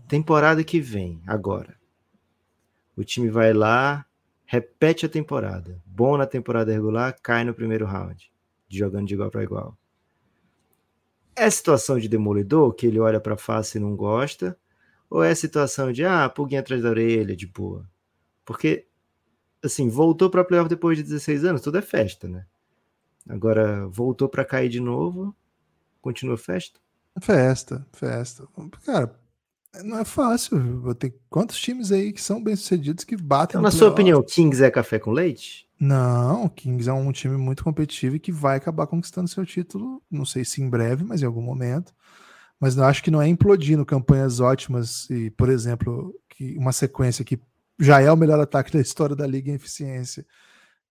temporada 0.07 0.63
que 0.63 0.81
vem, 0.81 1.21
agora. 1.25 1.75
O 2.95 3.03
time 3.03 3.29
vai 3.29 3.53
lá, 3.53 4.05
repete 4.45 5.05
a 5.05 5.09
temporada. 5.09 5.81
Bom 5.85 6.17
na 6.17 6.25
temporada 6.25 6.71
regular, 6.71 7.15
cai 7.21 7.43
no 7.43 7.53
primeiro 7.53 7.85
round, 7.85 8.31
jogando 8.69 9.07
de 9.07 9.13
igual 9.13 9.31
para 9.31 9.43
igual. 9.43 9.77
É 11.35 11.49
situação 11.49 11.97
de 11.97 12.07
demolidor, 12.07 12.73
que 12.73 12.85
ele 12.85 12.99
olha 12.99 13.19
para 13.19 13.35
face 13.35 13.77
e 13.77 13.81
não 13.81 13.95
gosta? 13.95 14.57
Ou 15.09 15.23
é 15.23 15.33
situação 15.33 15.91
de, 15.91 16.05
ah, 16.05 16.29
pulguinha 16.29 16.59
atrás 16.59 16.81
da 16.81 16.89
orelha, 16.89 17.35
de 17.35 17.47
boa? 17.47 17.89
Porque, 18.45 18.87
assim, 19.63 19.89
voltou 19.89 20.29
para 20.29 20.43
playoff 20.43 20.69
depois 20.69 20.97
de 20.97 21.03
16 21.03 21.45
anos, 21.45 21.61
tudo 21.61 21.77
é 21.79 21.81
festa, 21.81 22.27
né? 22.27 22.45
Agora, 23.27 23.87
voltou 23.87 24.27
para 24.27 24.45
cair 24.45 24.69
de 24.69 24.79
novo, 24.79 25.35
continua 26.01 26.37
festa? 26.37 26.79
Festa, 27.21 27.85
festa. 27.91 28.47
Cara, 28.85 29.15
não 29.81 29.97
é 29.99 30.05
fácil. 30.05 30.81
Vou 30.81 30.93
ter 30.93 31.15
quantos 31.29 31.59
times 31.59 31.91
aí 31.91 32.13
que 32.13 32.21
são 32.21 32.43
bem-sucedidos 32.43 33.03
que 33.03 33.15
batem 33.15 33.53
Então, 33.53 33.61
na 33.61 33.71
sua 33.71 33.89
opinião, 33.89 34.21
Kings 34.21 34.63
é 34.63 34.69
café 34.69 34.99
com 34.99 35.11
leite? 35.11 35.67
Não, 35.79 36.45
o 36.45 36.49
Kings 36.49 36.89
é 36.89 36.93
um 36.93 37.11
time 37.11 37.37
muito 37.37 37.63
competitivo 37.63 38.15
e 38.15 38.19
que 38.19 38.31
vai 38.31 38.57
acabar 38.57 38.87
conquistando 38.87 39.27
seu 39.27 39.45
título, 39.45 40.01
não 40.09 40.25
sei 40.25 40.45
se 40.45 40.61
em 40.61 40.69
breve, 40.69 41.03
mas 41.03 41.21
em 41.21 41.25
algum 41.25 41.41
momento. 41.41 41.93
Mas 42.59 42.77
eu 42.77 42.83
acho 42.85 43.03
que 43.03 43.11
não 43.11 43.21
é 43.21 43.27
implodindo 43.27 43.85
campanhas 43.85 44.39
ótimas 44.39 45.09
e, 45.09 45.29
por 45.31 45.49
exemplo, 45.49 46.13
que 46.29 46.57
uma 46.57 46.71
sequência 46.71 47.25
que 47.25 47.39
já 47.79 47.99
é 47.99 48.11
o 48.11 48.15
melhor 48.15 48.39
ataque 48.39 48.71
da 48.71 48.79
história 48.79 49.15
da 49.15 49.27
liga 49.27 49.51
em 49.51 49.55
eficiência. 49.55 50.25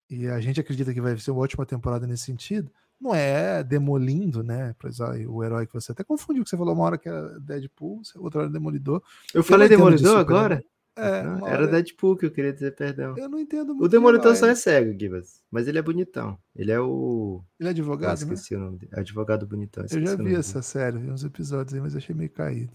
E 0.09 0.27
a 0.27 0.39
gente 0.39 0.59
acredita 0.59 0.93
que 0.93 1.01
vai 1.01 1.15
ser 1.17 1.29
uma 1.31 1.41
ótima 1.41 1.65
temporada 1.65 2.07
nesse 2.07 2.23
sentido. 2.23 2.71
Não 2.99 3.15
é 3.15 3.63
demolindo, 3.63 4.43
né? 4.43 4.75
Pois, 4.77 4.99
ó, 4.99 5.11
o 5.27 5.43
herói 5.43 5.65
que 5.65 5.73
você 5.73 5.91
até 5.91 6.03
confundiu, 6.03 6.43
que 6.43 6.49
você 6.49 6.57
falou 6.57 6.73
uma 6.73 6.83
hora 6.83 6.97
que 6.97 7.07
era 7.07 7.39
Deadpool, 7.39 8.01
outra 8.17 8.41
hora 8.41 8.49
Demolidor. 8.49 9.01
Eu 9.33 9.41
falei 9.43 9.67
entendo 9.67 9.77
de 9.77 9.83
Demolidor 9.97 10.19
super- 10.19 10.33
agora? 10.35 10.63
É, 10.95 11.23
Não, 11.23 11.37
uma 11.37 11.47
era 11.49 11.61
hora- 11.63 11.67
Deadpool 11.71 12.17
que 12.17 12.25
eu 12.25 12.31
queria 12.31 12.51
dizer 12.51 12.75
perdão. 12.75 13.17
Eu 13.17 13.29
não 13.29 13.39
entendo 13.39 13.67
muito. 13.67 13.85
O 13.85 13.87
de 13.87 13.91
Demolidor 13.93 14.35
só 14.35 14.47
né? 14.47 14.51
é 14.51 14.55
cego, 14.55 14.99
Gibas. 14.99 15.41
Mas 15.49 15.65
ele 15.65 15.77
é 15.77 15.81
bonitão. 15.81 16.37
Ele 16.53 16.73
é 16.73 16.79
o. 16.79 17.41
Ele 17.57 17.69
é 17.69 17.71
Eu 17.71 17.71
advogado, 17.71 18.17
né? 18.25 18.33
esqueci 18.33 18.53
o 18.55 18.59
nome 18.59 18.79
dele. 18.79 18.91
Advogado 18.93 19.47
bonitão. 19.47 19.85
Eu 19.89 20.05
já 20.05 20.15
vi 20.17 20.35
essa 20.35 20.61
série, 20.61 20.97
vi 20.97 21.09
uns 21.09 21.23
episódios 21.23 21.73
aí, 21.73 21.79
mas 21.79 21.95
achei 21.95 22.13
meio 22.13 22.29
caído. 22.29 22.73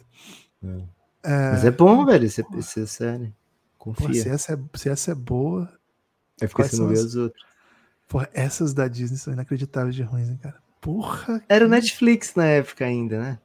É. 0.63 0.81
É, 1.27 1.51
Mas 1.53 1.65
é 1.67 1.71
bom, 1.71 2.05
velho, 2.07 2.25
essa 2.25 2.87
série. 2.87 3.27
pô, 3.79 3.93
Confia. 3.93 4.23
se, 4.23 4.29
essa 4.31 4.55
é, 4.55 4.59
se 4.79 4.89
essa 4.89 5.13
é 5.13 5.15
boa, 5.15 5.71
É 6.41 6.47
porque 6.47 6.63
você 6.65 6.77
não 6.79 6.89
vê 6.89 6.95
as- 6.95 7.01
os 7.05 7.17
outros. 7.17 7.45
Porra, 8.09 8.29
essas 8.33 8.73
da 8.75 8.89
Disney 8.89 9.19
são 9.19 9.33
inacreditáveis 9.33 9.95
de 9.95 10.03
ruins, 10.03 10.29
hein, 10.29 10.39
cara? 10.43 10.57
Porra! 10.81 11.43
Era 11.49 11.65
o 11.65 11.69
que- 11.69 11.75
Netflix 11.75 12.35
na 12.35 12.45
época 12.47 12.85
ainda, 12.85 13.19
né? 13.21 13.39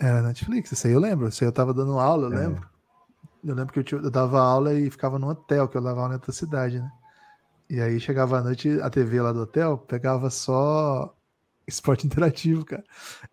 Era 0.00 0.20
Netflix, 0.22 0.72
isso 0.72 0.86
aí 0.86 0.92
eu 0.92 1.00
lembro. 1.00 1.28
Isso 1.28 1.44
aí 1.44 1.48
eu 1.48 1.52
tava 1.52 1.72
dando 1.72 1.98
aula, 1.98 2.28
eu 2.28 2.32
É. 2.32 2.46
lembro. 2.46 2.68
Eu 3.44 3.54
lembro 3.54 3.72
que 3.72 3.78
eu, 3.78 3.84
tinha- 3.84 4.00
eu 4.00 4.10
dava 4.10 4.40
aula 4.40 4.74
e 4.74 4.90
ficava 4.90 5.18
num 5.18 5.28
hotel, 5.28 5.68
que 5.68 5.76
eu 5.76 5.82
dava 5.82 6.00
aula 6.00 6.12
em 6.12 6.16
outra 6.16 6.32
cidade, 6.32 6.80
né? 6.80 6.90
E 7.70 7.80
aí 7.80 7.98
chegava 8.00 8.38
à 8.38 8.42
noite, 8.42 8.68
a 8.82 8.90
TV 8.90 9.20
lá 9.20 9.32
do 9.32 9.40
hotel 9.42 9.78
pegava 9.78 10.28
só 10.30 11.14
esporte 11.66 12.06
interativo, 12.06 12.64
cara. 12.64 12.84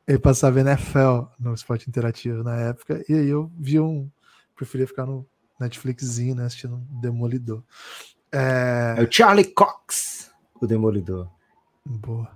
Aí 0.08 0.18
passava 0.20 0.60
NFL 0.62 1.28
no 1.40 1.54
esporte 1.54 1.90
interativo 1.90 2.44
na 2.44 2.56
época, 2.56 3.04
e 3.10 3.14
aí 3.14 3.28
eu 3.28 3.52
via 3.60 3.84
um. 3.84 4.10
Preferia 4.56 4.86
ficar 4.88 5.06
no 5.06 5.26
Netflixzinho, 5.60 6.36
né? 6.36 6.46
Assistindo 6.46 6.76
um 6.76 7.02
Demolidor. 7.02 7.64
É. 8.32 8.96
É 8.98 9.02
o 9.04 9.12
Charlie 9.12 9.46
Cox, 9.54 10.29
o 10.62 10.68
Demolidor. 10.68 11.30
Boa. 11.86 12.30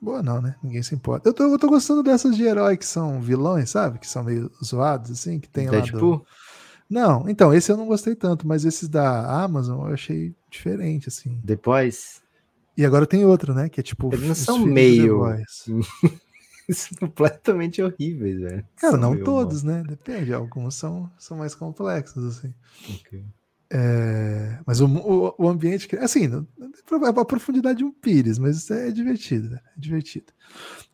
Boa 0.00 0.22
não, 0.22 0.40
né? 0.40 0.54
Ninguém 0.62 0.82
se 0.82 0.94
importa. 0.94 1.28
Eu 1.28 1.34
tô, 1.34 1.44
eu 1.44 1.58
tô 1.58 1.68
gostando 1.68 2.02
dessas 2.02 2.36
de 2.36 2.44
herói 2.44 2.76
que 2.76 2.86
são 2.86 3.20
vilões, 3.20 3.70
sabe? 3.70 3.98
Que 3.98 4.06
são 4.06 4.22
meio 4.22 4.50
zoados, 4.64 5.10
assim, 5.10 5.40
que 5.40 5.48
tem 5.48 5.66
lá 5.66 5.72
do... 5.72 5.82
Deadpool? 5.82 6.26
Não, 6.88 7.28
então, 7.28 7.52
esse 7.52 7.70
eu 7.70 7.76
não 7.76 7.86
gostei 7.86 8.14
tanto, 8.14 8.46
mas 8.46 8.64
esses 8.64 8.88
da 8.88 9.42
Amazon 9.42 9.86
eu 9.88 9.92
achei 9.94 10.34
diferente, 10.50 11.08
assim. 11.08 11.38
Depois? 11.44 12.22
E 12.76 12.84
agora 12.86 13.06
tem 13.06 13.26
outro, 13.26 13.52
né? 13.52 13.68
Que 13.68 13.80
é 13.80 13.82
tipo. 13.82 14.08
Eles 14.14 14.26
não 14.28 14.34
são 14.34 14.58
meio- 14.58 15.20
completamente 17.00 17.82
horríveis, 17.82 18.40
velho. 18.40 18.66
Cara, 18.76 18.92
São 18.92 19.00
não 19.00 19.22
todos, 19.22 19.62
né? 19.62 19.82
Depende. 19.86 20.32
Alguns 20.32 20.74
são, 20.76 21.10
são 21.18 21.36
mais 21.38 21.54
complexos, 21.54 22.24
assim. 22.24 22.54
mal. 22.88 23.22
É, 23.70 24.60
mas 24.66 24.80
o, 24.80 24.86
o, 24.86 25.34
o 25.38 25.48
ambiente. 25.48 25.88
Assim, 25.96 26.26
a 26.90 27.24
profundidade 27.24 27.78
de 27.78 27.84
um 27.84 27.92
pires, 27.92 28.38
mas 28.38 28.70
é 28.70 28.90
divertido, 28.90 29.50
né? 29.50 29.60
É 29.76 29.80
divertido. 29.80 30.32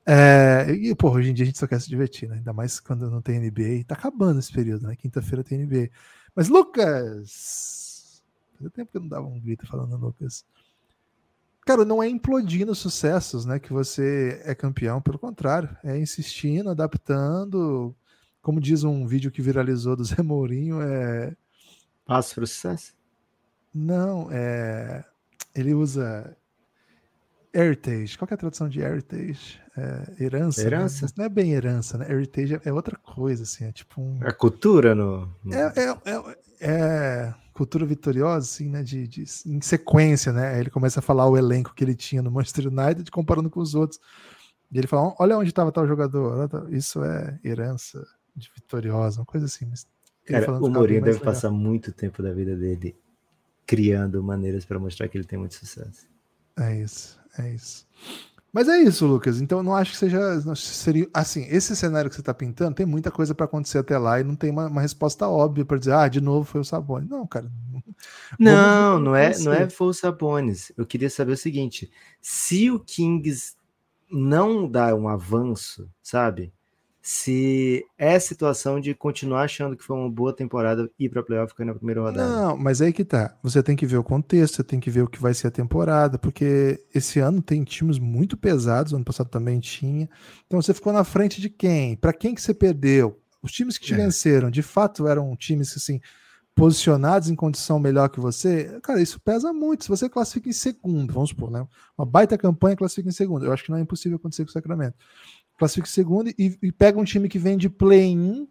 É, 0.07 0.67
e, 0.73 0.95
pô, 0.95 1.11
hoje 1.11 1.31
em 1.31 1.35
dia 1.35 1.45
a 1.45 1.47
gente 1.47 1.59
só 1.59 1.67
quer 1.67 1.81
se 1.81 1.89
divertir, 1.89 2.29
né? 2.29 2.37
Ainda 2.37 2.53
mais 2.53 2.81
quando 2.81 3.11
não 3.11 3.23
tem 3.23 3.39
NBA. 3.39 3.85
Tá 3.87 3.95
acabando 3.95 4.41
esse 4.41 4.53
período, 4.53 4.87
né? 4.87 4.97
Quinta-feira 4.97 5.45
tem 5.45 5.65
NBA. 5.65 5.91
Mas, 6.35 6.49
Lucas! 6.49 8.23
Fazia 8.55 8.71
tempo 8.71 8.91
que 8.91 8.97
eu 8.97 9.03
não 9.03 9.09
dava 9.09 9.27
um 9.27 9.41
grito 9.41 9.67
falando 9.67 9.97
Lucas. 9.97 10.45
Cara, 11.67 11.85
não 11.85 12.03
é 12.03 12.09
implodindo 12.09 12.75
sucessos, 12.75 13.47
né? 13.47 13.59
Que 13.59 13.73
você 13.73 14.43
é 14.45 14.55
campeão, 14.55 15.01
pelo 15.01 15.19
contrário, 15.19 15.75
é 15.83 15.99
insistindo, 15.99 16.71
adaptando, 16.71 17.95
como 18.43 18.61
diz 18.61 18.85
um 18.85 19.07
vídeo 19.07 19.31
que 19.31 19.41
viralizou 19.41 19.97
do 19.97 20.05
Zé 20.05 20.23
Mourinho, 20.23 20.83
é. 20.83 21.35
Passo 22.05 22.35
para 22.35 22.45
o 22.45 22.47
sucesso? 22.47 22.93
Não, 23.75 24.29
é. 24.31 25.05
Ele 25.55 25.75
usa 25.75 26.37
heritage. 27.53 28.19
Qual 28.19 28.29
é 28.31 28.35
a 28.35 28.37
tradução 28.37 28.69
de 28.69 28.81
heritage? 28.81 29.61
É, 29.77 30.25
herança. 30.25 30.61
Né? 30.61 30.67
Herança? 30.67 31.07
Né? 31.07 31.13
Não 31.17 31.25
é 31.25 31.29
bem 31.29 31.53
herança, 31.53 31.99
né? 31.99 32.11
Heritage 32.11 32.61
é 32.65 32.73
outra 32.73 32.97
coisa, 32.97 33.45
assim. 33.45 33.65
É 33.65 33.73
tipo 33.73 34.01
um. 34.01 34.19
É 34.23 34.33
cultura 34.33 34.95
no. 34.95 35.29
no... 35.43 35.55
É, 35.55 35.73
é, 35.77 36.11
é, 36.11 36.37
é, 36.61 37.35
cultura 37.53 37.87
vitoriosa, 37.87 38.47
assim, 38.47 38.69
né? 38.69 38.83
De, 38.83 39.07
de, 39.07 39.25
em 39.47 39.61
sequência, 39.61 40.33
né? 40.33 40.55
Aí 40.55 40.61
ele 40.61 40.71
começa 40.71 41.01
a 41.01 41.03
falar 41.03 41.29
o 41.29 41.37
elenco 41.37 41.75
que 41.75 41.85
ele 41.85 41.95
tinha 41.95 42.23
no 42.23 42.31
Manchester 42.31 42.67
United 42.69 43.11
comparando 43.11 43.49
com 43.49 43.61
os 43.61 43.75
outros. 43.75 44.01
E 44.71 44.79
ele 44.79 44.87
fala: 44.87 45.15
olha 45.19 45.39
onde 45.39 45.51
estava 45.51 45.73
tal 45.73 45.87
jogador. 45.87 46.49
Isso 46.71 47.03
é 47.03 47.39
herança 47.45 48.05
de 48.37 48.51
vitoriosa, 48.55 49.21
uma 49.21 49.27
coisa 49.27 49.47
assim. 49.47 49.67
Mas 49.67 49.87
Cara, 50.25 50.53
o 50.53 50.71
Mourinho 50.71 51.01
deve 51.01 51.19
legal. 51.19 51.33
passar 51.33 51.51
muito 51.51 51.93
tempo 51.93 52.23
da 52.23 52.33
vida 52.33 52.57
dele 52.57 52.97
criando 53.67 54.23
maneiras 54.23 54.65
para 54.65 54.79
mostrar 54.79 55.09
que 55.09 55.19
ele 55.19 55.25
tem 55.25 55.39
muito 55.39 55.55
sucesso. 55.55 56.07
É 56.59 56.81
isso, 56.81 57.19
é 57.39 57.51
isso. 57.55 57.87
Mas 58.55 58.69
é 58.69 58.79
isso, 58.79 59.05
Lucas. 59.05 59.41
então 59.41 59.65
não 59.65 59.75
acho 59.75 59.91
que 59.91 59.97
seja. 59.97 60.21
Seria, 60.55 61.09
assim, 61.13 61.45
esse 61.51 61.75
cenário 61.75 62.09
que 62.09 62.15
você 62.15 62.23
está 62.23 62.33
pintando 62.33 62.77
tem 62.77 62.87
muita 62.87 63.11
coisa 63.11 63.35
para 63.35 63.47
acontecer 63.47 63.79
até 63.79 63.99
lá 63.99 64.21
e 64.21 64.25
não 64.25 64.37
tem 64.37 64.49
uma, 64.49 64.69
uma 64.69 64.81
resposta 64.81 65.29
óbvia 65.29 65.65
para 65.65 65.77
dizer, 65.77 65.93
ah, 65.93 66.07
de 66.07 66.21
novo 66.21 66.45
foi 66.45 66.61
o 66.61 66.65
Sabonis. 66.65 67.11
Não, 67.11 67.27
cara. 67.27 67.51
Não, 68.39 69.01
não 69.01 69.17
é, 69.17 69.37
não 69.41 69.53
é 69.53 69.69
foi 69.69 69.89
o 69.89 69.93
Sabonis. 69.93 70.71
Eu 70.77 70.87
queria 70.87 71.11
saber 71.11 71.33
o 71.33 71.37
seguinte: 71.37 71.91
se 72.21 72.71
o 72.71 72.79
Kings 72.79 73.57
não 74.09 74.71
dá 74.71 74.95
um 74.95 75.09
avanço, 75.09 75.91
sabe? 76.01 76.53
Se 77.07 77.85
é 77.99 78.19
situação 78.19 78.81
de 78.81 78.95
continuar 78.95 79.43
achando 79.43 79.77
que 79.77 79.85
foi 79.85 79.95
uma 79.95 80.11
boa 80.11 80.35
temporada 80.35 80.91
ir 80.99 81.11
para 81.11 81.23
playoff 81.23 81.53
ficar 81.53 81.67
na 81.67 81.75
primeira 81.75 82.01
rodada. 82.01 82.27
Não, 82.27 82.57
mas 82.57 82.81
aí 82.81 82.95
que 82.95 83.05
tá. 83.05 83.37
Você 83.43 83.63
tem 83.63 83.77
que 83.77 83.85
ver 83.85 83.99
o 83.99 84.03
contexto, 84.03 84.57
você 84.57 84.65
tem 84.65 84.81
que 84.81 84.89
ver 84.89 85.03
o 85.03 85.07
que 85.07 85.21
vai 85.21 85.35
ser 85.35 85.49
a 85.49 85.51
temporada, 85.51 86.19
porque 86.19 86.83
esse 86.95 87.19
ano 87.21 87.43
tem 87.43 87.63
times 87.63 87.99
muito 87.99 88.39
pesados, 88.39 88.95
ano 88.95 89.05
passado 89.05 89.29
também 89.29 89.61
tinha. 89.61 90.09
Então 90.47 90.63
você 90.63 90.73
ficou 90.73 90.95
na 90.95 91.05
frente 91.05 91.43
de 91.43 91.51
quem? 91.51 91.95
Para 91.95 92.15
quem 92.15 92.35
que 92.35 92.41
você 92.41 92.55
perdeu? 92.55 93.21
Os 93.43 93.53
times 93.53 93.77
que 93.77 93.85
te 93.85 93.93
é. 93.93 93.99
venceram, 93.99 94.51
de 94.51 94.63
fato, 94.63 95.07
eram 95.07 95.37
times 95.37 95.77
assim 95.77 96.01
posicionados 96.55 97.29
em 97.29 97.35
condição 97.35 97.79
melhor 97.79 98.09
que 98.09 98.19
você, 98.21 98.81
cara, 98.83 99.03
isso 99.03 99.21
pesa 99.21 99.53
muito. 99.53 99.85
Se 99.85 99.91
você 99.91 100.09
classifica 100.09 100.49
em 100.49 100.53
segundo, 100.53 101.13
vamos 101.13 101.31
supor, 101.31 101.51
né? 101.51 101.67
Uma 101.99 102.07
baita 102.07 102.39
campanha 102.39 102.77
classifica 102.77 103.11
em 103.11 103.13
segundo. 103.13 103.45
Eu 103.45 103.53
acho 103.53 103.63
que 103.63 103.71
não 103.71 103.77
é 103.77 103.83
impossível 103.83 104.17
acontecer 104.17 104.43
com 104.45 104.49
o 104.49 104.53
Sacramento 104.53 104.97
classifica 105.59 105.89
em 105.89 105.91
segundo 105.91 106.31
e, 106.31 106.59
e, 106.63 106.73
pega 106.73 106.99
um 106.99 107.05
time 107.05 107.29
que 107.29 107.39
vem 107.39 107.57
de 107.57 107.69
play-in 107.69 108.49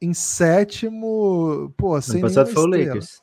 em 0.00 0.12
sétimo, 0.12 1.72
pô, 1.76 2.00
sem 2.00 2.20
passado 2.20 2.50
foi 2.50 2.62
o 2.62 2.66
Lakers. 2.66 3.22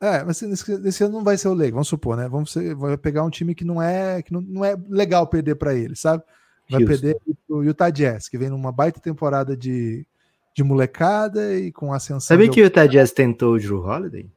É, 0.00 0.22
mas 0.22 0.40
nesse, 0.42 0.78
nesse, 0.78 1.02
ano 1.02 1.14
não 1.14 1.24
vai 1.24 1.36
ser 1.36 1.48
o 1.48 1.54
Lakers, 1.54 1.72
vamos 1.72 1.88
supor, 1.88 2.16
né? 2.16 2.28
Vamos 2.28 2.52
ser, 2.52 2.74
vai 2.74 2.96
pegar 2.96 3.24
um 3.24 3.30
time 3.30 3.54
que 3.54 3.64
não 3.64 3.82
é 3.82 4.22
que 4.22 4.32
não, 4.32 4.40
não 4.40 4.64
é 4.64 4.76
legal 4.88 5.26
perder 5.26 5.56
para 5.56 5.74
ele, 5.74 5.96
sabe? 5.96 6.22
Vai 6.70 6.82
Houston. 6.82 6.86
perder 6.86 7.16
o 7.48 7.62
Utah 7.62 7.90
Jazz, 7.90 8.28
que 8.28 8.38
vem 8.38 8.50
numa 8.50 8.70
baita 8.70 9.00
temporada 9.00 9.56
de, 9.56 10.06
de 10.54 10.62
molecada 10.62 11.56
e 11.56 11.72
com 11.72 11.92
ascensão. 11.92 12.20
Sabe 12.20 12.48
que 12.48 12.60
o 12.60 12.64
Utah 12.64 12.86
Jazz 12.86 13.10
tentou 13.10 13.54
o 13.54 13.58
Drew 13.58 13.80
Holiday? 13.80 14.30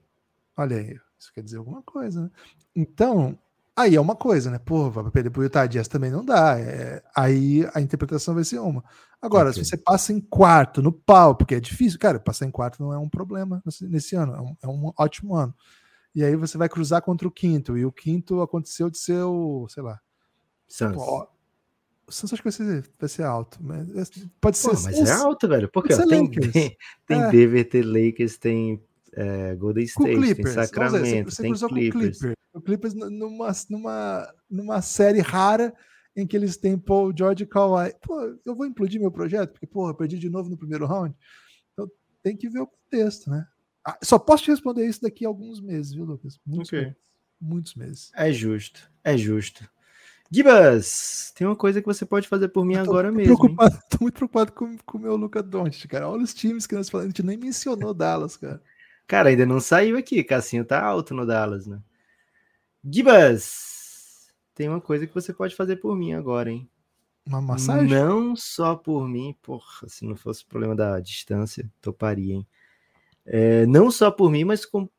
Olha 0.55 0.77
aí, 0.77 0.97
isso 1.19 1.31
quer 1.33 1.43
dizer 1.43 1.57
alguma 1.57 1.81
coisa, 1.83 2.21
né? 2.21 2.29
Então, 2.75 3.37
Aí 3.75 3.95
é 3.95 4.01
uma 4.01 4.15
coisa, 4.15 4.51
né? 4.51 4.59
Pô, 4.59 4.89
vai 4.89 5.09
perder 5.11 5.29
pro 5.29 5.43
Utah 5.43 5.65
Jazz 5.65 5.87
também 5.87 6.11
não 6.11 6.25
dá. 6.25 6.59
É, 6.59 7.01
aí 7.15 7.67
a 7.73 7.79
interpretação 7.79 8.35
vai 8.35 8.43
ser 8.43 8.59
uma. 8.59 8.83
Agora, 9.21 9.49
okay. 9.49 9.63
se 9.63 9.69
você 9.69 9.77
passa 9.77 10.11
em 10.11 10.19
quarto 10.19 10.81
no 10.81 10.91
pau, 10.91 11.35
porque 11.35 11.55
é 11.55 11.59
difícil, 11.59 11.97
cara, 11.97 12.19
passar 12.19 12.45
em 12.45 12.51
quarto 12.51 12.81
não 12.83 12.91
é 12.91 12.97
um 12.97 13.07
problema 13.07 13.61
nesse, 13.65 13.87
nesse 13.87 14.15
ano, 14.15 14.33
é 14.33 14.41
um, 14.41 14.57
é 14.63 14.67
um, 14.67 14.91
ótimo 14.97 15.35
ano. 15.35 15.55
E 16.13 16.23
aí 16.23 16.35
você 16.35 16.57
vai 16.57 16.67
cruzar 16.67 17.01
contra 17.01 17.27
o 17.27 17.31
quinto, 17.31 17.77
e 17.77 17.85
o 17.85 17.91
quinto 17.91 18.41
aconteceu 18.41 18.89
de 18.89 18.97
ser 18.97 19.23
o, 19.23 19.67
sei 19.69 19.83
lá. 19.83 19.99
Pô, 20.93 21.27
o 22.07 22.11
Suns 22.11 22.33
acho 22.33 22.41
que 22.41 22.49
vai 22.49 22.51
ser, 22.51 22.89
vai 22.99 23.09
ser 23.09 23.23
alto. 23.23 23.57
Mas 23.61 23.89
é, 23.89 24.21
pode 24.41 24.57
ser. 24.57 24.69
Pô, 24.69 24.81
mas 24.83 24.97
é 24.97 25.11
alto, 25.13 25.47
velho. 25.47 25.69
Porque 25.71 25.93
ó, 25.93 26.05
tem, 26.05 26.29
tem, 26.29 26.77
tem 27.07 27.21
é. 27.21 27.29
Denver, 27.31 27.69
tem 27.69 27.81
Lakers, 27.83 28.37
tem 28.37 28.83
é, 29.13 29.55
Golden 29.55 29.85
State, 29.85 30.15
Clippers, 30.15 30.55
tem 30.55 30.65
Sacramento, 30.65 31.29
dizer, 31.29 31.41
tem 31.41 31.53
Clippers. 31.53 32.17
Clippers. 32.19 32.40
O 32.53 32.61
Clippers 32.61 32.93
numa, 32.93 33.51
numa, 33.69 34.33
numa 34.49 34.81
série 34.81 35.19
rara 35.19 35.73
em 36.15 36.27
que 36.27 36.35
eles 36.35 36.57
têm 36.57 36.77
Paul 36.77 37.13
George 37.15 37.43
e 37.43 37.47
Kawhi. 37.47 37.93
Pô, 38.01 38.37
eu 38.45 38.55
vou 38.55 38.65
implodir 38.65 38.99
meu 38.99 39.11
projeto, 39.11 39.51
porque, 39.51 39.67
porra, 39.67 39.93
perdi 39.93 40.19
de 40.19 40.29
novo 40.29 40.49
no 40.49 40.57
primeiro 40.57 40.85
round. 40.85 41.15
Então 41.73 41.89
tem 42.21 42.35
que 42.35 42.49
ver 42.49 42.59
o 42.59 42.67
contexto, 42.67 43.29
né? 43.29 43.47
Ah, 43.85 43.97
só 44.03 44.19
posso 44.19 44.43
te 44.43 44.51
responder 44.51 44.85
isso 44.85 45.01
daqui 45.01 45.25
a 45.25 45.29
alguns 45.29 45.59
meses, 45.61 45.93
viu, 45.93 46.05
Lucas? 46.05 46.39
Muitos 46.45 46.69
okay. 46.69 46.81
meses. 46.81 46.97
Muitos 47.39 47.75
meses. 47.75 48.11
É 48.15 48.31
justo, 48.31 48.91
é 49.03 49.17
justo. 49.17 49.67
Gibas, 50.29 51.33
tem 51.35 51.45
uma 51.45 51.55
coisa 51.55 51.81
que 51.81 51.87
você 51.87 52.05
pode 52.05 52.27
fazer 52.27 52.49
por 52.49 52.63
mim 52.63 52.75
agora 52.75 53.11
mesmo. 53.11 53.35
Preocupado, 53.35 53.77
tô 53.89 53.97
muito 53.99 54.13
preocupado 54.13 54.51
com, 54.53 54.77
com 54.77 54.97
o 54.97 55.01
meu 55.01 55.15
Luca 55.17 55.41
Doncic, 55.41 55.89
cara. 55.89 56.07
Olha 56.07 56.23
os 56.23 56.33
times 56.33 56.67
que 56.67 56.75
nós 56.75 56.89
falamos, 56.89 57.07
a 57.07 57.09
gente 57.09 57.25
nem 57.25 57.37
mencionou 57.37 57.93
Dallas, 57.93 58.37
cara. 58.37 58.61
Cara, 59.07 59.29
ainda 59.29 59.45
não 59.45 59.59
saiu 59.59 59.97
aqui. 59.97 60.23
Cassinho 60.23 60.63
tá 60.63 60.81
alto 60.81 61.13
no 61.13 61.25
Dallas, 61.25 61.67
né? 61.67 61.81
Gibas, 62.83 64.31
tem 64.55 64.67
uma 64.67 64.81
coisa 64.81 65.05
que 65.05 65.13
você 65.13 65.33
pode 65.33 65.55
fazer 65.55 65.77
por 65.77 65.95
mim 65.95 66.13
agora, 66.13 66.51
hein? 66.51 66.69
Uma 67.25 67.41
massagem? 67.41 67.87
Não 67.87 68.35
só 68.35 68.75
por 68.75 69.07
mim, 69.07 69.35
porra, 69.41 69.87
se 69.87 70.05
não 70.05 70.15
fosse 70.15 70.43
o 70.43 70.47
problema 70.47 70.75
da 70.75 70.99
distância, 70.99 71.69
toparia, 71.79 72.35
hein? 72.35 72.47
É, 73.25 73.65
não 73.67 73.91
só 73.91 74.09
por 74.09 74.31
mim, 74.31 74.43
mas 74.43 74.65
com, 74.65 74.89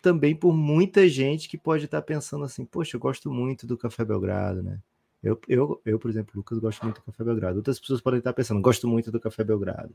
também 0.00 0.34
por 0.34 0.52
muita 0.52 1.08
gente 1.08 1.48
que 1.48 1.56
pode 1.56 1.84
estar 1.84 2.02
pensando 2.02 2.44
assim, 2.44 2.64
poxa, 2.64 2.96
eu 2.96 3.00
gosto 3.00 3.30
muito 3.30 3.66
do 3.66 3.78
Café 3.78 4.04
Belgrado, 4.04 4.62
né? 4.62 4.80
Eu, 5.22 5.40
eu, 5.46 5.80
eu, 5.86 5.98
por 6.00 6.10
exemplo, 6.10 6.32
Lucas, 6.34 6.58
gosto 6.58 6.82
muito 6.82 6.96
do 6.96 7.04
Café 7.04 7.22
Belgrado. 7.22 7.58
Outras 7.58 7.78
pessoas 7.78 8.00
podem 8.00 8.18
estar 8.18 8.32
pensando, 8.32 8.60
gosto 8.60 8.88
muito 8.88 9.12
do 9.12 9.20
Café 9.20 9.44
Belgrado 9.44 9.94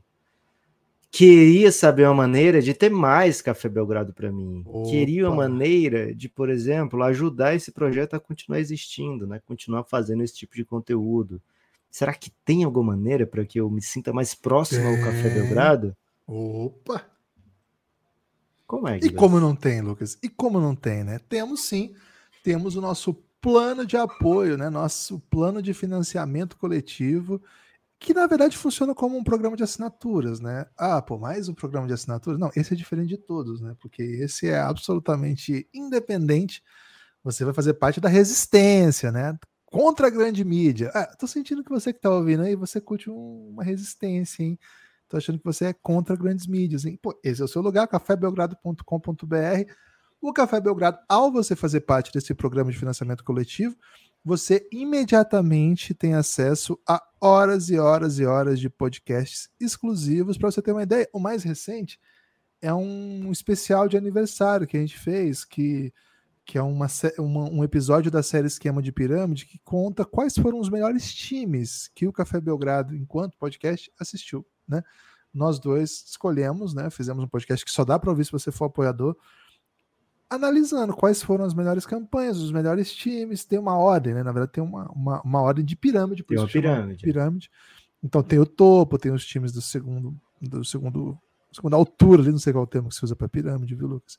queria 1.10 1.72
saber 1.72 2.04
uma 2.04 2.14
maneira 2.14 2.60
de 2.60 2.74
ter 2.74 2.90
mais 2.90 3.40
Café 3.42 3.68
Belgrado 3.68 4.12
para 4.12 4.30
mim. 4.30 4.62
Opa. 4.66 4.90
Queria 4.90 5.28
uma 5.28 5.36
maneira 5.36 6.14
de, 6.14 6.28
por 6.28 6.50
exemplo, 6.50 7.02
ajudar 7.02 7.54
esse 7.54 7.72
projeto 7.72 8.14
a 8.14 8.20
continuar 8.20 8.60
existindo, 8.60 9.26
né? 9.26 9.40
Continuar 9.46 9.84
fazendo 9.84 10.22
esse 10.22 10.34
tipo 10.34 10.54
de 10.54 10.64
conteúdo. 10.64 11.40
Será 11.90 12.12
que 12.12 12.30
tem 12.44 12.64
alguma 12.64 12.94
maneira 12.94 13.26
para 13.26 13.44
que 13.44 13.58
eu 13.58 13.70
me 13.70 13.80
sinta 13.80 14.12
mais 14.12 14.34
próximo 14.34 14.86
ao 14.86 14.96
Café 14.98 15.30
Belgrado? 15.30 15.96
Opa! 16.26 17.06
Como 18.66 18.86
é? 18.86 18.98
E 18.98 19.08
como 19.08 19.40
não 19.40 19.56
tem, 19.56 19.80
Lucas? 19.80 20.18
E 20.22 20.28
como 20.28 20.60
não 20.60 20.74
tem, 20.74 21.02
né? 21.02 21.18
Temos 21.26 21.62
sim. 21.62 21.94
Temos 22.44 22.76
o 22.76 22.82
nosso 22.82 23.14
plano 23.40 23.86
de 23.86 23.96
apoio, 23.96 24.58
né? 24.58 24.68
Nosso 24.68 25.20
plano 25.30 25.62
de 25.62 25.72
financiamento 25.72 26.56
coletivo 26.58 27.40
que 27.98 28.14
na 28.14 28.26
verdade 28.26 28.56
funciona 28.56 28.94
como 28.94 29.16
um 29.16 29.24
programa 29.24 29.56
de 29.56 29.62
assinaturas, 29.62 30.40
né? 30.40 30.66
Ah, 30.76 31.02
pô, 31.02 31.18
mais 31.18 31.48
um 31.48 31.54
programa 31.54 31.86
de 31.86 31.92
assinaturas? 31.92 32.38
Não, 32.38 32.50
esse 32.54 32.72
é 32.72 32.76
diferente 32.76 33.08
de 33.08 33.18
todos, 33.18 33.60
né? 33.60 33.74
Porque 33.80 34.02
esse 34.02 34.48
é 34.48 34.58
absolutamente 34.58 35.68
independente. 35.74 36.62
Você 37.24 37.44
vai 37.44 37.52
fazer 37.52 37.74
parte 37.74 38.00
da 38.00 38.08
resistência, 38.08 39.10
né? 39.10 39.36
Contra 39.66 40.06
a 40.06 40.10
grande 40.10 40.44
mídia. 40.44 40.90
Ah, 40.94 41.06
tô 41.18 41.26
sentindo 41.26 41.64
que 41.64 41.70
você 41.70 41.92
que 41.92 42.00
tá 42.00 42.10
ouvindo 42.10 42.42
aí, 42.44 42.54
você 42.54 42.80
curte 42.80 43.10
um, 43.10 43.48
uma 43.50 43.64
resistência, 43.64 44.42
hein? 44.42 44.58
Tô 45.08 45.16
achando 45.16 45.38
que 45.38 45.44
você 45.44 45.66
é 45.66 45.72
contra 45.72 46.16
grandes 46.16 46.46
mídias, 46.46 46.84
hein? 46.84 46.98
Pô, 47.02 47.18
esse 47.24 47.42
é 47.42 47.44
o 47.44 47.48
seu 47.48 47.62
lugar, 47.62 47.88
cafébelgrado.com.br. 47.88 49.72
O 50.20 50.32
Café 50.32 50.60
Belgrado, 50.60 50.98
ao 51.08 51.30
você 51.30 51.54
fazer 51.54 51.80
parte 51.82 52.12
desse 52.12 52.34
programa 52.34 52.72
de 52.72 52.78
financiamento 52.78 53.22
coletivo, 53.22 53.76
você 54.28 54.68
imediatamente 54.70 55.94
tem 55.94 56.12
acesso 56.12 56.78
a 56.86 57.02
horas 57.18 57.70
e 57.70 57.78
horas 57.78 58.18
e 58.18 58.26
horas 58.26 58.60
de 58.60 58.68
podcasts 58.68 59.48
exclusivos. 59.58 60.36
Para 60.36 60.50
você 60.50 60.60
ter 60.60 60.72
uma 60.72 60.82
ideia, 60.82 61.08
o 61.14 61.18
mais 61.18 61.42
recente 61.42 61.98
é 62.60 62.72
um 62.74 63.32
especial 63.32 63.88
de 63.88 63.96
aniversário 63.96 64.66
que 64.66 64.76
a 64.76 64.80
gente 64.80 64.98
fez, 64.98 65.46
que, 65.46 65.94
que 66.44 66.58
é 66.58 66.62
uma, 66.62 66.88
uma, 67.18 67.48
um 67.48 67.64
episódio 67.64 68.10
da 68.10 68.22
série 68.22 68.48
Esquema 68.48 68.82
de 68.82 68.92
Pirâmide, 68.92 69.46
que 69.46 69.58
conta 69.60 70.04
quais 70.04 70.34
foram 70.34 70.60
os 70.60 70.68
melhores 70.68 71.10
times 71.10 71.90
que 71.94 72.06
o 72.06 72.12
Café 72.12 72.38
Belgrado, 72.38 72.94
enquanto 72.94 73.38
podcast, 73.38 73.90
assistiu. 73.98 74.46
Né? 74.68 74.82
Nós 75.32 75.58
dois 75.58 76.04
escolhemos, 76.06 76.74
né? 76.74 76.90
fizemos 76.90 77.24
um 77.24 77.28
podcast 77.28 77.64
que 77.64 77.72
só 77.72 77.82
dá 77.82 77.98
para 77.98 78.10
ouvir 78.10 78.26
se 78.26 78.32
você 78.32 78.52
for 78.52 78.66
apoiador 78.66 79.16
analisando 80.30 80.94
quais 80.94 81.22
foram 81.22 81.44
as 81.44 81.54
melhores 81.54 81.86
campanhas, 81.86 82.38
os 82.38 82.52
melhores 82.52 82.92
times. 82.92 83.44
Tem 83.44 83.58
uma 83.58 83.76
ordem, 83.76 84.14
né? 84.14 84.22
Na 84.22 84.32
verdade, 84.32 84.52
tem 84.52 84.62
uma, 84.62 84.90
uma, 84.92 85.22
uma 85.22 85.40
ordem 85.40 85.64
de 85.64 85.76
pirâmide. 85.76 86.22
Tem 86.22 86.38
uma 86.38 86.46
pirâmide. 86.46 87.02
pirâmide. 87.02 87.50
Então 88.02 88.22
tem 88.22 88.38
o 88.38 88.46
topo, 88.46 88.98
tem 88.98 89.12
os 89.12 89.26
times 89.26 89.52
do 89.52 89.60
segundo, 89.60 90.14
do 90.40 90.64
segundo, 90.64 91.18
segunda 91.52 91.76
altura, 91.76 92.22
ali, 92.22 92.30
não 92.30 92.38
sei 92.38 92.52
qual 92.52 92.62
é 92.62 92.66
o 92.66 92.70
termo 92.70 92.88
que 92.88 92.94
se 92.94 93.04
usa 93.04 93.16
para 93.16 93.28
pirâmide, 93.28 93.74
viu, 93.74 93.88
Lucas? 93.88 94.18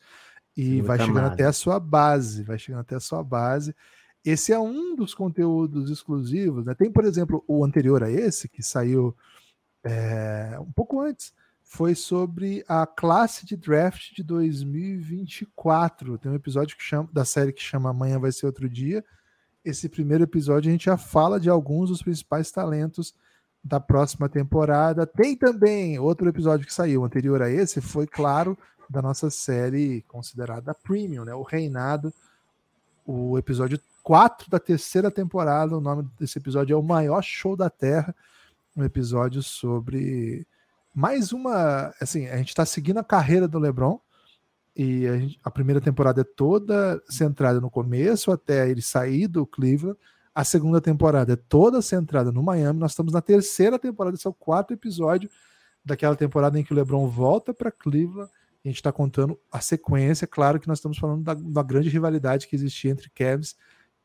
E 0.57 0.81
vai 0.81 0.99
chegando 0.99 1.27
até 1.27 1.45
a 1.45 1.53
sua 1.53 1.79
base, 1.79 2.43
vai 2.43 2.59
chegando 2.59 2.81
até 2.81 2.95
a 2.95 2.99
sua 2.99 3.23
base. 3.23 3.73
Esse 4.25 4.51
é 4.51 4.59
um 4.59 4.95
dos 4.95 5.13
conteúdos 5.13 5.89
exclusivos, 5.89 6.65
né? 6.65 6.75
Tem, 6.75 6.91
por 6.91 7.05
exemplo, 7.05 7.41
o 7.47 7.63
anterior 7.63 8.03
a 8.03 8.11
esse, 8.11 8.49
que 8.49 8.61
saiu 8.61 9.15
é, 9.81 10.57
um 10.59 10.71
pouco 10.71 10.99
antes, 10.99 11.33
foi 11.69 11.93
sobre 11.93 12.65
a 12.67 12.87
classe 12.87 13.45
de 13.45 13.55
draft 13.55 14.11
de 14.15 14.23
2024. 14.23 16.17
Tem 16.17 16.31
um 16.31 16.35
episódio 16.35 16.75
que 16.75 16.81
chama, 16.81 17.07
da 17.13 17.23
série 17.23 17.53
que 17.53 17.61
chama 17.61 17.91
Amanhã 17.91 18.19
Vai 18.19 18.31
Ser 18.31 18.47
Outro 18.47 18.67
Dia. 18.67 19.05
Esse 19.63 19.87
primeiro 19.87 20.23
episódio 20.23 20.67
a 20.67 20.71
gente 20.71 20.85
já 20.85 20.97
fala 20.97 21.39
de 21.39 21.47
alguns 21.47 21.89
dos 21.89 22.01
principais 22.01 22.49
talentos 22.49 23.13
da 23.63 23.79
próxima 23.79 24.27
temporada. 24.27 25.05
Tem 25.05 25.35
também 25.35 25.99
outro 25.99 26.27
episódio 26.27 26.65
que 26.65 26.73
saiu 26.73 27.05
anterior 27.05 27.39
a 27.39 27.51
esse, 27.51 27.79
foi 27.81 28.07
claro, 28.07 28.57
da 28.89 28.99
nossa 28.99 29.29
série 29.29 30.01
considerada 30.07 30.73
premium, 30.73 31.23
né? 31.23 31.35
O 31.35 31.43
Reinado, 31.43 32.11
o 33.05 33.37
episódio 33.37 33.79
4 34.01 34.49
da 34.49 34.59
terceira 34.59 35.11
temporada. 35.11 35.77
O 35.77 35.81
nome 35.81 36.09
desse 36.19 36.39
episódio 36.39 36.73
é 36.73 36.77
O 36.77 36.81
Maior 36.81 37.21
Show 37.21 37.55
da 37.55 37.69
Terra, 37.69 38.15
um 38.75 38.83
episódio 38.83 39.43
sobre 39.43 40.47
mais 40.99 41.31
uma. 41.31 41.93
Assim, 42.01 42.27
a 42.27 42.35
gente 42.35 42.49
está 42.49 42.65
seguindo 42.65 42.97
a 42.97 43.03
carreira 43.03 43.47
do 43.47 43.57
LeBron. 43.57 43.99
E 44.75 45.07
a, 45.07 45.17
gente, 45.17 45.39
a, 45.43 45.49
primeira 45.49 45.79
temporada 45.79 46.21
é 46.21 46.23
toda 46.23 47.01
centrada 47.09 47.59
no 47.61 47.69
começo, 47.69 48.31
até 48.31 48.69
ele 48.69 48.81
sair 48.81 49.27
do 49.27 49.45
Cleveland. 49.45 49.97
A 50.35 50.43
segunda 50.43 50.81
temporada 50.81 51.33
é 51.33 51.35
toda 51.35 51.81
centrada 51.81 52.31
no 52.31 52.43
Miami. 52.43 52.79
Nós 52.79 52.91
estamos 52.91 53.13
na 53.13 53.21
terceira 53.21 53.79
temporada, 53.79 54.15
esse 54.15 54.27
é 54.27 54.29
o 54.29 54.33
quarto 54.33 54.73
episódio 54.73 55.29
daquela 55.83 56.15
temporada 56.15 56.59
em 56.59 56.63
que 56.63 56.73
o 56.73 56.75
LeBron 56.75 57.07
volta 57.07 57.53
para 57.53 57.71
Cleveland. 57.71 58.29
A 58.63 58.67
gente 58.67 58.77
está 58.77 58.91
contando 58.91 59.39
a 59.51 59.61
sequência. 59.61 60.27
Claro 60.27 60.59
que 60.59 60.67
nós 60.67 60.79
estamos 60.79 60.97
falando 60.97 61.23
da, 61.23 61.33
da, 61.33 61.63
grande 61.63 61.89
rivalidade 61.89 62.45
que 62.47 62.55
existia 62.55 62.91
entre 62.91 63.09
Cavs 63.09 63.55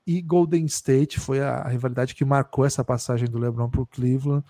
e 0.06 0.22
Golden 0.22 0.64
State. 0.66 1.18
Foi 1.18 1.40
a, 1.40 1.56
a 1.56 1.68
rivalidade 1.68 2.14
que 2.14 2.24
marcou 2.24 2.64
essa 2.64 2.84
passagem 2.84 3.28
do 3.28 3.38
LeBron 3.38 3.68
para 3.68 3.80
o 3.80 3.86
Cleveland. 3.86 4.44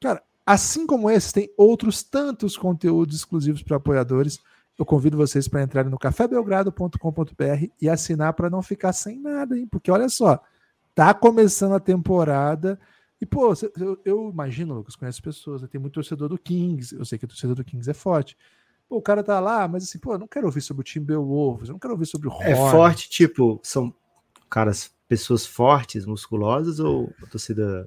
Cara, 0.00 0.22
Assim 0.48 0.86
como 0.86 1.10
esses, 1.10 1.30
tem 1.30 1.52
outros 1.58 2.02
tantos 2.02 2.56
conteúdos 2.56 3.16
exclusivos 3.16 3.62
para 3.62 3.76
apoiadores. 3.76 4.40
Eu 4.78 4.86
convido 4.86 5.14
vocês 5.14 5.46
para 5.46 5.62
entrarem 5.62 5.90
no 5.90 5.98
cafébelgrado.com.br 5.98 7.66
e 7.78 7.86
assinar 7.86 8.32
para 8.32 8.48
não 8.48 8.62
ficar 8.62 8.94
sem 8.94 9.20
nada, 9.20 9.58
hein? 9.58 9.68
Porque 9.70 9.90
olha 9.90 10.08
só, 10.08 10.42
tá 10.94 11.12
começando 11.12 11.74
a 11.74 11.80
temporada. 11.80 12.80
E, 13.20 13.26
pô, 13.26 13.52
eu, 13.78 14.00
eu 14.06 14.30
imagino, 14.30 14.72
Lucas, 14.72 14.96
conhece 14.96 15.20
pessoas, 15.20 15.60
né? 15.60 15.68
tem 15.70 15.78
muito 15.78 15.92
torcedor 15.92 16.30
do 16.30 16.38
Kings, 16.38 16.94
eu 16.94 17.04
sei 17.04 17.18
que 17.18 17.26
o 17.26 17.28
torcedor 17.28 17.54
do 17.54 17.62
Kings 17.62 17.90
é 17.90 17.92
forte. 17.92 18.34
Pô, 18.88 18.96
o 18.96 19.02
cara 19.02 19.22
tá 19.22 19.38
lá, 19.40 19.68
mas 19.68 19.84
assim, 19.84 19.98
pô, 19.98 20.14
eu 20.14 20.18
não 20.18 20.26
quero 20.26 20.46
ouvir 20.46 20.62
sobre 20.62 20.80
o 20.80 20.84
Timberwolves, 20.84 21.68
eu 21.68 21.74
não 21.74 21.78
quero 21.78 21.92
ouvir 21.92 22.06
sobre 22.06 22.28
o 22.28 22.30
Hornets. 22.30 22.58
É 22.58 22.70
forte, 22.70 23.10
tipo, 23.10 23.60
são 23.62 23.92
caras, 24.48 24.90
pessoas 25.06 25.44
fortes, 25.44 26.06
musculosas 26.06 26.80
ou 26.80 27.12
torcida 27.30 27.86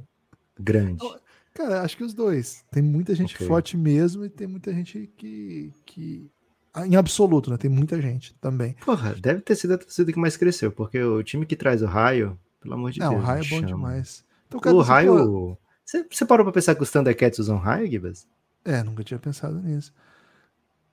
grande? 0.60 1.04
Cara, 1.54 1.82
acho 1.82 1.98
que 1.98 2.04
os 2.04 2.14
dois. 2.14 2.64
Tem 2.72 2.82
muita 2.82 3.14
gente 3.14 3.36
okay. 3.36 3.48
forte 3.48 3.76
mesmo 3.76 4.26
e 4.26 4.30
tem 4.30 4.48
muita 4.48 4.74
gente 4.74 5.12
que, 5.18 5.74
que. 5.86 6.32
Ah, 6.74 6.88
em 6.88 6.96
absoluto, 6.96 7.50
né? 7.50 7.58
Tem 7.58 7.70
muita 7.70 8.02
gente 8.02 8.34
também. 8.36 8.74
Porra, 8.86 9.14
deve 9.14 9.42
ter 9.42 9.56
sido 9.56 9.74
a 9.74 9.78
torcida 9.78 10.12
que 10.12 10.20
mais 10.20 10.38
cresceu, 10.38 10.72
porque 10.72 11.02
o 11.02 11.22
time 11.22 11.46
que 11.46 11.56
traz 11.56 11.82
o 11.82 11.86
raio, 11.86 12.40
pelo 12.62 12.76
amor 12.76 12.92
de 12.92 13.00
Não, 13.00 13.10
Deus. 13.10 13.22
Não, 13.22 13.24
o 13.24 13.28
raio 13.28 13.44
é 13.44 13.50
bom 13.50 13.56
chama. 13.56 13.68
demais. 13.68 14.24
Então, 14.48 14.60
cara, 14.60 14.76
o 14.76 14.82
raio. 14.82 15.58
Você, 15.84 16.06
você 16.10 16.26
parou 16.26 16.46
pra 16.46 16.54
pensar 16.54 16.74
que 16.76 16.84
os 16.84 16.92
Thundercats 16.92 17.40
usam 17.40 17.58
raio, 17.58 17.90
Gibas? 17.90 18.26
É, 18.64 18.82
nunca 18.84 19.04
tinha 19.04 19.20
pensado 19.20 19.60
nisso. 19.60 19.94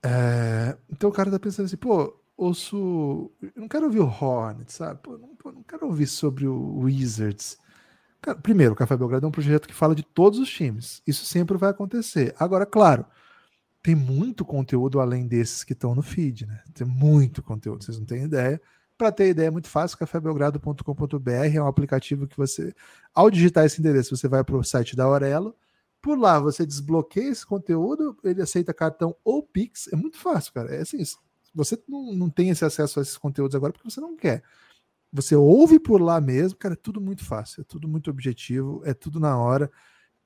É... 0.02 0.76
Então 0.90 1.10
o 1.10 1.12
cara 1.12 1.30
tá 1.30 1.38
pensando 1.38 1.66
assim, 1.66 1.76
pô, 1.76 2.16
ouço. 2.36 3.30
Eu 3.42 3.52
não 3.62 3.68
quero 3.68 3.86
ouvir 3.86 4.00
o 4.00 4.06
Hornet, 4.06 4.72
sabe? 4.72 5.00
Pô, 5.02 5.18
não, 5.18 5.36
pô, 5.36 5.52
não 5.52 5.62
quero 5.62 5.86
ouvir 5.86 6.06
sobre 6.06 6.46
o 6.46 6.78
Wizards. 6.80 7.58
Cara, 8.20 8.38
primeiro, 8.38 8.72
o 8.72 8.76
Café 8.76 8.96
Belgrado 8.96 9.24
é 9.26 9.28
um 9.28 9.32
projeto 9.32 9.68
que 9.68 9.74
fala 9.74 9.94
de 9.94 10.02
todos 10.02 10.38
os 10.38 10.50
times. 10.50 11.02
Isso 11.06 11.24
sempre 11.24 11.56
vai 11.56 11.70
acontecer. 11.70 12.34
Agora, 12.38 12.66
claro, 12.66 13.06
tem 13.82 13.94
muito 13.94 14.44
conteúdo 14.44 15.00
além 15.00 15.26
desses 15.26 15.62
que 15.64 15.72
estão 15.72 15.94
no 15.94 16.02
feed, 16.02 16.46
né? 16.46 16.62
Tem 16.74 16.86
muito 16.86 17.42
conteúdo, 17.42 17.84
vocês 17.84 17.98
não 17.98 18.06
têm 18.06 18.24
ideia. 18.24 18.60
Para 18.96 19.12
ter 19.12 19.28
ideia, 19.28 19.46
é 19.46 19.50
muito 19.50 19.68
fácil, 19.68 19.96
cafébelgrado.com.br 19.96 21.30
é 21.54 21.62
um 21.62 21.68
aplicativo 21.68 22.26
que 22.26 22.36
você, 22.36 22.74
ao 23.14 23.30
digitar 23.30 23.64
esse 23.64 23.80
endereço, 23.80 24.16
você 24.16 24.26
vai 24.26 24.42
para 24.42 24.56
o 24.56 24.64
site 24.64 24.96
da 24.96 25.04
Aurelo. 25.04 25.54
Por 26.02 26.18
lá, 26.18 26.40
você 26.40 26.66
desbloqueia 26.66 27.30
esse 27.30 27.46
conteúdo, 27.46 28.16
ele 28.24 28.42
aceita 28.42 28.74
cartão 28.74 29.14
ou 29.24 29.42
Pix. 29.42 29.88
É 29.92 29.96
muito 29.96 30.18
fácil, 30.18 30.52
cara. 30.52 30.74
É 30.74 30.80
assim, 30.80 31.02
você 31.54 31.80
não, 31.88 32.12
não 32.12 32.28
tem 32.28 32.50
esse 32.50 32.64
acesso 32.64 32.98
a 32.98 33.02
esses 33.02 33.16
conteúdos 33.16 33.54
agora 33.54 33.72
porque 33.72 33.88
você 33.88 34.00
não 34.00 34.16
quer. 34.16 34.42
Você 35.12 35.34
ouve 35.34 35.80
por 35.80 36.00
lá 36.00 36.20
mesmo, 36.20 36.58
cara, 36.58 36.74
é 36.74 36.76
tudo 36.76 37.00
muito 37.00 37.24
fácil, 37.24 37.62
é 37.62 37.64
tudo 37.64 37.88
muito 37.88 38.10
objetivo, 38.10 38.82
é 38.84 38.92
tudo 38.92 39.18
na 39.18 39.36
hora. 39.38 39.70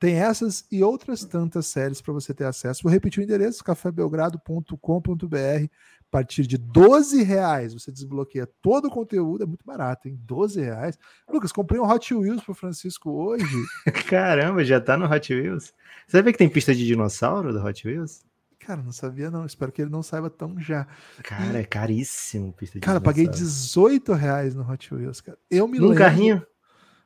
Tem 0.02 0.16
essas 0.16 0.66
e 0.72 0.82
outras 0.82 1.24
tantas 1.24 1.66
séries 1.66 2.00
para 2.00 2.12
você 2.12 2.34
ter 2.34 2.44
acesso. 2.44 2.82
Vou 2.82 2.90
repetir 2.90 3.20
o 3.20 3.22
endereço: 3.22 3.62
cafébelgrado.com.br. 3.62 5.36
A 5.36 6.10
partir 6.10 6.44
de 6.44 6.58
12 6.58 7.22
reais 7.22 7.72
você 7.72 7.92
desbloqueia 7.92 8.46
todo 8.60 8.88
o 8.88 8.90
conteúdo, 8.90 9.44
é 9.44 9.46
muito 9.46 9.64
barato, 9.64 10.08
hein? 10.08 10.18
12 10.24 10.60
reais. 10.60 10.98
Lucas, 11.30 11.52
comprei 11.52 11.80
um 11.80 11.88
Hot 11.88 12.12
Wheels 12.12 12.42
pro 12.42 12.52
Francisco 12.52 13.10
hoje. 13.12 13.46
Caramba, 14.10 14.64
já 14.64 14.80
tá 14.80 14.96
no 14.96 15.06
Hot 15.06 15.32
Wheels? 15.32 15.72
Você 16.06 16.18
sabe 16.18 16.32
que 16.32 16.38
tem 16.38 16.48
pista 16.48 16.74
de 16.74 16.84
dinossauro 16.84 17.52
do 17.52 17.64
Hot 17.64 17.86
Wheels? 17.86 18.24
Cara, 18.66 18.80
não 18.82 18.92
sabia 18.92 19.30
não. 19.30 19.44
Espero 19.44 19.72
que 19.72 19.82
ele 19.82 19.90
não 19.90 20.02
saiba 20.02 20.30
tão 20.30 20.58
já. 20.60 20.86
Cara, 21.22 21.58
e... 21.58 21.62
é 21.62 21.64
caríssimo 21.64 22.52
pista 22.52 22.78
de 22.78 22.84
Cara, 22.84 23.00
paguei 23.00 23.26
18 23.26 24.12
reais 24.12 24.54
no 24.54 24.68
Hot 24.68 24.94
Wheels, 24.94 25.20
cara. 25.20 25.38
Eu 25.50 25.66
me 25.66 25.78
Num 25.78 25.88
lembro... 25.88 25.98
carrinho? 25.98 26.46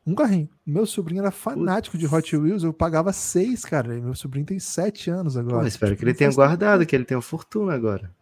Um 0.06 0.14
carrinho. 0.14 0.48
Meu 0.64 0.86
sobrinho 0.86 1.20
era 1.20 1.30
fanático 1.30 1.96
Putz. 1.96 2.08
de 2.08 2.14
Hot 2.14 2.36
Wheels, 2.36 2.62
eu 2.62 2.72
pagava 2.72 3.12
seis, 3.12 3.64
cara. 3.64 3.88
Meu 4.00 4.14
sobrinho 4.14 4.46
tem 4.46 4.58
sete 4.58 5.10
anos 5.10 5.36
agora. 5.36 5.62
Pô, 5.62 5.66
espero 5.66 5.96
que 5.96 6.04
ele 6.04 6.14
tenha 6.14 6.30
guardado, 6.30 6.86
que 6.86 6.94
ele 6.94 7.04
tenha 7.04 7.20
fortuna 7.20 7.74
agora. 7.74 8.14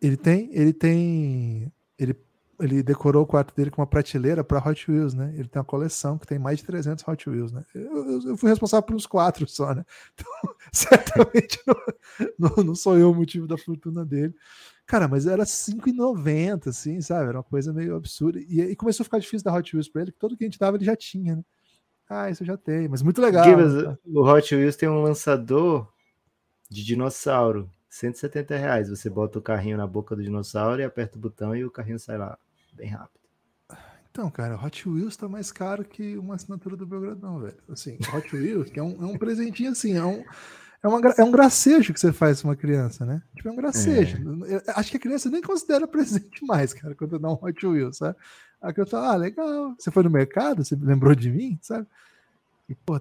Ele 0.00 0.16
tem, 0.16 0.48
ele 0.52 0.72
tem. 0.72 1.72
Ele 1.98 2.14
ele 2.60 2.82
decorou 2.82 3.22
o 3.22 3.26
quarto 3.26 3.54
dele 3.54 3.70
com 3.70 3.80
uma 3.80 3.86
prateleira 3.86 4.42
para 4.42 4.58
Hot 4.58 4.90
Wheels, 4.90 5.14
né? 5.14 5.32
Ele 5.34 5.48
tem 5.48 5.60
uma 5.60 5.64
coleção 5.64 6.16
que 6.16 6.26
tem 6.26 6.38
mais 6.38 6.58
de 6.58 6.64
300 6.64 7.06
Hot 7.06 7.28
Wheels, 7.28 7.52
né? 7.52 7.64
Eu, 7.74 8.10
eu, 8.10 8.28
eu 8.28 8.36
fui 8.36 8.48
responsável 8.48 8.82
por 8.82 8.94
uns 8.94 9.06
quatro 9.06 9.46
só, 9.48 9.74
né? 9.74 9.84
Então, 10.14 10.54
certamente 10.72 11.60
não, 11.66 11.76
não, 12.38 12.64
não, 12.64 12.74
sou 12.74 12.96
eu 12.96 13.10
o 13.10 13.14
motivo 13.14 13.46
da 13.46 13.58
fortuna 13.58 14.04
dele. 14.04 14.34
Cara, 14.86 15.08
mas 15.08 15.26
era 15.26 15.44
5,90, 15.44 16.68
assim, 16.68 17.00
sabe? 17.00 17.28
Era 17.28 17.38
uma 17.38 17.44
coisa 17.44 17.72
meio 17.72 17.96
absurda. 17.96 18.40
E 18.48 18.62
aí 18.62 18.76
começou 18.76 19.02
a 19.02 19.04
ficar 19.04 19.18
difícil 19.18 19.44
dar 19.44 19.54
Hot 19.54 19.74
Wheels 19.74 19.88
para 19.88 20.02
ele, 20.02 20.12
que 20.12 20.18
todo 20.18 20.36
que 20.36 20.44
a 20.44 20.46
gente 20.46 20.58
dava 20.58 20.76
ele 20.76 20.84
já 20.84 20.96
tinha, 20.96 21.36
né? 21.36 21.44
Ah, 22.08 22.30
isso 22.30 22.42
eu 22.42 22.46
já 22.46 22.56
tenho, 22.56 22.88
mas 22.88 23.02
muito 23.02 23.20
legal. 23.20 23.44
Né? 23.44 23.96
O 24.04 24.22
Hot 24.22 24.54
Wheels 24.54 24.76
tem 24.76 24.88
um 24.88 25.02
lançador 25.02 25.88
de 26.70 26.84
dinossauro. 26.84 27.70
170 27.88 28.56
reais. 28.56 28.90
Você 28.90 29.08
bota 29.08 29.38
o 29.38 29.42
carrinho 29.42 29.76
na 29.76 29.86
boca 29.86 30.14
do 30.14 30.22
dinossauro 30.22 30.80
e 30.80 30.84
aperta 30.84 31.16
o 31.16 31.20
botão 31.20 31.56
e 31.56 31.64
o 31.64 31.70
carrinho 31.70 31.98
sai 31.98 32.18
lá 32.18 32.38
bem 32.76 32.90
rápido. 32.90 33.20
Então, 34.10 34.30
cara, 34.30 34.56
Hot 34.56 34.88
Wheels 34.88 35.16
tá 35.16 35.28
mais 35.28 35.52
caro 35.52 35.84
que 35.84 36.16
uma 36.16 36.36
assinatura 36.36 36.76
do 36.76 36.86
Belgradão, 36.86 37.40
velho. 37.40 37.56
Assim, 37.68 37.98
Hot 38.14 38.34
Wheels, 38.34 38.70
que 38.70 38.80
é 38.80 38.82
um, 38.82 39.02
é 39.02 39.06
um 39.06 39.18
presentinho 39.18 39.72
assim, 39.72 39.94
é 39.94 40.04
um, 40.04 40.24
é, 40.82 40.88
uma, 40.88 41.00
é 41.18 41.22
um 41.22 41.30
gracejo 41.30 41.92
que 41.92 42.00
você 42.00 42.12
faz 42.12 42.40
com 42.40 42.48
uma 42.48 42.56
criança, 42.56 43.04
né? 43.04 43.22
Tipo, 43.34 43.48
é 43.50 43.52
um 43.52 43.56
gracejo. 43.56 44.16
É. 44.46 44.72
Acho 44.74 44.90
que 44.90 44.96
a 44.96 45.00
criança 45.00 45.28
nem 45.28 45.42
considera 45.42 45.86
presente 45.86 46.44
mais, 46.46 46.72
cara, 46.72 46.94
quando 46.94 47.18
dá 47.18 47.28
um 47.28 47.38
Hot 47.42 47.66
Wheels, 47.66 47.98
sabe? 47.98 48.16
Aí 48.62 48.72
eu 48.74 48.86
falo, 48.86 49.04
ah, 49.04 49.16
legal. 49.16 49.74
Você 49.78 49.90
foi 49.90 50.02
no 50.02 50.10
mercado, 50.10 50.64
você 50.64 50.74
lembrou 50.74 51.14
de 51.14 51.30
mim, 51.30 51.58
sabe? 51.60 51.86
E, 52.68 52.74
pô, 52.74 52.98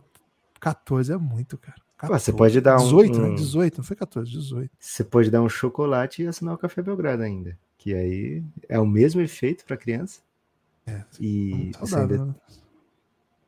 14 0.59 1.13
é 1.13 1.17
muito, 1.17 1.57
cara. 1.57 1.84
14, 1.97 2.25
você 2.25 2.33
pode 2.33 2.61
dar 2.61 2.77
18, 2.77 3.17
um, 3.17 3.29
né? 3.29 3.35
18, 3.35 3.77
não 3.77 3.83
foi 3.83 3.95
14, 3.95 4.29
18. 4.29 4.71
Você 4.77 5.03
pode 5.03 5.31
dar 5.31 5.41
um 5.41 5.49
chocolate 5.49 6.23
e 6.23 6.27
assinar 6.27 6.53
o 6.53 6.57
Café 6.57 6.81
Belgrado 6.81 7.23
ainda. 7.23 7.57
Que 7.77 7.93
aí 7.93 8.43
é 8.67 8.79
o 8.79 8.85
mesmo 8.85 9.21
efeito 9.21 9.63
para 9.65 9.77
criança. 9.77 10.21
É, 10.85 11.03
e 11.19 11.71
saudável, 11.73 12.21
ainda... 12.21 12.25
né? 12.25 12.35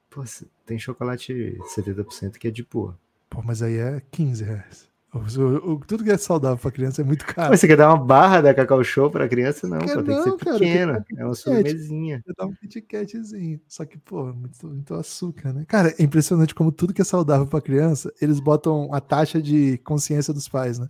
Pô, 0.09 0.23
tem 0.65 0.79
chocolate 0.79 1.57
70% 1.75 2.37
que 2.37 2.47
é 2.47 2.51
de 2.51 2.63
boa. 2.63 2.97
Pô, 3.29 3.41
mas 3.43 3.61
aí 3.61 3.77
é 3.77 4.01
15 4.11 4.43
reais. 4.43 4.86
O, 5.13 5.71
o, 5.71 5.79
tudo 5.79 6.03
que 6.03 6.11
é 6.11 6.17
saudável 6.17 6.57
para 6.57 6.69
criança 6.69 7.01
é 7.01 7.05
muito 7.05 7.25
caro. 7.25 7.49
Mas 7.49 7.61
você 7.61 7.67
quer 7.67 7.77
dar 7.77 7.93
uma 7.93 8.03
barra 8.03 8.41
da 8.41 8.53
Cacau 8.53 8.83
Show 8.83 9.09
para 9.09 9.27
criança? 9.27 9.67
Não, 9.67 9.79
pô, 9.79 9.85
tem 9.85 10.15
não, 10.15 10.23
que 10.23 10.29
ser 10.29 10.37
cara, 10.37 10.59
pequena. 10.59 11.05
É 11.17 11.25
uma 11.25 11.33
sobremesinha. 11.33 12.21
Eu 12.27 12.33
dar 12.37 12.45
um 12.45 12.53
KitKatzinho. 12.53 13.61
Só 13.67 13.85
que, 13.85 13.97
pô, 13.97 14.25
muito, 14.33 14.67
muito 14.67 14.93
açúcar, 14.93 15.53
né? 15.53 15.63
Cara, 15.67 15.95
é 15.97 16.03
impressionante 16.03 16.53
como 16.53 16.73
tudo 16.73 16.93
que 16.93 17.01
é 17.01 17.05
saudável 17.05 17.47
para 17.47 17.61
criança, 17.61 18.13
eles 18.21 18.41
botam 18.41 18.93
a 18.93 18.99
taxa 18.99 19.41
de 19.41 19.77
consciência 19.79 20.33
dos 20.33 20.49
pais, 20.49 20.77
né? 20.77 20.89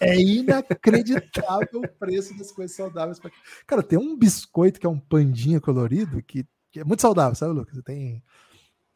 É 0.00 0.16
inacreditável 0.16 1.80
o 1.80 1.88
preço 1.98 2.36
das 2.38 2.52
coisas 2.52 2.76
saudáveis. 2.76 3.18
Pra... 3.18 3.30
Cara, 3.66 3.82
tem 3.82 3.98
um 3.98 4.16
biscoito 4.16 4.78
que 4.78 4.86
é 4.86 4.90
um 4.90 4.98
pandinha 4.98 5.60
colorido 5.60 6.22
que, 6.22 6.46
que 6.70 6.80
é 6.80 6.84
muito 6.84 7.02
saudável, 7.02 7.34
sabe, 7.34 7.52
Lucas? 7.52 7.74
Você 7.74 7.82
tem 7.82 8.22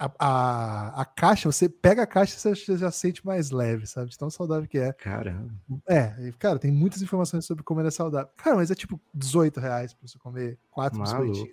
a, 0.01 0.11
a, 0.19 1.03
a, 1.03 1.05
caixa, 1.05 1.53
você 1.53 1.69
pega 1.69 2.03
a 2.03 2.07
caixa 2.07 2.35
e 2.35 2.57
você 2.57 2.79
já 2.79 2.91
sente 2.91 3.25
mais 3.25 3.51
leve, 3.51 3.87
sabe? 3.87 4.09
De 4.09 4.17
tão 4.17 4.31
saudável 4.31 4.67
que 4.67 4.79
é. 4.79 4.95
Caramba. 4.95 5.53
É, 5.87 6.33
cara, 6.39 6.59
tem 6.59 6.73
muitas 6.73 7.03
informações 7.03 7.45
sobre 7.45 7.63
como 7.63 7.83
é 7.83 7.91
saudável. 7.91 8.33
Cara, 8.39 8.57
mas 8.57 8.71
é 8.71 8.75
tipo 8.75 8.99
18 9.13 9.61
reais 9.61 9.93
pra 9.93 10.09
você 10.09 10.19
comer 10.19 10.59
quatro 10.71 10.99
biscoitinhos. 10.99 11.51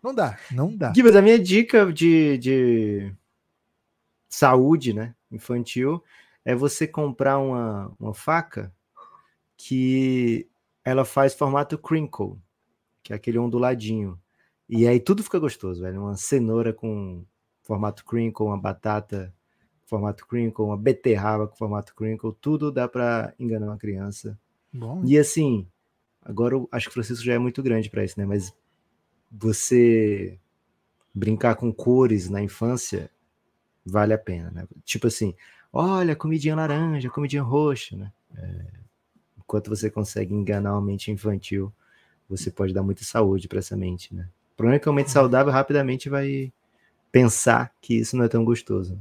Não 0.00 0.14
dá, 0.14 0.38
não 0.52 0.76
dá. 0.76 0.92
Mas 0.96 1.16
a 1.16 1.22
minha 1.22 1.38
dica 1.38 1.92
de, 1.92 2.38
de 2.38 3.12
saúde, 4.28 4.92
né, 4.94 5.12
infantil, 5.32 6.00
é 6.44 6.54
você 6.54 6.86
comprar 6.86 7.38
uma, 7.38 7.90
uma 7.98 8.14
faca 8.14 8.72
que 9.56 10.48
ela 10.84 11.04
faz 11.04 11.34
formato 11.34 11.76
crinkle, 11.76 12.38
que 13.02 13.12
é 13.12 13.16
aquele 13.16 13.38
onduladinho. 13.38 14.20
E 14.68 14.86
aí 14.86 15.00
tudo 15.00 15.24
fica 15.24 15.40
gostoso, 15.40 15.82
velho. 15.82 16.02
Uma 16.02 16.16
cenoura 16.16 16.72
com 16.72 17.24
formato 17.64 18.04
crinkle, 18.04 18.46
uma 18.46 18.58
batata 18.58 19.34
formato 19.86 20.26
crinkle, 20.26 20.64
uma 20.64 20.76
beterraba 20.76 21.46
com 21.46 21.56
formato 21.56 21.94
crinkle, 21.94 22.34
tudo 22.40 22.70
dá 22.70 22.88
para 22.88 23.34
enganar 23.38 23.66
uma 23.66 23.76
criança. 23.76 24.38
Bom. 24.72 25.02
E 25.04 25.18
assim, 25.18 25.66
agora 26.22 26.54
eu 26.54 26.68
acho 26.72 26.86
que 26.86 26.90
o 26.90 26.94
Francisco 26.94 27.24
já 27.24 27.34
é 27.34 27.38
muito 27.38 27.62
grande 27.62 27.90
para 27.90 28.04
isso, 28.04 28.18
né? 28.18 28.26
Mas 28.26 28.54
você 29.30 30.38
brincar 31.14 31.54
com 31.54 31.72
cores 31.72 32.28
na 32.28 32.42
infância 32.42 33.10
vale 33.84 34.12
a 34.12 34.18
pena, 34.18 34.50
né? 34.50 34.66
Tipo 34.84 35.06
assim, 35.06 35.34
olha, 35.72 36.16
comidinha 36.16 36.56
laranja, 36.56 37.10
comidinha 37.10 37.42
roxa, 37.42 37.96
né? 37.96 38.12
É, 38.36 38.66
enquanto 39.38 39.68
você 39.68 39.90
consegue 39.90 40.34
enganar 40.34 40.72
uma 40.72 40.82
mente 40.82 41.10
infantil, 41.10 41.72
você 42.28 42.50
pode 42.50 42.72
dar 42.72 42.82
muita 42.82 43.04
saúde 43.04 43.46
para 43.46 43.58
essa 43.58 43.76
mente, 43.76 44.14
né? 44.14 44.28
O 44.54 44.56
problema 44.56 44.76
é 44.76 44.78
que 44.78 44.88
uma 44.88 44.96
mente 44.96 45.10
saudável 45.10 45.52
rapidamente 45.52 46.08
vai 46.08 46.52
pensar 47.14 47.72
que 47.80 47.94
isso 47.94 48.16
não 48.16 48.24
é 48.24 48.28
tão 48.28 48.44
gostoso. 48.44 49.00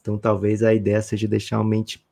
Então, 0.00 0.18
talvez 0.18 0.64
a 0.64 0.74
ideia 0.74 1.00
seja 1.00 1.28
deixar 1.28 1.58
uma 1.58 1.70
mente 1.70 2.04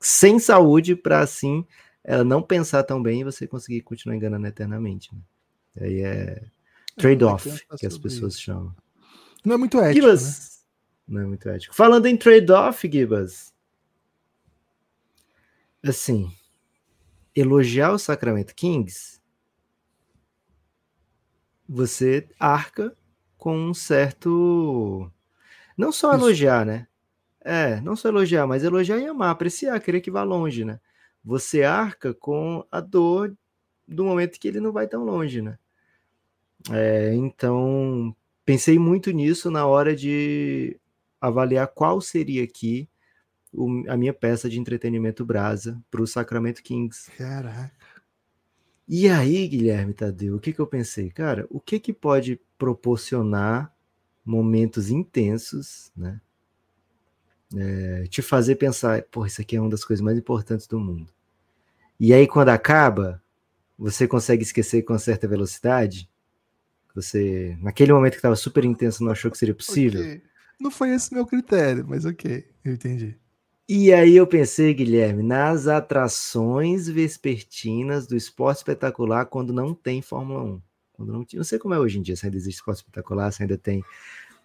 sem 0.00 0.38
saúde 0.38 0.96
para 0.96 1.20
assim 1.20 1.66
ela 2.02 2.24
não 2.24 2.40
pensar 2.40 2.82
tão 2.82 3.02
bem 3.02 3.20
e 3.20 3.24
você 3.24 3.46
conseguir 3.46 3.82
continuar 3.82 4.16
enganando 4.16 4.46
eternamente. 4.46 5.14
Né? 5.14 5.20
Aí 5.82 6.00
é 6.00 6.42
trade-off 6.96 7.50
que 7.78 7.86
as 7.86 7.98
pessoas 7.98 8.32
isso. 8.32 8.42
chamam. 8.42 8.74
Não 9.44 9.54
é 9.54 9.58
muito 9.58 9.78
ético. 9.78 10.06
Gibas, 10.06 10.64
né? 11.06 11.14
Não 11.14 11.20
é 11.20 11.26
muito 11.26 11.46
ético. 11.46 11.74
Falando 11.74 12.06
em 12.06 12.16
trade-off, 12.16 12.90
Gibas, 12.90 13.52
assim, 15.82 16.32
elogiar 17.36 17.92
o 17.92 17.98
Sacramento 17.98 18.54
Kings, 18.54 19.20
você 21.68 22.26
arca 22.40 22.96
com 23.44 23.58
um 23.58 23.74
certo. 23.74 25.12
Não 25.76 25.92
só 25.92 26.14
Isso. 26.14 26.24
elogiar, 26.24 26.64
né? 26.64 26.86
É, 27.42 27.78
não 27.82 27.94
só 27.94 28.08
elogiar, 28.08 28.46
mas 28.46 28.64
elogiar 28.64 28.98
e 28.98 29.06
amar, 29.06 29.28
apreciar, 29.28 29.78
querer 29.80 30.00
que 30.00 30.10
vá 30.10 30.22
longe, 30.22 30.64
né? 30.64 30.80
Você 31.22 31.62
arca 31.62 32.14
com 32.14 32.66
a 32.72 32.80
dor 32.80 33.36
do 33.86 34.02
momento 34.02 34.40
que 34.40 34.48
ele 34.48 34.60
não 34.60 34.72
vai 34.72 34.88
tão 34.88 35.04
longe, 35.04 35.42
né? 35.42 35.58
É, 36.70 37.14
então, 37.14 38.16
pensei 38.46 38.78
muito 38.78 39.10
nisso 39.10 39.50
na 39.50 39.66
hora 39.66 39.94
de 39.94 40.80
avaliar 41.20 41.68
qual 41.68 42.00
seria 42.00 42.42
aqui 42.44 42.88
o, 43.52 43.84
a 43.90 43.96
minha 43.98 44.14
peça 44.14 44.48
de 44.48 44.58
entretenimento 44.58 45.22
brasa 45.22 45.78
para 45.90 46.00
o 46.00 46.06
Sacramento 46.06 46.62
Kings. 46.62 47.10
Caraca. 47.10 47.83
E 48.86 49.08
aí, 49.08 49.48
Guilherme 49.48 49.94
Tadeu, 49.94 50.36
o 50.36 50.40
que, 50.40 50.52
que 50.52 50.60
eu 50.60 50.66
pensei? 50.66 51.10
Cara, 51.10 51.46
o 51.50 51.58
que, 51.58 51.80
que 51.80 51.92
pode 51.92 52.40
proporcionar 52.58 53.74
momentos 54.24 54.90
intensos, 54.90 55.90
né? 55.96 56.20
é, 57.56 58.04
te 58.08 58.22
fazer 58.22 58.56
pensar, 58.56 59.02
pô, 59.10 59.24
isso 59.26 59.40
aqui 59.40 59.56
é 59.56 59.60
uma 59.60 59.70
das 59.70 59.84
coisas 59.84 60.02
mais 60.02 60.18
importantes 60.18 60.66
do 60.66 60.78
mundo. 60.78 61.12
E 61.98 62.12
aí, 62.12 62.26
quando 62.26 62.48
acaba, 62.48 63.22
você 63.78 64.06
consegue 64.08 64.42
esquecer 64.42 64.82
com 64.82 64.98
certa 64.98 65.28
velocidade. 65.28 66.08
Você, 66.94 67.56
naquele 67.60 67.92
momento 67.92 68.12
que 68.12 68.18
estava 68.18 68.36
super 68.36 68.64
intenso, 68.64 69.04
não 69.04 69.12
achou 69.12 69.30
que 69.30 69.38
seria 69.38 69.54
possível. 69.54 70.00
Okay. 70.00 70.22
Não 70.60 70.70
foi 70.70 70.90
esse 70.90 71.12
meu 71.12 71.26
critério, 71.26 71.84
mas 71.86 72.04
ok, 72.04 72.44
eu 72.64 72.72
entendi. 72.72 73.16
E 73.66 73.92
aí 73.94 74.14
eu 74.16 74.26
pensei, 74.26 74.74
Guilherme, 74.74 75.22
nas 75.22 75.66
atrações 75.66 76.86
vespertinas 76.86 78.06
do 78.06 78.14
esporte 78.14 78.58
espetacular 78.58 79.24
quando 79.26 79.54
não 79.54 79.74
tem 79.74 80.02
Fórmula 80.02 80.42
1. 80.42 80.62
Quando 80.92 81.12
não, 81.12 81.26
não 81.32 81.44
sei 81.44 81.58
como 81.58 81.74
é 81.74 81.78
hoje 81.78 81.98
em 81.98 82.02
dia, 82.02 82.14
se 82.14 82.26
ainda 82.26 82.36
existe 82.36 82.58
esporte 82.58 82.78
espetacular, 82.78 83.32
se 83.32 83.42
ainda 83.42 83.56
tem 83.56 83.82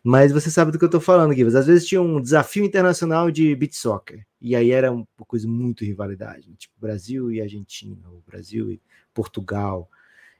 mas 0.03 0.32
você 0.32 0.49
sabe 0.49 0.72
do 0.72 0.80
que 0.80 0.86
eu 0.86 0.89
tô 0.89 0.99
falando, 0.99 1.34
Guilherme. 1.34 1.57
Às 1.57 1.67
vezes 1.67 1.88
tinha 1.88 2.01
um 2.01 2.22
desafio 2.22 2.63
internacional 2.63 3.30
de 3.30 3.53
beat 3.55 3.74
soccer. 3.74 4.26
E 4.41 4.55
aí 4.55 4.72
era 4.72 4.91
uma 4.91 5.05
coisa 5.28 5.47
muito 5.47 5.84
rivalidade. 5.84 6.49
Né? 6.49 6.55
Tipo, 6.57 6.74
Brasil 6.80 7.32
e 7.32 7.41
Argentina, 7.41 8.07
ou 8.09 8.24
Brasil 8.26 8.72
e 8.72 8.82
Portugal. 9.13 9.89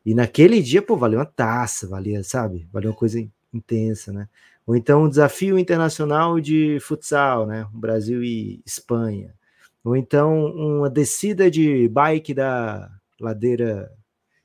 E 0.06 0.16
naquele 0.16 0.62
dia, 0.62 0.82
pô, 0.82 0.96
valia 0.96 1.18
uma 1.18 1.26
taça, 1.26 1.88
valia, 1.88 2.24
sabe? 2.24 2.68
Valia 2.72 2.90
uma 2.90 2.96
coisa 2.96 3.20
intensa, 3.54 4.14
né? 4.14 4.30
Ou 4.70 4.76
então 4.76 5.06
um 5.06 5.10
desafio 5.10 5.58
internacional 5.58 6.40
de 6.40 6.80
futsal, 6.80 7.48
né? 7.48 7.68
Brasil 7.74 8.24
e 8.24 8.62
Espanha. 8.64 9.34
Ou 9.84 9.96
então 9.96 10.46
uma 10.46 10.88
descida 10.88 11.50
de 11.50 11.88
bike 11.88 12.36
da 12.36 12.88
ladeira 13.20 13.92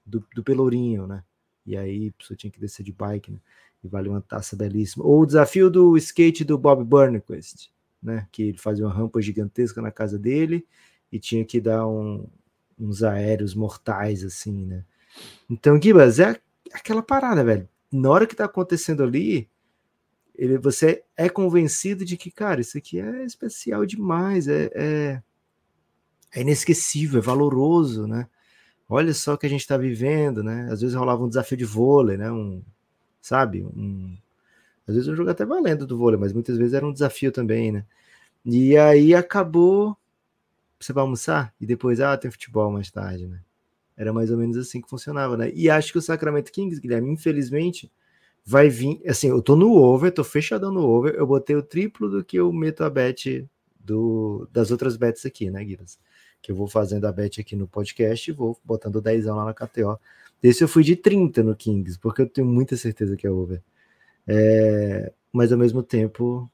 do, 0.07 0.27
do 0.35 0.43
Pelourinho, 0.43 1.07
né? 1.07 1.23
E 1.67 1.77
aí 1.77 2.09
a 2.09 2.19
pessoa 2.19 2.35
tinha 2.39 2.51
que 2.51 2.59
descer 2.59 2.83
de 2.83 2.91
bike, 2.91 3.33
né? 3.33 3.39
que 3.83 3.87
vale 3.87 4.09
uma 4.09 4.23
taça 4.23 4.57
belíssima. 4.57 5.05
Ou 5.05 5.21
o 5.21 5.27
desafio 5.27 5.69
do 5.69 5.95
skate 5.99 6.43
do 6.43 6.57
Bob 6.57 6.83
Burnquist, 6.83 7.71
né? 8.03 8.27
Que 8.33 8.45
ele 8.45 8.57
fazia 8.57 8.87
uma 8.87 8.95
rampa 8.95 9.21
gigantesca 9.21 9.83
na 9.83 9.91
casa 9.91 10.19
dele 10.19 10.67
e 11.13 11.19
tinha 11.19 11.45
que 11.45 11.61
dar 11.61 11.87
um, 11.87 12.27
uns 12.79 13.03
aéreos 13.03 13.55
mortais, 13.55 14.25
assim, 14.25 14.65
né? 14.65 14.87
Então, 15.51 15.79
Gibas, 15.79 16.19
é 16.19 16.41
aquela 16.73 17.03
parada, 17.03 17.45
velho. 17.45 17.69
Na 17.93 18.09
hora 18.09 18.27
que 18.27 18.35
tá 18.35 18.47
acontecendo 18.47 19.03
ali, 19.03 19.51
ele, 20.35 20.59
você 20.59 21.05
é 21.17 21.29
convencido 21.29 22.05
de 22.05 22.17
que, 22.17 22.31
cara, 22.31 22.61
isso 22.61 22.77
aqui 22.77 23.01
é 23.01 23.25
especial 23.25 23.87
demais, 23.87 24.49
é, 24.49 24.71
é, 24.75 25.23
é 26.35 26.41
inesquecível, 26.41 27.21
é 27.21 27.23
valoroso, 27.23 28.07
né? 28.07 28.29
Olha 28.89 29.15
só 29.15 29.35
o 29.35 29.39
que 29.39 29.47
a 29.47 29.49
gente 29.49 29.61
está 29.61 29.77
vivendo, 29.77 30.43
né? 30.43 30.69
Às 30.71 30.81
vezes 30.81 30.97
rolava 30.97 31.25
um 31.25 31.29
desafio 31.29 31.57
de 31.57 31.65
vôlei, 31.65 32.17
né? 32.17 32.31
Um, 32.31 32.63
sabe? 33.21 33.63
Um, 33.65 34.17
às 34.87 34.95
vezes 34.95 35.09
um 35.09 35.17
jogo 35.17 35.31
até 35.31 35.45
valendo 35.47 35.87
do 35.87 35.97
vôlei, 35.97 36.19
mas 36.19 36.33
muitas 36.33 36.59
vezes 36.59 36.75
era 36.75 36.87
um 36.87 36.93
desafio 36.93 37.33
também, 37.33 37.73
né? 37.73 37.87
E 38.45 38.77
aí 38.77 39.15
acabou. 39.15 39.97
Você 40.79 40.93
vai 40.93 41.03
almoçar? 41.03 41.55
E 41.61 41.65
depois, 41.67 42.01
ah, 42.01 42.17
tem 42.17 42.31
futebol 42.31 42.71
mais 42.71 42.91
tarde, 42.91 43.27
né? 43.27 43.41
Era 43.97 44.13
mais 44.13 44.31
ou 44.31 44.37
menos 44.37 44.57
assim 44.57 44.81
que 44.81 44.91
funcionava, 44.91 45.37
né? 45.37 45.51
E 45.55 45.71
acho 45.71 45.93
que 45.93 45.99
o 45.99 46.03
Sacramento 46.03 46.53
Kings, 46.53 46.81
Guilherme, 46.81 47.11
infelizmente, 47.11 47.91
vai 48.45 48.69
vir. 48.69 49.01
Assim, 49.07 49.29
eu 49.29 49.41
tô 49.41 49.57
no 49.57 49.73
over, 49.73 50.13
tô 50.13 50.23
fechadão 50.23 50.73
no 50.73 50.87
over. 50.87 51.15
Eu 51.15 51.27
botei 51.27 51.57
o 51.57 51.63
triplo 51.63 52.09
do 52.11 52.25
que 52.25 52.37
eu 52.37 52.53
meto 52.53 52.85
a 52.85 52.91
bet 52.91 53.49
do, 53.79 54.49
das 54.53 54.71
outras 54.71 54.97
bets 54.97 55.25
aqui, 55.25 55.51
né, 55.51 55.65
Guilherme? 55.65 55.87
Que 56.43 56.53
eu 56.53 56.57
vou 56.57 56.69
fazendo 56.69 57.07
a 57.07 57.13
bet 57.13 57.41
aqui 57.41 57.57
no 57.57 57.67
podcast 57.67 58.31
e 58.31 58.35
vou 58.35 58.59
botando 58.65 59.01
10 59.01 59.27
lá 59.27 59.45
na 59.45 59.55
KTO. 59.55 59.99
Esse 60.43 60.63
eu 60.63 60.69
fui 60.69 60.85
de 60.85 60.95
30 60.95 61.43
no 61.43 61.57
Kings, 61.57 61.99
porque 61.99 62.23
eu 62.23 62.29
tenho 62.29 62.47
muita 62.47 62.77
certeza 62.77 63.17
que 63.17 63.27
é 63.27 63.31
over. 63.31 63.63
É, 64.27 65.11
mas 65.33 65.51
ao 65.53 65.59
mesmo 65.59 65.83
tempo, 65.83 66.51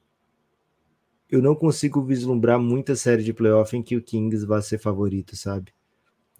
eu 1.28 1.42
não 1.42 1.56
consigo 1.56 2.02
vislumbrar 2.02 2.58
muita 2.58 2.94
série 2.94 3.24
de 3.24 3.32
playoff 3.32 3.76
em 3.76 3.82
que 3.82 3.96
o 3.96 4.02
Kings 4.02 4.46
vai 4.46 4.62
ser 4.62 4.78
favorito, 4.78 5.36
sabe? 5.36 5.72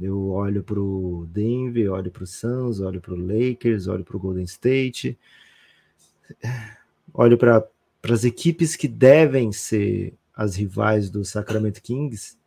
Eu 0.01 0.31
olho 0.31 0.63
para 0.63 0.81
o 0.81 1.27
Denver, 1.31 1.93
olho 1.93 2.11
para 2.11 2.25
o 2.25 2.27
Suns, 2.27 2.81
olho 2.81 3.01
para 3.01 3.13
o 3.13 3.17
Lakers, 3.17 3.87
olho 3.87 4.05
para 4.05 4.17
o 4.17 4.21
Golden 4.21 4.45
State, 4.45 5.19
olho 7.13 7.37
para 7.37 7.69
as 8.03 8.25
equipes 8.25 8.77
que 8.77 8.89
devem 8.89 9.53
ser 9.53 10.15
as 10.35 10.57
rivais 10.57 11.11
do 11.11 11.25
Sacramento 11.25 11.83
Kings 11.83 12.39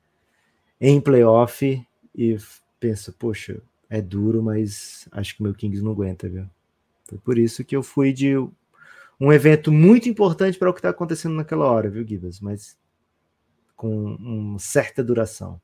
em 0.82 1.00
playoff 1.00 1.86
e 2.16 2.38
penso, 2.80 3.14
poxa, 3.14 3.62
é 3.90 4.02
duro, 4.02 4.42
mas 4.42 5.08
acho 5.12 5.38
que 5.38 5.44
meu 5.44 5.54
Kings 5.54 5.84
não 5.84 5.92
aguenta, 5.92 6.28
viu? 6.28 6.50
Foi 7.06 7.20
por 7.20 7.38
isso 7.38 7.64
que 7.64 7.76
eu 7.76 7.84
fui 7.84 8.12
de 8.12 8.36
um 9.20 9.32
evento 9.32 9.72
muito 9.72 10.10
importante 10.10 10.58
para 10.58 10.70
o 10.70 10.74
que 10.74 10.80
está 10.80 10.90
acontecendo 10.90 11.36
naquela 11.36 11.66
hora, 11.66 11.90
viu, 11.90 12.06
Gibas? 12.06 12.40
Mas 12.40 12.78
com 13.76 14.16
uma 14.16 14.60
certa 14.60 15.04
duração. 15.04 15.62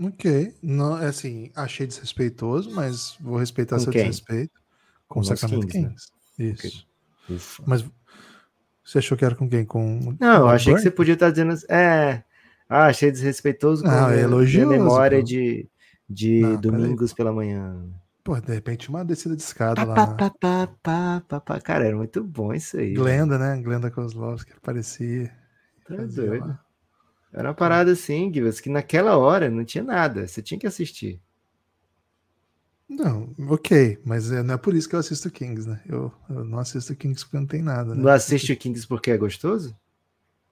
Ok, 0.00 0.54
não, 0.62 0.96
é 0.98 1.06
assim, 1.06 1.50
achei 1.56 1.86
desrespeitoso, 1.86 2.70
mas 2.70 3.16
vou 3.20 3.36
respeitar 3.36 3.76
com 3.76 3.82
seu 3.82 3.92
quem? 3.92 4.02
desrespeito. 4.02 4.52
Com, 5.08 5.14
com 5.14 5.20
o 5.20 5.24
Sacramento 5.24 5.66
Kings. 5.66 6.06
Né? 6.38 6.46
Isso. 6.46 6.86
Okay. 7.24 7.64
Mas 7.66 7.84
você 8.84 8.98
achou 8.98 9.18
que 9.18 9.24
era 9.24 9.34
com 9.34 9.48
quem? 9.48 9.64
Com 9.64 10.16
Não, 10.20 10.42
eu 10.42 10.48
achei 10.48 10.72
Burn? 10.72 10.82
que 10.82 10.88
você 10.88 10.94
podia 10.94 11.14
estar 11.14 11.30
dizendo. 11.30 11.54
É. 11.68 12.22
Ah, 12.68 12.86
achei 12.86 13.10
desrespeitoso 13.10 13.82
com 13.82 13.88
ah, 13.88 14.08
a, 14.08 14.16
elogioso, 14.16 14.72
a 14.72 14.78
memória 14.78 15.22
de 15.22 15.68
de 16.08 16.40
não, 16.40 16.60
domingos 16.60 17.12
pela 17.12 17.32
manhã. 17.32 17.84
Pô, 18.24 18.40
de 18.40 18.54
repente 18.54 18.88
uma 18.88 19.04
descida 19.04 19.36
de 19.36 19.42
escada 19.42 19.84
lá. 19.84 19.94
Pá, 19.94 20.30
pá, 20.30 20.68
pá, 20.82 21.40
pá, 21.40 21.60
Cara, 21.60 21.86
era 21.86 21.96
muito 21.96 22.24
bom 22.24 22.54
isso 22.54 22.78
aí. 22.78 22.94
Glenda, 22.94 23.38
né? 23.38 23.60
Glenda 23.60 23.90
Kozlovski 23.90 24.52
aparecia. 24.52 25.32
Tá 25.86 25.96
doido. 25.96 26.46
Lá. 26.46 26.60
Era 27.32 27.48
uma 27.48 27.54
parada 27.54 27.92
assim, 27.92 28.32
Givas, 28.32 28.60
que 28.60 28.68
naquela 28.70 29.16
hora 29.16 29.50
não 29.50 29.64
tinha 29.64 29.84
nada. 29.84 30.26
Você 30.26 30.42
tinha 30.42 30.58
que 30.58 30.66
assistir. 30.66 31.20
Não, 32.88 33.34
ok, 33.50 33.98
mas 34.04 34.32
é, 34.32 34.42
não 34.42 34.54
é 34.54 34.58
por 34.58 34.74
isso 34.74 34.88
que 34.88 34.94
eu 34.94 34.98
assisto 34.98 35.30
Kings, 35.30 35.68
né? 35.68 35.80
Eu, 35.86 36.10
eu 36.30 36.42
não 36.44 36.58
assisto 36.58 36.96
Kings 36.96 37.22
porque 37.24 37.36
não 37.38 37.46
tem 37.46 37.62
nada. 37.62 37.94
Né? 37.94 38.02
Não 38.02 38.10
assiste 38.10 38.52
o 38.52 38.56
Kings 38.56 38.86
porque 38.86 39.10
é 39.10 39.16
gostoso? 39.18 39.76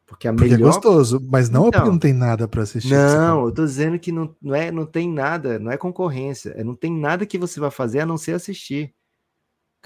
Porque 0.06 0.28
a 0.28 0.32
Porque 0.34 0.54
é 0.54 0.58
melhor. 0.58 0.58
gostoso, 0.58 1.20
mas 1.30 1.50
não 1.50 1.66
é 1.66 1.68
Então. 1.68 1.80
porque 1.80 1.90
não 1.90 1.98
tem 1.98 2.12
nada 2.12 2.48
pra 2.48 2.62
assistir. 2.62 2.90
Não, 2.90 3.46
eu 3.46 3.52
tô 3.54 3.64
dizendo 3.64 3.98
que 3.98 4.12
não, 4.12 4.36
não, 4.40 4.54
é, 4.54 4.70
não 4.70 4.86
tem 4.86 5.10
nada, 5.12 5.58
não 5.58 5.70
é 5.72 5.76
concorrência. 5.78 6.50
é, 6.50 6.64
Não 6.64 6.74
tem 6.76 6.92
nada 6.92 7.26
que 7.26 7.38
você 7.38 7.58
vai 7.60 7.70
fazer 7.70 8.00
a 8.00 8.06
não 8.06 8.16
ser 8.18 8.32
assistir. 8.32 8.94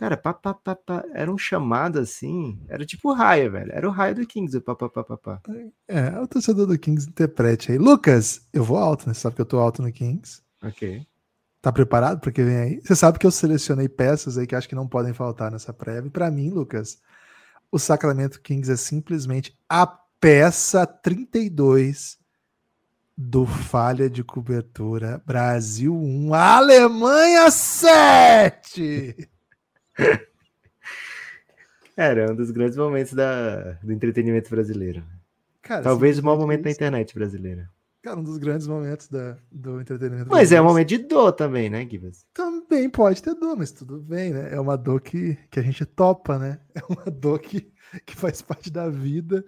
Cara, 0.00 0.16
pá, 0.16 0.32
pá, 0.32 0.54
pá, 0.54 0.74
pá, 0.74 1.04
era 1.12 1.30
um 1.30 1.36
chamado 1.36 1.98
assim. 1.98 2.58
Era 2.70 2.86
tipo 2.86 3.12
raio, 3.12 3.52
velho. 3.52 3.70
Era 3.70 3.86
o 3.86 3.90
raio 3.90 4.14
do 4.14 4.26
Kings, 4.26 4.56
o 4.56 4.62
pá, 4.62 4.74
pá, 4.74 4.88
pá, 4.88 5.04
pá, 5.04 5.18
pá. 5.18 5.42
É, 5.86 6.18
o 6.18 6.26
torcedor 6.26 6.66
do 6.66 6.78
Kings 6.78 7.06
interprete 7.06 7.70
aí. 7.70 7.76
Lucas, 7.76 8.48
eu 8.50 8.64
vou 8.64 8.78
alto, 8.78 9.06
né? 9.06 9.12
Você 9.12 9.20
sabe 9.20 9.36
que 9.36 9.42
eu 9.42 9.46
tô 9.46 9.58
alto 9.58 9.82
no 9.82 9.92
Kings. 9.92 10.40
Ok. 10.64 11.06
Tá 11.60 11.70
preparado 11.70 12.18
para 12.18 12.32
que 12.32 12.42
vem 12.42 12.56
aí? 12.56 12.80
Você 12.82 12.96
sabe 12.96 13.18
que 13.18 13.26
eu 13.26 13.30
selecionei 13.30 13.90
peças 13.90 14.38
aí 14.38 14.46
que 14.46 14.56
acho 14.56 14.66
que 14.66 14.74
não 14.74 14.88
podem 14.88 15.12
faltar 15.12 15.50
nessa 15.50 15.70
prévia. 15.70 16.10
Para 16.10 16.30
mim, 16.30 16.48
Lucas, 16.48 16.98
o 17.70 17.78
Sacramento 17.78 18.40
Kings 18.40 18.72
é 18.72 18.76
simplesmente 18.76 19.54
a 19.68 19.86
peça 20.18 20.86
32 20.86 22.18
do 23.14 23.44
falha 23.44 24.08
de 24.08 24.24
cobertura 24.24 25.22
Brasil 25.26 25.94
1, 25.94 26.32
Alemanha 26.32 27.50
7. 27.50 29.28
Era 31.96 32.32
um 32.32 32.34
dos 32.36 32.50
grandes 32.50 32.76
momentos 32.76 33.12
da, 33.12 33.72
do 33.82 33.92
entretenimento 33.92 34.48
brasileiro. 34.50 35.04
Cara, 35.62 35.82
Talvez 35.82 36.18
o 36.18 36.24
maior 36.24 36.38
momento 36.38 36.62
da 36.62 36.70
isso. 36.70 36.78
internet 36.78 37.14
brasileira. 37.14 37.68
Cara, 38.02 38.18
um 38.18 38.22
dos 38.22 38.38
grandes 38.38 38.66
momentos 38.66 39.08
da- 39.08 39.36
do 39.52 39.78
entretenimento. 39.80 40.28
Mas 40.30 40.50
é 40.52 40.56
brasileiro. 40.56 40.64
um 40.64 40.68
momento 40.68 40.88
de 40.88 40.98
dor 40.98 41.32
também, 41.32 41.68
né, 41.68 41.86
Gibas? 41.86 42.24
Também 42.32 42.88
pode 42.88 43.22
ter 43.22 43.34
dor, 43.34 43.56
mas 43.56 43.70
tudo 43.72 44.00
bem, 44.00 44.32
né? 44.32 44.54
É 44.54 44.58
uma 44.58 44.76
dor 44.78 45.02
que, 45.02 45.36
que 45.50 45.60
a 45.60 45.62
gente 45.62 45.84
topa, 45.84 46.38
né? 46.38 46.58
É 46.74 46.80
uma 46.88 47.04
dor 47.10 47.38
que, 47.40 47.70
que 48.06 48.16
faz 48.16 48.40
parte 48.40 48.70
da 48.70 48.88
vida. 48.88 49.44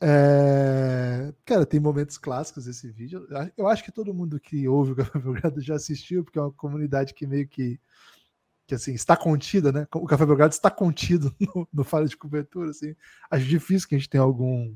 É, 0.00 1.32
Cara, 1.44 1.66
tem 1.66 1.80
momentos 1.80 2.16
clássicos 2.16 2.64
desse 2.64 2.90
vídeo. 2.90 3.26
Eu 3.28 3.36
acho- 3.38 3.52
Eu 3.58 3.68
acho 3.68 3.84
que 3.84 3.92
todo 3.92 4.14
mundo 4.14 4.40
que 4.40 4.66
ouve 4.66 4.92
o 4.92 4.96
Café 4.96 5.18
Belgrado 5.18 5.60
já 5.60 5.74
assistiu, 5.74 6.24
porque 6.24 6.38
é 6.38 6.42
uma 6.42 6.52
comunidade 6.52 7.12
que 7.12 7.26
meio 7.26 7.46
que, 7.46 7.78
que 8.66 8.74
assim, 8.74 8.92
está 8.94 9.16
contida, 9.16 9.70
né? 9.70 9.86
O 9.94 10.06
Café 10.06 10.26
Belgrado 10.26 10.52
está 10.52 10.70
contido 10.70 11.34
no, 11.40 11.68
no 11.72 11.84
falha 11.84 12.06
de 12.06 12.16
cobertura, 12.16 12.70
assim. 12.70 12.94
Acho 13.30 13.44
difícil 13.44 13.88
que 13.88 13.94
a 13.94 13.98
gente 13.98 14.10
tenha 14.10 14.22
algum 14.22 14.74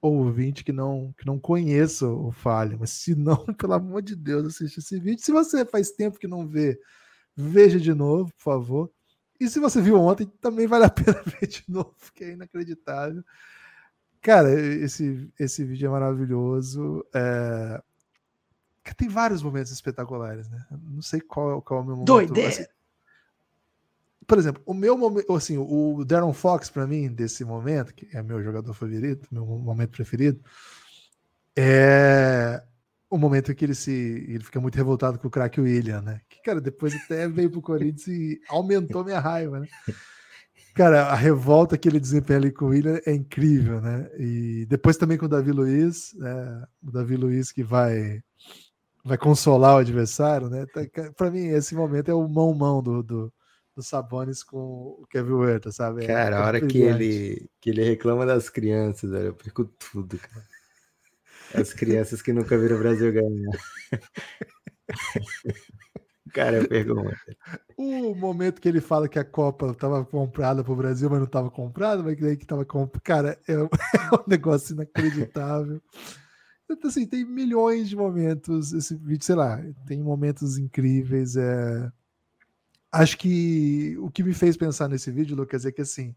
ouvinte 0.00 0.64
que 0.64 0.72
não, 0.72 1.12
que 1.18 1.26
não 1.26 1.38
conheça 1.38 2.06
o 2.06 2.30
Falha, 2.30 2.76
mas 2.78 2.90
se 2.90 3.14
não, 3.14 3.36
pelo 3.58 3.74
amor 3.74 4.00
de 4.00 4.14
Deus, 4.14 4.46
assiste 4.46 4.78
esse 4.78 4.98
vídeo. 4.98 5.22
Se 5.22 5.32
você 5.32 5.64
faz 5.64 5.90
tempo 5.90 6.18
que 6.18 6.28
não 6.28 6.46
vê, 6.46 6.80
veja 7.36 7.78
de 7.78 7.92
novo, 7.92 8.32
por 8.34 8.42
favor. 8.42 8.90
E 9.40 9.48
se 9.48 9.60
você 9.60 9.80
viu 9.80 10.00
ontem, 10.00 10.26
também 10.40 10.66
vale 10.66 10.84
a 10.84 10.90
pena 10.90 11.22
ver 11.22 11.46
de 11.46 11.64
novo, 11.68 11.94
porque 11.98 12.24
é 12.24 12.32
inacreditável. 12.32 13.22
Cara, 14.20 14.50
esse, 14.52 15.30
esse 15.38 15.64
vídeo 15.64 15.86
é 15.86 15.90
maravilhoso. 15.90 17.04
É... 17.14 17.80
Tem 18.96 19.08
vários 19.08 19.42
momentos 19.42 19.70
espetaculares, 19.70 20.48
né? 20.48 20.66
Não 20.70 21.02
sei 21.02 21.20
qual, 21.20 21.60
qual 21.60 21.80
é 21.80 21.82
o 21.82 21.86
meu 21.86 21.94
momento. 21.94 22.06
Doideira! 22.06 22.68
Por 24.28 24.38
exemplo, 24.38 24.62
o 24.66 24.74
meu 24.74 24.96
momento, 24.96 25.34
assim, 25.34 25.56
o 25.56 26.04
Darren 26.04 26.34
Fox, 26.34 26.68
para 26.68 26.86
mim, 26.86 27.08
desse 27.08 27.46
momento, 27.46 27.94
que 27.94 28.06
é 28.14 28.22
meu 28.22 28.42
jogador 28.42 28.74
favorito, 28.74 29.26
meu 29.32 29.46
momento 29.46 29.90
preferido, 29.90 30.38
é 31.56 32.62
o 33.10 33.16
momento 33.16 33.50
em 33.50 33.54
que 33.54 33.64
ele 33.64 33.74
se 33.74 33.90
ele 34.28 34.44
fica 34.44 34.60
muito 34.60 34.76
revoltado 34.76 35.18
com 35.18 35.28
o 35.28 35.30
craque 35.30 35.62
William, 35.62 36.02
né? 36.02 36.20
Que, 36.28 36.42
cara, 36.42 36.60
depois 36.60 36.94
até 36.94 37.26
veio 37.26 37.50
pro 37.50 37.62
Corinthians 37.62 38.06
e 38.06 38.38
aumentou 38.50 39.02
minha 39.02 39.18
raiva, 39.18 39.60
né? 39.60 39.66
Cara, 40.74 41.06
a 41.06 41.14
revolta 41.14 41.78
que 41.78 41.88
ele 41.88 41.98
desempenha 41.98 42.38
ali 42.38 42.52
com 42.52 42.66
o 42.66 42.68
William 42.68 43.00
é 43.06 43.14
incrível, 43.14 43.80
né? 43.80 44.10
E 44.18 44.66
depois 44.66 44.98
também 44.98 45.16
com 45.16 45.24
o 45.24 45.28
Davi 45.28 45.52
Luiz, 45.52 46.12
né? 46.18 46.66
o 46.82 46.92
Davi 46.92 47.16
Luiz 47.16 47.50
que 47.50 47.64
vai 47.64 48.22
vai 49.02 49.16
consolar 49.16 49.76
o 49.76 49.78
adversário, 49.78 50.50
né? 50.50 50.66
Para 51.16 51.30
mim, 51.30 51.46
esse 51.46 51.74
momento 51.74 52.10
é 52.10 52.14
o 52.14 52.28
mão-mão 52.28 52.82
do, 52.82 53.02
do, 53.02 53.32
do 53.78 53.82
Sabonis 53.82 54.42
com 54.42 54.56
o 55.00 55.06
Kevin 55.08 55.34
Huerta, 55.34 55.70
sabe? 55.70 56.02
É- 56.02 56.06
Cara, 56.08 56.36
é 56.36 56.38
a 56.40 56.44
hora 56.44 56.60
que 56.60 56.78
ele, 56.78 57.48
que 57.60 57.70
ele 57.70 57.84
reclama 57.84 58.26
das 58.26 58.50
crianças, 58.50 59.10
velho, 59.10 59.26
eu 59.26 59.34
perco 59.34 59.64
tudo, 59.64 60.18
cara. 60.18 60.44
As 61.54 61.72
crianças 61.72 62.20
que 62.20 62.32
nunca 62.32 62.58
viram 62.58 62.76
o 62.76 62.80
Brasil 62.80 63.12
ganhar. 63.12 63.52
Cara, 66.34 66.58
eu 66.58 66.68
perco 66.68 66.94
muito. 66.94 67.16
O 67.76 68.14
momento 68.14 68.60
que 68.60 68.68
ele 68.68 68.80
fala 68.82 69.08
que 69.08 69.18
a 69.18 69.24
Copa 69.24 69.70
estava 69.70 70.04
comprada 70.04 70.62
para 70.62 70.72
o 70.72 70.76
Brasil, 70.76 71.08
mas 71.08 71.20
não 71.20 71.26
estava 71.26 71.50
comprada, 71.50 72.02
mas 72.02 72.16
que 72.16 72.22
daí 72.22 72.36
que 72.36 72.44
estava 72.44 72.64
comprada. 72.66 73.00
Cara, 73.02 73.40
é, 73.48 73.56
um- 73.56 73.68
é 74.12 74.14
um 74.14 74.24
negócio 74.26 74.74
inacreditável. 74.74 75.80
Então, 76.70 76.90
assim, 76.90 77.06
tem 77.06 77.24
milhões 77.24 77.88
de 77.88 77.96
momentos. 77.96 78.72
Esse 78.74 78.94
vídeo, 78.94 79.24
sei 79.24 79.36
lá, 79.36 79.58
tem 79.86 80.02
momentos 80.02 80.58
incríveis. 80.58 81.34
É... 81.36 81.90
Acho 82.90 83.18
que 83.18 83.96
o 83.98 84.10
que 84.10 84.22
me 84.22 84.32
fez 84.32 84.56
pensar 84.56 84.88
nesse 84.88 85.10
vídeo, 85.10 85.36
Lucas, 85.36 85.66
é 85.66 85.72
que 85.72 85.82
assim, 85.82 86.14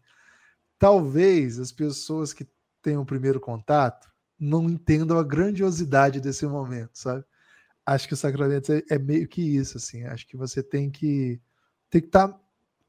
talvez 0.78 1.58
as 1.58 1.70
pessoas 1.70 2.32
que 2.32 2.46
tenham 2.80 3.02
o 3.02 3.06
primeiro 3.06 3.38
contato 3.40 4.10
não 4.38 4.68
entendam 4.68 5.18
a 5.18 5.22
grandiosidade 5.22 6.20
desse 6.20 6.46
momento, 6.46 6.90
sabe? 6.94 7.24
Acho 7.86 8.08
que 8.08 8.14
o 8.14 8.16
Sacramento 8.16 8.72
é, 8.72 8.82
é 8.90 8.98
meio 8.98 9.28
que 9.28 9.42
isso, 9.42 9.76
assim. 9.76 10.04
Acho 10.04 10.26
que 10.26 10.36
você 10.36 10.62
tem 10.62 10.90
que 10.90 11.40
tem 11.90 12.00
que 12.00 12.08
estar 12.08 12.40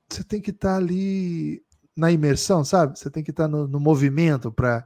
você 0.09 0.23
tem 0.23 0.41
que 0.41 0.51
estar 0.51 0.75
ali 0.77 1.63
na 1.95 2.11
imersão, 2.11 2.63
sabe? 2.63 2.97
Você 2.97 3.09
tem 3.09 3.23
que 3.23 3.31
estar 3.31 3.47
no, 3.47 3.67
no 3.67 3.79
movimento 3.79 4.51
para 4.51 4.86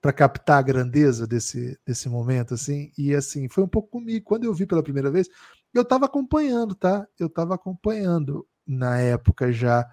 para 0.00 0.12
captar 0.12 0.58
a 0.58 0.62
grandeza 0.62 1.26
desse, 1.26 1.78
desse 1.84 2.08
momento, 2.08 2.54
assim. 2.54 2.92
E 2.96 3.14
assim, 3.14 3.48
foi 3.48 3.64
um 3.64 3.68
pouco 3.68 3.88
comigo. 3.88 4.24
Quando 4.24 4.44
eu 4.44 4.54
vi 4.54 4.66
pela 4.66 4.82
primeira 4.82 5.10
vez, 5.10 5.28
eu 5.74 5.82
estava 5.82 6.06
acompanhando, 6.06 6.74
tá? 6.74 7.06
Eu 7.18 7.26
estava 7.26 7.54
acompanhando 7.54 8.46
na 8.66 8.98
época 8.98 9.52
já 9.52 9.88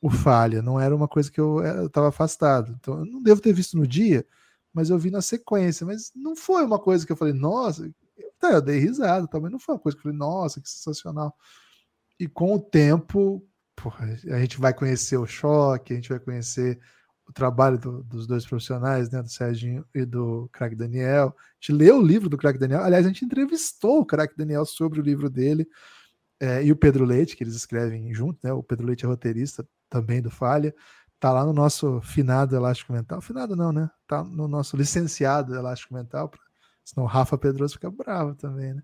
o 0.00 0.10
Falha. 0.10 0.62
Não 0.62 0.78
era 0.80 0.94
uma 0.94 1.08
coisa 1.08 1.30
que 1.30 1.40
eu 1.40 1.86
estava 1.86 2.08
afastado. 2.08 2.76
Então, 2.78 2.98
eu 2.98 3.06
não 3.06 3.22
devo 3.22 3.40
ter 3.40 3.52
visto 3.52 3.76
no 3.76 3.86
dia, 3.86 4.26
mas 4.72 4.90
eu 4.90 4.98
vi 4.98 5.10
na 5.10 5.22
sequência. 5.22 5.86
Mas 5.86 6.12
não 6.14 6.36
foi 6.36 6.64
uma 6.64 6.78
coisa 6.78 7.06
que 7.06 7.12
eu 7.12 7.16
falei, 7.16 7.34
nossa, 7.34 7.90
tá, 8.38 8.52
eu 8.52 8.62
dei 8.62 8.78
risada, 8.78 9.26
tá, 9.26 9.40
mas 9.40 9.50
não 9.50 9.58
foi 9.58 9.74
uma 9.74 9.80
coisa 9.80 9.96
que 9.96 10.00
eu 10.00 10.04
falei, 10.04 10.18
nossa, 10.18 10.60
que 10.60 10.68
sensacional. 10.68 11.34
E 12.20 12.28
com 12.28 12.54
o 12.54 12.60
tempo, 12.60 13.46
porra, 13.74 14.06
a 14.06 14.40
gente 14.40 14.58
vai 14.60 14.74
conhecer 14.74 15.16
o 15.16 15.26
choque, 15.26 15.92
a 15.92 15.96
gente 15.96 16.08
vai 16.08 16.18
conhecer 16.18 16.78
o 17.28 17.32
trabalho 17.32 17.78
do, 17.78 18.02
dos 18.02 18.26
dois 18.26 18.46
profissionais, 18.46 19.10
né, 19.10 19.22
do 19.22 19.28
Serginho 19.28 19.84
e 19.94 20.04
do 20.04 20.48
Craig 20.50 20.74
Daniel. 20.74 21.36
A 21.36 21.54
gente 21.60 21.72
leu 21.72 21.98
o 21.98 22.02
livro 22.02 22.28
do 22.28 22.38
Craig 22.38 22.58
Daniel. 22.58 22.82
Aliás, 22.82 23.04
a 23.04 23.08
gente 23.08 23.24
entrevistou 23.24 24.00
o 24.00 24.06
Craig 24.06 24.30
Daniel 24.36 24.64
sobre 24.64 24.98
o 24.98 25.02
livro 25.02 25.28
dele 25.28 25.68
é, 26.40 26.64
e 26.64 26.72
o 26.72 26.76
Pedro 26.76 27.04
Leite, 27.04 27.36
que 27.36 27.44
eles 27.44 27.54
escrevem 27.54 28.12
junto, 28.14 28.38
né? 28.42 28.52
O 28.52 28.62
Pedro 28.62 28.86
Leite 28.86 29.04
é 29.04 29.08
roteirista 29.08 29.66
também 29.90 30.22
do 30.22 30.30
Falha. 30.30 30.74
Tá 31.20 31.32
lá 31.32 31.44
no 31.44 31.52
nosso 31.52 32.00
finado 32.00 32.56
Elástico 32.56 32.92
Mental. 32.92 33.20
Finado 33.20 33.54
não, 33.54 33.72
né? 33.72 33.90
Tá 34.06 34.24
no 34.24 34.48
nosso 34.48 34.76
licenciado 34.76 35.54
Elástico 35.54 35.92
Mental. 35.92 36.30
Senão 36.84 37.04
o 37.04 37.08
Rafa 37.08 37.36
Pedroso 37.36 37.74
fica 37.74 37.90
bravo 37.90 38.34
também, 38.34 38.72
né? 38.72 38.82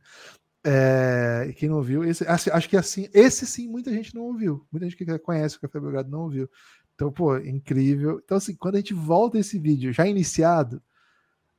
É, 0.66 1.46
e 1.48 1.52
quem 1.52 1.68
não 1.68 1.76
ouviu, 1.76 2.02
esse, 2.04 2.26
acho, 2.26 2.50
acho 2.50 2.68
que 2.70 2.76
assim, 2.76 3.06
esse 3.12 3.46
sim 3.46 3.68
muita 3.68 3.92
gente 3.92 4.14
não 4.14 4.22
ouviu. 4.22 4.66
Muita 4.72 4.88
gente 4.88 4.96
que 4.96 5.18
conhece 5.18 5.56
o 5.56 5.60
Café 5.60 5.78
Belgrado 5.78 6.10
não 6.10 6.20
ouviu. 6.20 6.48
Então, 6.94 7.12
pô, 7.12 7.36
incrível. 7.38 8.20
Então, 8.24 8.36
assim, 8.36 8.54
quando 8.54 8.76
a 8.76 8.78
gente 8.78 8.94
volta 8.94 9.38
esse 9.38 9.58
vídeo 9.58 9.92
já 9.92 10.06
iniciado, 10.06 10.82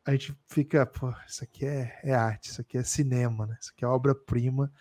a 0.05 0.11
gente 0.11 0.37
fica, 0.47 0.85
pô, 0.85 1.13
isso 1.27 1.43
aqui 1.43 1.65
é, 1.65 1.99
é 2.03 2.13
arte, 2.13 2.51
isso 2.51 2.61
aqui 2.61 2.77
é 2.77 2.83
cinema, 2.83 3.47
né? 3.47 3.57
Isso 3.59 3.71
aqui 3.75 3.83
é 3.83 3.87
obra-prima. 3.87 4.71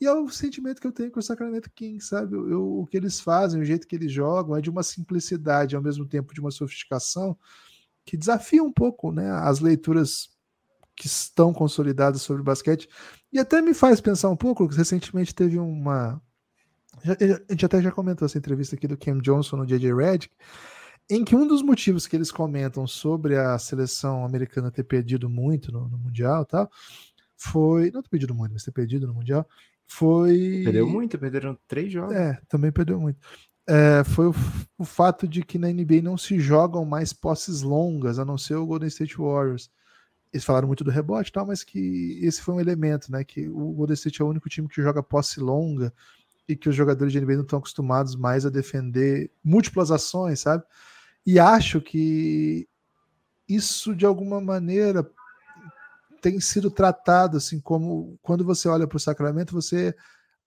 E 0.00 0.06
é 0.06 0.12
o 0.12 0.30
sentimento 0.30 0.80
que 0.80 0.86
eu 0.86 0.92
tenho 0.92 1.10
com 1.10 1.20
o 1.20 1.22
Sacramento 1.22 1.70
King, 1.74 2.02
sabe? 2.02 2.34
Eu, 2.34 2.50
eu, 2.50 2.78
o 2.80 2.86
que 2.86 2.96
eles 2.96 3.20
fazem, 3.20 3.60
o 3.60 3.64
jeito 3.64 3.86
que 3.86 3.94
eles 3.94 4.10
jogam, 4.10 4.56
é 4.56 4.60
de 4.60 4.70
uma 4.70 4.82
simplicidade, 4.82 5.76
ao 5.76 5.82
mesmo 5.82 6.06
tempo 6.06 6.32
de 6.32 6.40
uma 6.40 6.50
sofisticação, 6.50 7.36
que 8.04 8.16
desafia 8.16 8.62
um 8.62 8.72
pouco 8.72 9.12
né, 9.12 9.30
as 9.30 9.60
leituras 9.60 10.30
que 10.96 11.06
estão 11.06 11.52
consolidadas 11.52 12.22
sobre 12.22 12.42
basquete. 12.42 12.88
E 13.32 13.38
até 13.38 13.60
me 13.60 13.74
faz 13.74 14.00
pensar 14.00 14.30
um 14.30 14.36
pouco, 14.36 14.66
recentemente 14.66 15.34
teve 15.34 15.58
uma. 15.58 16.20
Já, 17.04 17.12
a 17.48 17.52
gente 17.52 17.66
até 17.66 17.80
já 17.80 17.90
comentou 17.90 18.26
essa 18.26 18.38
entrevista 18.38 18.74
aqui 18.74 18.86
do 18.86 18.96
Cam 18.96 19.18
Johnson 19.18 19.56
no 19.56 19.66
JJ 19.66 19.94
Redick, 19.94 20.34
em 21.08 21.24
que 21.24 21.34
um 21.34 21.46
dos 21.46 21.62
motivos 21.62 22.06
que 22.06 22.16
eles 22.16 22.30
comentam 22.30 22.86
sobre 22.86 23.36
a 23.36 23.58
seleção 23.58 24.24
americana 24.24 24.70
ter 24.70 24.84
perdido 24.84 25.28
muito 25.28 25.72
no, 25.72 25.88
no 25.88 25.98
Mundial 25.98 26.44
tal, 26.44 26.70
foi. 27.36 27.90
Não 27.90 28.02
ter 28.02 28.10
perdido 28.10 28.34
muito, 28.34 28.52
mas 28.52 28.62
ter 28.62 28.70
perdido 28.70 29.06
no 29.06 29.14
Mundial. 29.14 29.46
Foi. 29.86 30.62
Perdeu 30.64 30.88
muito, 30.88 31.18
perderam 31.18 31.58
três 31.66 31.92
jogos. 31.92 32.14
É, 32.14 32.38
também 32.48 32.70
perdeu 32.70 33.00
muito. 33.00 33.18
É, 33.68 34.04
foi 34.04 34.28
o, 34.28 34.34
o, 34.78 34.84
fato 34.84 35.26
de 35.26 35.42
que 35.42 35.58
na 35.58 35.68
NBA 35.68 36.02
não 36.02 36.16
se 36.16 36.38
jogam 36.38 36.84
mais 36.84 37.12
posses 37.12 37.62
longas, 37.62 38.18
a 38.18 38.24
não 38.24 38.36
ser 38.36 38.54
o 38.56 38.66
Golden 38.66 38.88
State 38.88 39.16
Warriors. 39.16 39.70
Eles 40.32 40.44
falaram 40.44 40.68
muito 40.68 40.84
do 40.84 40.90
rebote 40.90 41.30
e 41.30 41.32
tal, 41.32 41.46
mas 41.46 41.64
que 41.64 42.20
esse 42.22 42.40
foi 42.40 42.54
um 42.54 42.60
elemento, 42.60 43.10
né? 43.10 43.24
Que 43.24 43.48
o 43.48 43.72
Golden 43.72 43.94
State 43.94 44.22
é 44.22 44.24
o 44.24 44.28
único 44.28 44.48
time 44.48 44.68
que 44.68 44.82
joga 44.82 45.02
posse 45.02 45.40
longa 45.40 45.92
e 46.50 46.56
que 46.56 46.68
os 46.68 46.74
jogadores 46.74 47.12
de 47.12 47.20
NBA 47.20 47.34
não 47.34 47.42
estão 47.42 47.58
acostumados 47.58 48.16
mais 48.16 48.44
a 48.44 48.50
defender 48.50 49.30
múltiplas 49.42 49.90
ações, 49.90 50.40
sabe? 50.40 50.64
E 51.24 51.38
acho 51.38 51.80
que 51.80 52.68
isso 53.48 53.94
de 53.94 54.04
alguma 54.04 54.40
maneira 54.40 55.08
tem 56.20 56.40
sido 56.40 56.70
tratado 56.70 57.36
assim 57.36 57.60
como 57.60 58.18
quando 58.20 58.44
você 58.44 58.68
olha 58.68 58.86
para 58.86 58.96
o 58.96 59.00
Sacramento, 59.00 59.54
você 59.54 59.94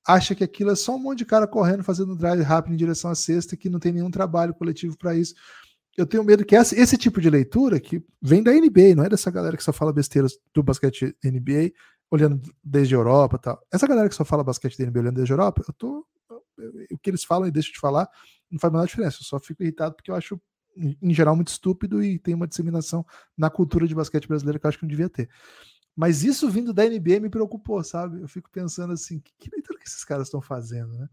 acha 0.06 0.36
que 0.36 0.43
aquilo 0.43 0.72
é 0.72 0.76
só 0.76 0.95
um 0.95 0.99
monte 0.99 1.20
de 1.20 1.26
cara 1.26 1.47
correndo, 1.47 1.84
fazendo 1.84 2.16
drive 2.16 2.41
rápido 2.41 2.74
em 2.74 2.78
direção 2.78 3.10
à 3.10 3.16
cesta, 3.16 3.56
que 3.56 3.70
não 3.70 3.80
tem 3.80 3.93
nenhum 3.93 4.12
trabalho 4.12 4.54
coletivo 4.54 4.97
para 4.97 5.16
isso. 5.16 5.34
Eu 5.95 6.06
tenho 6.06 6.24
medo 6.24 6.43
que 6.43 6.56
esse 6.56 6.97
tipo 6.97 7.22
de 7.22 7.30
leitura, 7.30 7.80
que 7.80 8.04
vem 8.22 8.43
da 8.43 8.51
NBA, 8.51 8.95
não 8.95 9.04
é 9.04 9.10
dessa 9.10 9.32
galera 9.32 9.56
que 9.56 9.64
só 9.64 9.72
fala 9.72 9.93
besteiras 9.93 10.38
do 10.54 10.64
basquete 10.64 11.16
NBA, 11.24 11.72
olhando 12.14 12.41
desde 12.64 12.93
a 12.93 12.97
Europa 12.97 13.38
tal. 13.39 13.61
Essa 13.72 13.88
galera 13.88 14.07
que 14.07 14.16
só 14.16 14.24
fala 14.24 14.43
basquete 14.43 14.78
da 14.78 14.86
NBA 14.86 14.99
olhando 14.99 15.16
desde 15.16 15.34
a 15.34 15.36
Europa, 15.36 15.64
eu 15.68 15.74
tô. 15.74 16.05
O 16.91 16.97
que 16.99 17.09
eles 17.09 17.24
falam 17.24 17.47
e 17.47 17.51
deixo 17.51 17.74
de 17.74 17.80
falar 17.80 18.07
não 18.49 18.59
faz 18.59 18.72
a 18.72 18.74
menor 18.76 18.86
diferença. 18.86 19.18
Eu 19.22 19.26
só 19.26 19.39
fico 19.39 19.64
irritado 19.64 19.95
porque 19.95 20.11
eu 20.11 20.16
acho, 20.16 20.39
em 20.78 21.14
geral, 21.14 21.36
muito 21.36 21.47
estúpido 21.47 22.03
e 22.03 22.20
tem 22.20 22.36
uma 22.36 22.47
disseminação 22.47 23.03
na 23.36 23.49
cultura 23.49 23.88
de 23.88 23.95
basquete 23.95 24.28
brasileira 24.28 24.59
que 24.59 24.66
eu 24.66 24.70
acho 24.70 24.78
que 24.78 24.84
não 24.84 24.89
devia 24.89 25.09
ter. 25.09 25.28
Mas 25.95 26.24
isso 26.24 26.49
vindo 26.49 26.74
da 26.74 26.86
NBA 26.86 27.20
me 27.20 27.30
preocupou, 27.30 27.84
sabe? 27.84 28.22
Eu 28.22 28.28
fico 28.28 28.49
pensando 28.51 28.93
assim, 28.93 29.20
que 29.20 29.49
leitura 29.51 29.80
que 29.80 29.88
esses 29.88 30.03
caras 30.03 30.28
estão 30.28 30.41
fazendo, 30.41 30.93
né? 30.97 31.07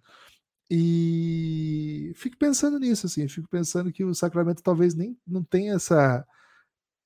E 0.71 2.13
fico 2.17 2.37
pensando 2.39 2.79
nisso, 2.79 3.07
assim, 3.07 3.27
fico 3.29 3.49
pensando 3.49 3.93
que 3.93 4.05
o 4.05 4.15
Sacramento 4.15 4.63
talvez 4.63 4.95
nem 4.95 5.19
não 5.27 5.43
tenha 5.43 5.75
essa. 5.75 6.27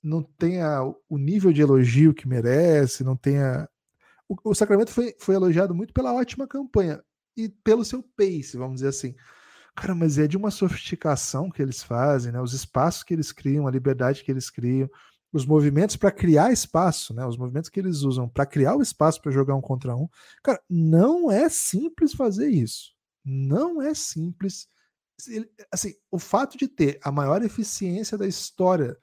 não 0.03 0.23
tenha 0.23 0.83
o 1.09 1.19
nível 1.19 1.53
de 1.53 1.63
elogio 1.63 2.15
que 2.15 2.29
merece, 2.29 3.03
não 3.05 3.17
tenha. 3.17 3.69
O, 4.29 4.51
o 4.51 4.55
Sacramento 4.55 4.91
foi, 4.91 5.15
foi 5.19 5.35
elogiado 5.35 5.75
muito 5.75 5.93
pela 5.93 6.15
ótima 6.15 6.47
campanha 6.47 7.03
e 7.37 7.49
pelo 7.49 7.85
seu 7.85 8.03
pace, 8.17 8.57
vamos 8.57 8.77
dizer 8.77 8.89
assim. 8.89 9.15
Cara, 9.75 9.95
mas 9.95 10.19
é 10.19 10.27
de 10.27 10.37
uma 10.37 10.51
sofisticação 10.51 11.51
que 11.51 11.61
eles 11.61 11.83
fazem, 11.83 12.33
né? 12.33 12.41
Os 12.41 12.53
espaços 12.53 13.03
que 13.03 13.13
eles 13.13 13.33
criam, 13.33 13.67
a 13.67 13.71
liberdade 13.71 14.23
que 14.23 14.31
eles 14.31 14.49
criam 14.49 14.89
os 15.35 15.45
movimentos 15.45 15.97
para 15.97 16.13
criar 16.13 16.53
espaço, 16.53 17.13
né? 17.13 17.27
Os 17.27 17.37
movimentos 17.37 17.69
que 17.69 17.81
eles 17.81 18.03
usam 18.03 18.29
para 18.29 18.47
criar 18.47 18.77
o 18.77 18.83
espaço 18.83 19.21
para 19.21 19.33
jogar 19.33 19.57
um 19.57 19.61
contra 19.61 19.97
um. 19.97 20.09
Cara, 20.45 20.63
não 20.71 21.29
é 21.29 21.49
simples 21.49 22.15
fazer 22.15 22.49
isso. 22.49 22.93
Não 23.25 23.83
é 23.83 23.93
simples. 23.95 24.69
Assim, 25.73 25.93
o 26.09 26.21
fato 26.21 26.57
de 26.57 26.69
ter 26.69 27.01
a 27.03 27.11
maior 27.11 27.43
eficiência 27.43 28.17
da 28.17 28.29
história, 28.29 28.97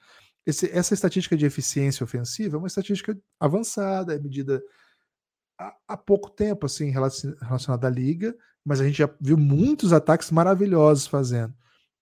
esse, 0.46 0.70
essa 0.70 0.94
estatística 0.94 1.36
de 1.36 1.44
eficiência 1.44 2.02
ofensiva 2.02 2.56
é 2.56 2.58
uma 2.58 2.66
estatística 2.66 3.14
avançada, 3.38 4.14
é 4.14 4.18
medida 4.18 4.62
há, 5.88 5.96
pouco 5.96 6.30
tempo, 6.30 6.66
assim, 6.66 6.90
relacionada 6.90 7.86
à 7.86 7.90
liga, 7.90 8.36
mas 8.64 8.80
a 8.80 8.84
gente 8.84 8.98
já 8.98 9.10
viu 9.20 9.36
muitos 9.36 9.92
ataques 9.92 10.30
maravilhosos 10.30 11.06
fazendo. 11.06 11.54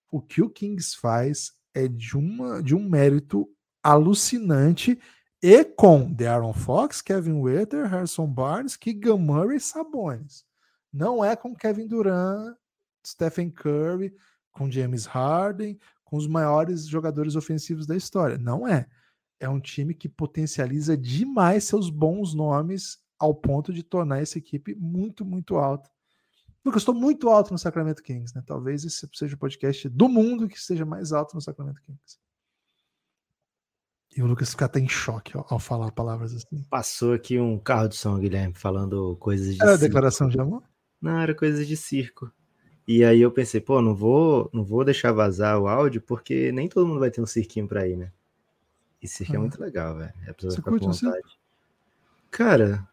O 0.09 0.21
que 0.21 0.41
o 0.41 0.49
Kings 0.49 0.95
faz 0.97 1.53
é 1.73 1.87
de, 1.87 2.17
uma, 2.17 2.61
de 2.61 2.75
um 2.75 2.87
mérito 2.87 3.49
alucinante 3.83 4.99
e 5.41 5.63
com 5.63 6.11
Darren 6.11 6.53
Fox, 6.53 7.01
Kevin 7.01 7.39
Witter, 7.39 7.87
Harrison 7.87 8.27
Barnes, 8.27 8.75
Keegan 8.75 9.17
Murray 9.17 9.57
e 9.57 9.59
Sabonis. 9.59 10.45
Não 10.93 11.23
é 11.23 11.35
com 11.35 11.55
Kevin 11.55 11.87
Durant, 11.87 12.55
Stephen 13.05 13.49
Curry, 13.49 14.13
com 14.51 14.69
James 14.69 15.05
Harden, 15.05 15.79
com 16.03 16.17
os 16.17 16.27
maiores 16.27 16.85
jogadores 16.85 17.35
ofensivos 17.35 17.87
da 17.87 17.95
história. 17.95 18.37
Não 18.37 18.67
é. 18.67 18.87
É 19.39 19.49
um 19.49 19.59
time 19.59 19.95
que 19.95 20.07
potencializa 20.07 20.95
demais 20.95 21.63
seus 21.63 21.89
bons 21.89 22.35
nomes 22.35 22.99
ao 23.21 23.35
ponto 23.35 23.71
de 23.71 23.83
tornar 23.83 24.19
essa 24.19 24.39
equipe 24.39 24.73
muito, 24.75 25.23
muito 25.23 25.57
alta. 25.57 25.89
Porque 26.63 26.77
eu 26.77 26.79
estou 26.79 26.95
muito 26.95 27.29
alto 27.29 27.51
no 27.51 27.57
Sacramento 27.57 28.01
Kings, 28.01 28.35
né? 28.35 28.43
Talvez 28.45 28.83
esse 28.83 29.07
seja 29.13 29.35
o 29.35 29.37
podcast 29.37 29.87
do 29.89 30.09
mundo 30.09 30.47
que 30.47 30.57
esteja 30.57 30.85
mais 30.85 31.11
alto 31.11 31.35
no 31.35 31.41
Sacramento 31.41 31.81
Kings. 31.81 32.19
E 34.15 34.21
o 34.21 34.25
Lucas 34.25 34.49
fica 34.49 34.65
até 34.65 34.79
em 34.79 34.89
choque 34.89 35.37
ao, 35.37 35.45
ao, 35.49 35.59
falar 35.59 35.91
palavras 35.91 36.35
assim. 36.35 36.63
Passou 36.69 37.13
aqui 37.13 37.39
um 37.39 37.57
carro 37.57 37.87
de 37.87 37.95
som, 37.95 38.19
Guilherme, 38.19 38.53
falando 38.53 39.15
coisas 39.17 39.55
de. 39.55 39.61
Era 39.61 39.71
circo. 39.71 39.85
declaração 39.85 40.27
de 40.27 40.39
amor? 40.39 40.63
Não, 41.01 41.19
era 41.19 41.33
coisas 41.33 41.67
de 41.67 41.77
circo. 41.77 42.31
E 42.87 43.05
aí 43.05 43.21
eu 43.21 43.31
pensei, 43.31 43.61
pô, 43.61 43.81
não 43.81 43.95
vou, 43.95 44.49
não 44.51 44.65
vou 44.65 44.83
deixar 44.83 45.11
vazar 45.11 45.59
o 45.59 45.67
áudio, 45.67 46.01
porque 46.01 46.51
nem 46.51 46.67
todo 46.67 46.85
mundo 46.85 46.99
vai 46.99 47.09
ter 47.09 47.21
um 47.21 47.25
cirquinho 47.25 47.67
pra 47.67 47.87
ir, 47.87 47.95
né? 47.95 48.11
E 49.01 49.07
circo 49.07 49.33
é 49.33 49.35
ah. 49.35 49.39
é 49.39 49.41
muito 49.41 49.61
legal, 49.61 49.95
velho. 49.95 50.13
É 50.27 50.33
pra 50.33 50.49
você 50.49 50.61
curte 50.61 50.85
vontade. 50.85 51.39
Cara, 52.29 52.87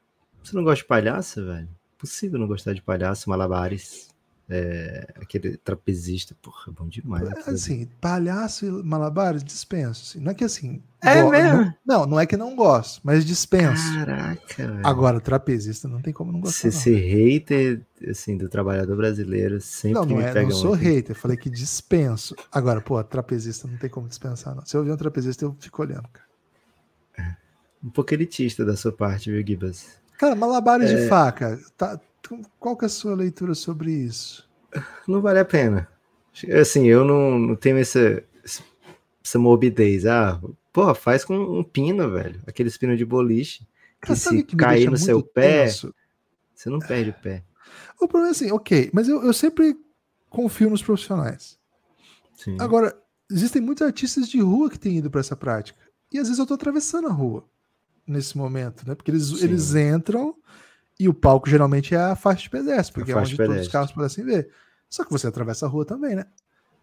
você 0.49 0.57
não 0.57 0.64
gosta 0.64 0.82
de 0.82 0.88
palhaço, 0.88 1.44
velho? 1.44 1.68
Possível 1.99 2.38
não 2.38 2.46
gostar 2.46 2.72
de 2.72 2.82
palhaço, 2.82 3.28
malabares. 3.28 4.09
É, 4.51 5.07
aquele 5.16 5.59
trapezista, 5.59 6.34
porra, 6.40 6.72
bom 6.72 6.88
demais. 6.88 7.28
É, 7.28 7.51
assim, 7.51 7.86
palhaço 8.01 8.64
e 8.64 8.70
malabares, 8.82 9.44
dispenso. 9.44 10.05
Assim. 10.05 10.24
Não 10.24 10.30
é 10.30 10.34
que 10.34 10.42
assim. 10.42 10.82
É 11.03 11.22
mesmo? 11.22 11.74
Não, 11.84 12.07
não 12.07 12.18
é 12.18 12.24
que 12.24 12.34
não 12.34 12.57
gosto, 12.57 12.99
mas 13.05 13.26
dispenso. 13.26 13.92
Caraca, 13.92 14.66
velho. 14.66 14.86
Agora, 14.86 15.20
trapezista 15.20 15.86
não 15.86 16.01
tem 16.01 16.14
como 16.14 16.32
não 16.32 16.40
gostar. 16.40 16.70
Você 16.70 16.70
ser 16.70 16.96
hater 16.96 17.82
assim, 18.09 18.38
do 18.38 18.49
trabalhador 18.49 18.96
brasileiro 18.96 19.61
sempre 19.61 20.01
não, 20.01 20.07
não 20.07 20.16
me 20.16 20.22
é, 20.22 20.32
pega 20.32 20.49
Não 20.49 20.57
sou 20.57 20.72
hater, 20.72 21.14
falei 21.14 21.36
que 21.36 21.51
dispenso. 21.51 22.34
Agora, 22.51 22.80
pô, 22.80 23.05
trapezista 23.05 23.68
não 23.68 23.76
tem 23.76 23.90
como 23.90 24.09
dispensar, 24.09 24.55
não. 24.55 24.64
Se 24.64 24.74
eu 24.74 24.82
ver 24.82 24.92
um 24.92 24.96
trapezista, 24.96 25.44
eu 25.44 25.55
fico 25.61 25.82
olhando, 25.82 26.09
cara. 26.09 26.26
É. 27.18 27.36
Um 27.84 27.90
pouco 27.90 28.14
elitista 28.14 28.64
da 28.64 28.76
sua 28.76 28.92
parte, 28.92 29.30
viu, 29.30 29.46
Gibas? 29.46 29.99
Cara, 30.18 30.34
malabares 30.34 30.90
é... 30.90 30.96
de 30.96 31.08
faca. 31.08 31.58
Tá, 31.76 31.98
qual 32.58 32.76
que 32.76 32.84
é 32.84 32.86
a 32.86 32.90
sua 32.90 33.14
leitura 33.14 33.54
sobre 33.54 33.92
isso? 33.92 34.46
Não 35.06 35.22
vale 35.22 35.38
a 35.38 35.44
pena. 35.44 35.88
Assim, 36.60 36.86
eu 36.86 37.04
não, 37.04 37.38
não 37.38 37.56
tenho 37.56 37.78
essa, 37.78 38.22
essa 39.24 39.38
morbidez. 39.38 40.04
Ah, 40.04 40.40
pô, 40.72 40.94
faz 40.94 41.24
com 41.24 41.36
um 41.36 41.64
pino, 41.64 42.10
velho. 42.10 42.40
Aquele 42.46 42.70
pino 42.70 42.96
de 42.96 43.04
boliche. 43.04 43.66
Que 44.02 44.14
se 44.14 44.42
que 44.42 44.56
cair 44.56 44.90
no 44.90 44.96
seu 44.96 45.22
pé, 45.22 45.64
tenso? 45.64 45.94
você 46.54 46.68
não 46.68 46.78
perde 46.78 47.10
o 47.10 47.14
pé. 47.14 47.44
O 48.00 48.06
problema 48.06 48.28
é 48.28 48.30
assim, 48.30 48.52
ok, 48.52 48.90
mas 48.92 49.08
eu, 49.08 49.24
eu 49.24 49.32
sempre 49.32 49.76
confio 50.30 50.70
nos 50.70 50.82
profissionais. 50.82 51.58
Sim. 52.36 52.56
Agora, 52.60 52.96
existem 53.28 53.60
muitos 53.60 53.84
artistas 53.84 54.28
de 54.28 54.40
rua 54.40 54.70
que 54.70 54.78
têm 54.78 54.98
ido 54.98 55.10
para 55.10 55.20
essa 55.20 55.34
prática. 55.34 55.80
E 56.12 56.18
às 56.18 56.28
vezes 56.28 56.38
eu 56.38 56.46
tô 56.46 56.54
atravessando 56.54 57.08
a 57.08 57.12
rua 57.12 57.44
nesse 58.09 58.36
momento, 58.36 58.86
né? 58.86 58.94
Porque 58.94 59.11
eles, 59.11 59.42
eles 59.42 59.74
entram 59.74 60.34
e 60.98 61.09
o 61.09 61.14
palco 61.14 61.48
geralmente 61.48 61.94
é 61.94 61.98
a 61.98 62.16
faixa 62.16 62.42
de 62.42 62.50
pedestre, 62.50 62.94
porque 62.94 63.12
é 63.12 63.16
onde 63.16 63.36
todos 63.36 63.61
os 63.61 63.68
carros 63.68 63.92
pudessem 63.92 64.24
ver. 64.24 64.50
Só 64.88 65.04
que 65.04 65.12
você 65.12 65.26
atravessa 65.26 65.66
a 65.66 65.68
rua 65.68 65.84
também, 65.84 66.16
né? 66.16 66.24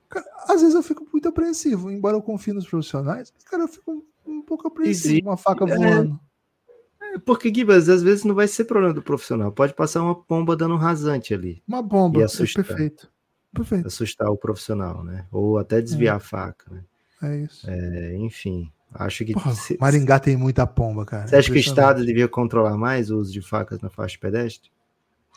Cara, 0.08 0.26
às 0.48 0.62
vezes 0.62 0.76
eu 0.76 0.84
fico 0.84 1.06
muito 1.12 1.28
apreensivo, 1.28 1.92
embora 1.92 2.16
eu 2.16 2.22
confie 2.22 2.54
nos 2.54 2.68
profissionais, 2.68 3.34
cara, 3.46 3.64
eu 3.64 3.68
fico 3.68 3.92
um, 3.92 4.32
um 4.32 4.42
pouco 4.42 4.68
apreensivo 4.68 5.24
com 5.24 5.30
uma 5.30 5.38
faca 5.38 5.66
é. 5.66 5.76
voando. 5.76 6.20
É, 7.02 7.18
porque, 7.20 7.54
Gibas, 7.54 7.90
às 7.90 8.04
vezes 8.04 8.24
não 8.24 8.36
vai 8.36 8.48
ser 8.48 8.66
problema 8.66 8.94
do 8.94 9.02
profissional. 9.02 9.52
Pode 9.52 9.74
passar 9.74 10.04
uma 10.04 10.16
pomba 10.16 10.56
dando 10.56 10.76
um 10.76 10.78
rasante 10.78 11.34
ali. 11.34 11.62
Uma 11.68 11.82
bomba, 11.82 12.24
é 12.24 12.28
perfeito. 12.28 13.12
perfeito. 13.54 13.88
Assustar 13.88 14.30
o 14.30 14.38
profissional, 14.38 15.04
né? 15.04 15.26
Ou 15.32 15.58
até 15.58 15.82
desviar 15.82 16.16
é. 16.16 16.18
a 16.18 16.20
faca, 16.20 16.72
né? 16.72 16.84
É 17.24 17.38
isso. 17.38 17.70
É, 17.70 18.16
enfim. 18.18 18.72
Acho 18.98 19.26
que. 19.26 19.34
Porra, 19.34 19.54
Maringá 19.80 20.20
tem 20.20 20.38
muita 20.38 20.66
pomba, 20.66 21.06
cara. 21.06 21.28
Você 21.28 21.36
acha 21.36 21.52
que 21.52 21.58
o 21.58 21.60
Estado 21.60 22.06
devia 22.06 22.28
controlar 22.28 22.78
mais 22.78 23.12
o 23.12 23.18
uso 23.18 23.32
de 23.32 23.42
facas 23.42 23.82
na 23.82 23.90
faixa 23.90 24.18
pedestre? 24.20 24.72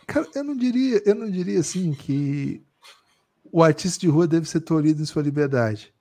Cara, 0.06 0.26
eu 0.34 0.44
não 0.44 0.56
diria, 0.56 1.02
eu 1.04 1.14
não 1.14 1.30
diria 1.30 1.60
assim 1.60 1.92
que 1.92 2.62
o 3.50 3.62
artista 3.62 4.00
de 4.00 4.08
rua 4.08 4.26
deve 4.26 4.48
ser 4.48 4.60
tolhido 4.60 5.02
em 5.02 5.06
sua 5.06 5.22
liberdade. 5.22 5.92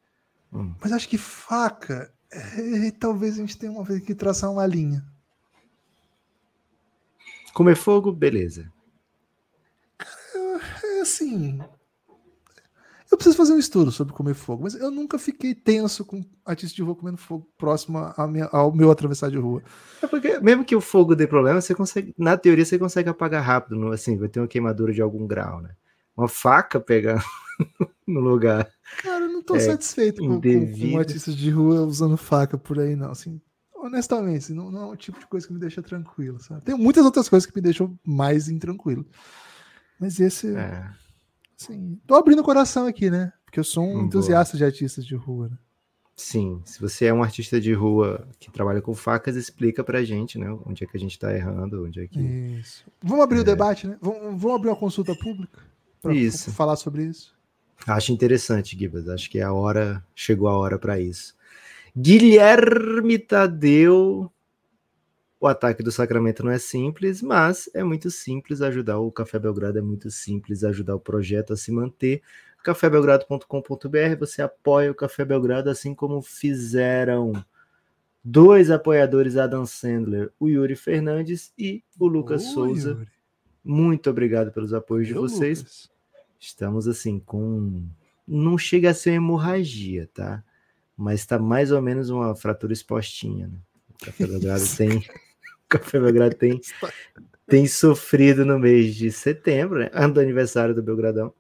Hum. 0.54 0.74
Mas 0.82 0.92
acho 0.92 1.10
que 1.10 1.18
faca, 1.18 2.14
é, 2.32 2.92
talvez 2.92 3.34
a 3.34 3.38
gente 3.38 3.58
tenha 3.58 3.72
uma 3.72 3.84
vez 3.84 4.02
que 4.02 4.16
traçar 4.16 4.52
uma 4.52 4.66
linha. 4.66 5.04
Comer 7.54 7.76
fogo, 7.76 8.12
beleza. 8.12 8.72
Cara, 9.98 10.62
é 10.84 11.02
assim. 11.02 11.60
Eu 13.10 13.18
preciso 13.18 13.38
fazer 13.38 13.54
um 13.54 13.60
estudo 13.60 13.92
sobre 13.92 14.14
comer 14.14 14.34
fogo, 14.34 14.64
mas 14.64 14.76
eu 14.76 14.92
nunca 14.92 15.18
fiquei 15.18 15.56
tenso 15.56 16.04
com 16.04 16.26
artista 16.46 16.76
de 16.76 16.82
rua 16.82 16.96
comendo 16.96 17.18
fogo 17.18 17.48
próximo 17.58 18.00
minha, 18.30 18.50
ao 18.52 18.74
meu 18.74 18.92
atravessar 18.92 19.32
de 19.32 19.38
rua. 19.38 19.64
É 20.02 20.08
porque 20.08 20.40
mesmo 20.40 20.66
que 20.66 20.76
o 20.76 20.82
fogo 20.82 21.16
dê 21.16 21.26
problema, 21.26 21.62
você 21.62 21.74
consegue, 21.74 22.14
na 22.18 22.36
teoria, 22.36 22.66
você 22.66 22.78
consegue 22.78 23.08
apagar 23.08 23.44
rápido, 23.44 23.92
assim, 23.94 24.18
vai 24.18 24.28
ter 24.28 24.42
uma 24.42 24.48
queimadura 24.48 24.92
de 24.94 25.02
algum 25.02 25.26
grau, 25.26 25.62
né? 25.62 25.72
Uma 26.18 26.28
faca 26.28 26.80
pegar 26.80 27.24
no 28.06 28.20
lugar. 28.20 28.70
Cara, 29.02 29.24
eu 29.24 29.32
não 29.32 29.42
tô 29.42 29.56
é, 29.56 29.60
satisfeito 29.60 30.22
com, 30.22 30.42
com, 30.42 30.92
com 30.92 30.98
artistas 30.98 31.36
de 31.36 31.50
rua 31.50 31.82
usando 31.84 32.18
faca 32.18 32.58
por 32.58 32.78
aí, 32.78 32.96
não. 32.96 33.12
Assim, 33.12 33.40
honestamente, 33.74 34.52
não, 34.54 34.70
não, 34.70 34.90
é 34.90 34.94
o 34.94 34.98
tipo 34.98 35.20
de 35.20 35.28
coisa 35.28 35.48
que 35.48 35.54
me 35.54 35.60
deixa 35.60 35.82
tranquilo, 35.82 36.40
sabe? 36.40 36.66
Tem 36.66 36.76
muitas 36.76 37.06
outras 37.06 37.30
coisas 37.30 37.50
que 37.50 37.56
me 37.56 37.62
deixam 37.62 37.98
mais 38.06 38.50
intranquilo. 38.50 39.06
Mas 40.00 40.20
esse. 40.20 40.56
É. 40.56 40.90
Sim. 41.58 42.00
Tô 42.06 42.16
abrindo 42.16 42.40
o 42.40 42.44
coração 42.44 42.86
aqui, 42.86 43.10
né? 43.10 43.34
Porque 43.44 43.60
eu 43.60 43.64
sou 43.64 43.84
um 43.84 43.98
hum, 43.98 44.06
entusiasta 44.06 44.56
de 44.56 44.64
artistas 44.64 45.06
de 45.06 45.16
rua. 45.16 45.50
Né? 45.50 45.58
Sim, 46.16 46.62
se 46.64 46.80
você 46.80 47.06
é 47.06 47.14
um 47.14 47.24
artista 47.24 47.60
de 47.60 47.74
rua 47.74 48.28
que 48.40 48.52
trabalha 48.52 48.82
com 48.82 48.94
facas, 48.94 49.36
explica 49.36 49.84
pra 49.84 50.04
gente, 50.04 50.38
né? 50.38 50.50
Onde 50.66 50.84
é 50.84 50.88
que 50.88 50.96
a 50.96 51.00
gente 51.00 51.18
tá 51.18 51.34
errando, 51.34 51.86
onde 51.86 52.00
é 52.00 52.08
que. 52.08 52.20
Isso. 52.20 52.86
Vamos 53.02 53.24
abrir 53.24 53.40
é... 53.40 53.42
o 53.42 53.44
debate, 53.44 53.88
né? 53.88 53.98
Vamos, 54.00 54.42
vamos 54.42 54.58
abrir 54.58 54.70
uma 54.70 54.76
consulta 54.76 55.16
pública 55.16 55.60
para 56.02 56.14
falar 56.54 56.76
sobre 56.76 57.06
isso. 57.06 57.36
Acho 57.86 58.12
interessante, 58.12 58.78
Gibas. 58.78 59.08
Acho 59.10 59.30
que 59.30 59.40
é 59.40 59.44
a 59.44 59.54
hora, 59.54 60.04
chegou 60.16 60.48
a 60.48 60.58
hora 60.58 60.78
para 60.78 61.00
isso. 61.00 61.36
Guilherme 61.96 63.18
Tadeu. 63.18 64.32
O 65.40 65.46
ataque 65.46 65.84
do 65.84 65.92
Sacramento 65.92 66.44
não 66.44 66.52
é 66.52 66.58
simples, 66.58 67.22
mas 67.22 67.70
é 67.74 67.84
muito 67.84 68.10
simples 68.10 68.62
ajudar 68.62 68.98
o 69.00 69.12
Café 69.12 69.38
Belgrado, 69.38 69.78
é 69.78 69.82
muito 69.82 70.10
simples 70.10 70.64
ajudar 70.64 70.96
o 70.96 71.00
projeto 71.00 71.54
a 71.54 71.58
se 71.58 71.72
manter. 71.72 72.24
cafébelgrado.com.br, 72.64 74.20
você 74.20 74.42
apoia 74.42 74.92
o 74.92 74.96
Café 74.96 75.24
Belgrado, 75.24 75.70
assim 75.70 75.94
como 75.94 76.22
fizeram 76.24 77.34
dois 78.24 78.72
apoiadores, 78.72 79.38
Adam 79.38 79.66
Sandler, 79.66 80.32
o 80.40 80.50
Yuri 80.50 80.76
Fernandes 80.76 81.54
e 81.58 81.84
o 82.00 82.08
Lucas 82.08 82.44
Oi, 82.48 82.54
Souza. 82.54 82.90
Yuri. 82.92 83.08
Muito 83.64 84.10
obrigado 84.10 84.52
pelos 84.52 84.74
apoios 84.74 85.08
de 85.08 85.14
vocês. 85.14 85.60
Lucas. 85.60 85.90
Estamos 86.40 86.88
assim 86.88 87.20
com. 87.20 87.84
Não 88.28 88.58
chega 88.58 88.90
a 88.90 88.94
ser 88.94 89.12
hemorragia, 89.12 90.10
tá? 90.14 90.44
Mas 90.96 91.20
está 91.20 91.38
mais 91.38 91.72
ou 91.72 91.82
menos 91.82 92.10
uma 92.10 92.36
fratura 92.36 92.74
expostinha, 92.74 93.48
né? 93.48 93.60
O 93.90 94.06
Café 94.06 94.26
Belgrado 94.28 94.64
tem. 94.76 95.06
Café 95.70 96.00
Belgrado 96.00 96.36
tem, 96.36 96.60
tem 97.48 97.68
sofrido 97.68 98.46
no 98.46 98.58
mês 98.58 98.96
de 98.96 99.12
setembro, 99.12 99.80
né? 99.80 99.90
Ano 99.94 100.16
do 100.16 100.20
aniversário 100.20 100.74
do 100.74 100.82
Belgradão. 100.82 101.34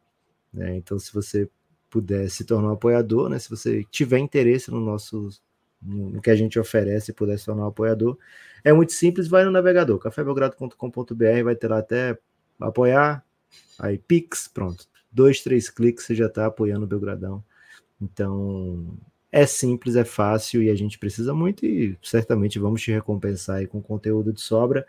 Né? 0.53 0.75
Então, 0.75 0.97
se 0.99 1.13
você 1.13 1.49
puder 1.89 2.29
se 2.29 2.43
tornar 2.43 2.69
um 2.69 2.73
apoiador, 2.73 3.29
né? 3.29 3.39
Se 3.39 3.49
você 3.49 3.83
tiver 3.89 4.19
interesse 4.19 4.69
no 4.71 4.79
nosso 4.79 5.29
no 5.81 6.19
que 6.21 6.31
a 6.31 6.35
gente 6.35 6.59
oferece 6.59 7.11
e 7.11 7.13
puder 7.13 7.37
se 7.37 7.45
tornar 7.45 7.65
um 7.65 7.67
apoiador, 7.67 8.17
é 8.63 8.73
muito 8.73 8.93
simples, 8.93 9.27
vai 9.27 9.45
no 9.45 9.51
navegador, 9.51 9.99
cafébelgrado.com.br, 9.99 11.43
vai 11.43 11.55
ter 11.55 11.67
lá 11.67 11.77
até 11.77 12.17
apoiar, 12.59 13.23
aí 13.77 13.97
Pix, 13.97 14.47
pronto. 14.47 14.87
Dois, 15.11 15.41
três 15.41 15.69
cliques, 15.69 16.05
você 16.05 16.15
já 16.15 16.25
está 16.25 16.47
apoiando 16.47 16.85
o 16.85 16.87
Belgradão. 16.87 17.43
Então, 18.01 18.97
é 19.37 19.45
simples, 19.45 19.95
é 19.95 20.03
fácil 20.03 20.63
e 20.63 20.69
a 20.69 20.75
gente 20.75 20.97
precisa 20.97 21.31
muito 21.31 21.63
e 21.63 21.95
certamente 22.01 22.57
vamos 22.57 22.81
te 22.81 22.91
recompensar 22.91 23.57
aí 23.57 23.67
com 23.67 23.79
conteúdo 23.79 24.33
de 24.33 24.41
sobra. 24.41 24.83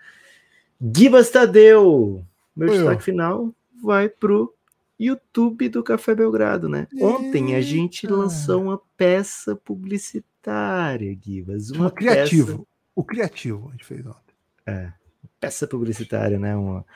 Gibas 0.81 1.29
Tadeu, 1.29 2.25
meu 2.57 2.71
Oi, 2.71 2.77
destaque 2.77 3.01
eu. 3.01 3.05
final 3.05 3.55
vai 3.83 4.09
pro 4.09 4.55
YouTube 4.99 5.69
do 5.69 5.83
Café 5.83 6.15
Belgrado, 6.15 6.67
né? 6.67 6.89
Eita. 6.91 7.05
Ontem 7.05 7.57
a 7.57 7.61
gente 7.61 8.07
lançou 8.07 8.63
uma 8.63 8.81
peça 8.97 9.55
publicitária, 9.55 11.15
Gibas. 11.23 11.71
Uma 11.71 11.89
o 11.89 11.91
criativo. 11.91 12.53
Peça... 12.53 12.69
O 12.95 13.05
criativo 13.05 13.69
a 13.69 13.73
gente 13.73 13.85
fez 13.85 14.07
ontem. 14.07 14.35
É, 14.67 14.93
peça 15.39 15.67
publicitária, 15.67 16.39
né? 16.39 16.57
Uma, 16.57 16.87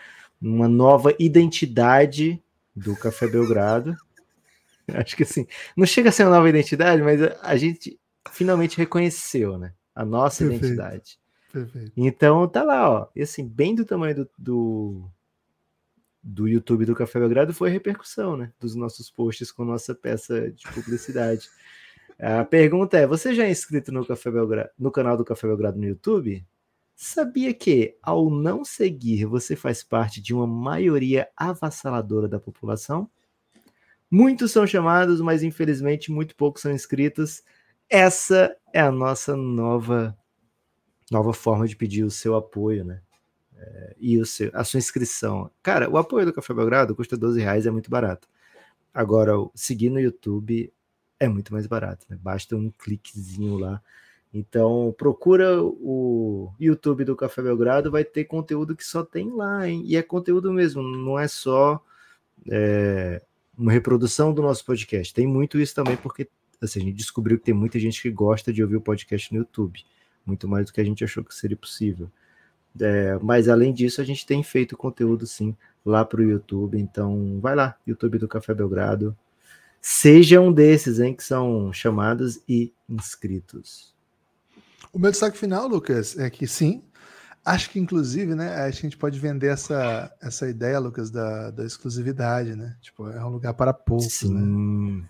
uma 0.40 0.68
nova 0.68 1.14
identidade 1.18 2.42
do 2.74 2.96
Café 2.96 3.28
Belgrado. 3.28 3.94
Acho 4.92 5.16
que 5.16 5.22
assim, 5.22 5.46
não 5.76 5.86
chega 5.86 6.08
a 6.08 6.12
ser 6.12 6.24
uma 6.24 6.36
nova 6.36 6.48
identidade, 6.48 7.02
mas 7.02 7.20
a, 7.42 7.56
gente 7.56 7.98
finalmente 8.30 8.76
reconheceu, 8.76 9.58
né? 9.58 9.72
A 9.94 10.04
nossa 10.04 10.38
Perfeito. 10.38 10.64
identidade. 10.64 11.18
Perfeito. 11.52 11.92
Então 11.96 12.48
tá 12.48 12.62
lá, 12.62 12.90
ó. 12.90 13.08
E 13.14 13.22
assim, 13.22 13.46
bem 13.46 13.74
do 13.74 13.84
tamanho 13.84 14.14
do, 14.14 14.30
do, 14.38 15.10
do 16.22 16.48
YouTube 16.48 16.86
do 16.86 16.94
Café 16.94 17.18
Belgrado 17.18 17.52
foi 17.52 17.68
a 17.68 17.72
repercussão, 17.72 18.36
né? 18.36 18.52
Dos 18.58 18.74
nossos 18.74 19.10
posts 19.10 19.52
com 19.52 19.64
nossa 19.64 19.94
peça 19.94 20.50
de 20.50 20.66
publicidade. 20.72 21.48
a 22.18 22.44
pergunta 22.44 22.98
é: 22.98 23.06
você 23.06 23.34
já 23.34 23.44
é 23.44 23.50
inscrito 23.50 23.92
no, 23.92 24.06
Café 24.06 24.30
Belgrado, 24.30 24.70
no 24.78 24.90
canal 24.90 25.16
do 25.16 25.24
Café 25.24 25.46
Belgrado 25.46 25.78
no 25.78 25.86
YouTube? 25.86 26.44
Sabia 26.94 27.52
que, 27.52 27.96
ao 28.02 28.30
não 28.30 28.64
seguir, 28.64 29.24
você 29.24 29.56
faz 29.56 29.82
parte 29.82 30.20
de 30.20 30.32
uma 30.32 30.46
maioria 30.46 31.28
avassaladora 31.36 32.28
da 32.28 32.38
população? 32.38 33.10
Muitos 34.12 34.52
são 34.52 34.66
chamados, 34.66 35.20
mas 35.20 35.42
infelizmente 35.42 36.12
muito 36.12 36.36
poucos 36.36 36.62
são 36.62 36.70
inscritos. 36.70 37.42
Essa 37.88 38.54
é 38.72 38.80
a 38.80 38.92
nossa 38.92 39.34
nova 39.36 40.16
nova 41.10 41.32
forma 41.32 41.66
de 41.66 41.76
pedir 41.76 42.04
o 42.04 42.10
seu 42.10 42.36
apoio, 42.36 42.84
né? 42.84 43.00
É, 43.56 43.96
e 43.98 44.18
o 44.18 44.26
seu, 44.26 44.50
a 44.54 44.64
sua 44.64 44.78
inscrição. 44.78 45.50
Cara, 45.62 45.88
o 45.90 45.96
apoio 45.96 46.26
do 46.26 46.32
Café 46.32 46.54
Belgrado 46.54 46.94
custa 46.94 47.16
12 47.16 47.40
reais, 47.40 47.66
é 47.66 47.70
muito 47.70 47.90
barato. 47.90 48.28
Agora, 48.94 49.32
seguir 49.54 49.90
no 49.90 50.00
YouTube 50.00 50.72
é 51.18 51.28
muito 51.28 51.52
mais 51.52 51.66
barato, 51.66 52.06
né? 52.08 52.18
Basta 52.20 52.56
um 52.56 52.70
cliquezinho 52.70 53.56
lá 53.56 53.82
então, 54.34 54.94
procura 54.96 55.62
o 55.62 56.50
YouTube 56.58 57.04
do 57.04 57.14
Café 57.14 57.42
Belgrado, 57.42 57.90
vai 57.90 58.02
ter 58.02 58.24
conteúdo 58.24 58.74
que 58.74 58.84
só 58.84 59.04
tem 59.04 59.30
lá, 59.30 59.68
hein? 59.68 59.82
E 59.84 59.94
é 59.94 60.02
conteúdo 60.02 60.50
mesmo, 60.52 60.82
não 60.82 61.18
é 61.18 61.28
só 61.28 61.84
é, 62.50 63.22
uma 63.56 63.72
reprodução 63.72 64.32
do 64.32 64.42
nosso 64.42 64.64
podcast. 64.64 65.12
Tem 65.12 65.26
muito 65.26 65.58
isso 65.58 65.74
também, 65.74 65.96
porque 65.96 66.28
assim, 66.60 66.80
a 66.80 66.84
gente 66.84 66.96
descobriu 66.96 67.38
que 67.38 67.44
tem 67.44 67.54
muita 67.54 67.78
gente 67.78 68.00
que 68.00 68.10
gosta 68.10 68.52
de 68.52 68.62
ouvir 68.62 68.76
o 68.76 68.80
podcast 68.80 69.32
no 69.32 69.40
YouTube, 69.40 69.84
muito 70.24 70.48
mais 70.48 70.66
do 70.66 70.72
que 70.72 70.80
a 70.80 70.84
gente 70.84 71.02
achou 71.02 71.24
que 71.24 71.34
seria 71.34 71.56
possível. 71.56 72.10
É, 72.80 73.18
mas 73.20 73.48
além 73.48 73.72
disso, 73.72 74.00
a 74.00 74.04
gente 74.04 74.24
tem 74.24 74.42
feito 74.42 74.76
conteúdo 74.76 75.26
sim 75.26 75.54
lá 75.84 76.04
para 76.04 76.20
o 76.20 76.24
YouTube. 76.24 76.78
Então, 76.78 77.38
vai 77.40 77.54
lá, 77.54 77.76
YouTube 77.86 78.18
do 78.18 78.28
Café 78.28 78.54
Belgrado. 78.54 79.16
Seja 79.80 80.40
um 80.40 80.52
desses, 80.52 81.00
hein, 81.00 81.12
que 81.14 81.24
são 81.24 81.72
chamados 81.72 82.40
e 82.48 82.72
inscritos. 82.88 83.92
O 84.92 84.98
meu 84.98 85.10
destaque 85.10 85.36
final, 85.36 85.66
Lucas, 85.66 86.16
é 86.18 86.30
que 86.30 86.46
sim, 86.46 86.82
acho 87.44 87.70
que 87.70 87.78
inclusive, 87.78 88.34
né, 88.34 88.54
a 88.56 88.70
gente 88.70 88.96
pode 88.96 89.18
vender 89.18 89.48
essa, 89.48 90.12
essa 90.20 90.48
ideia, 90.48 90.78
Lucas, 90.78 91.10
da, 91.10 91.50
da 91.50 91.64
exclusividade, 91.64 92.54
né? 92.54 92.76
Tipo, 92.80 93.08
é 93.08 93.24
um 93.24 93.28
lugar 93.28 93.54
para 93.54 93.72
poucos, 93.72 94.12
sim. 94.12 94.32
né? 94.32 95.04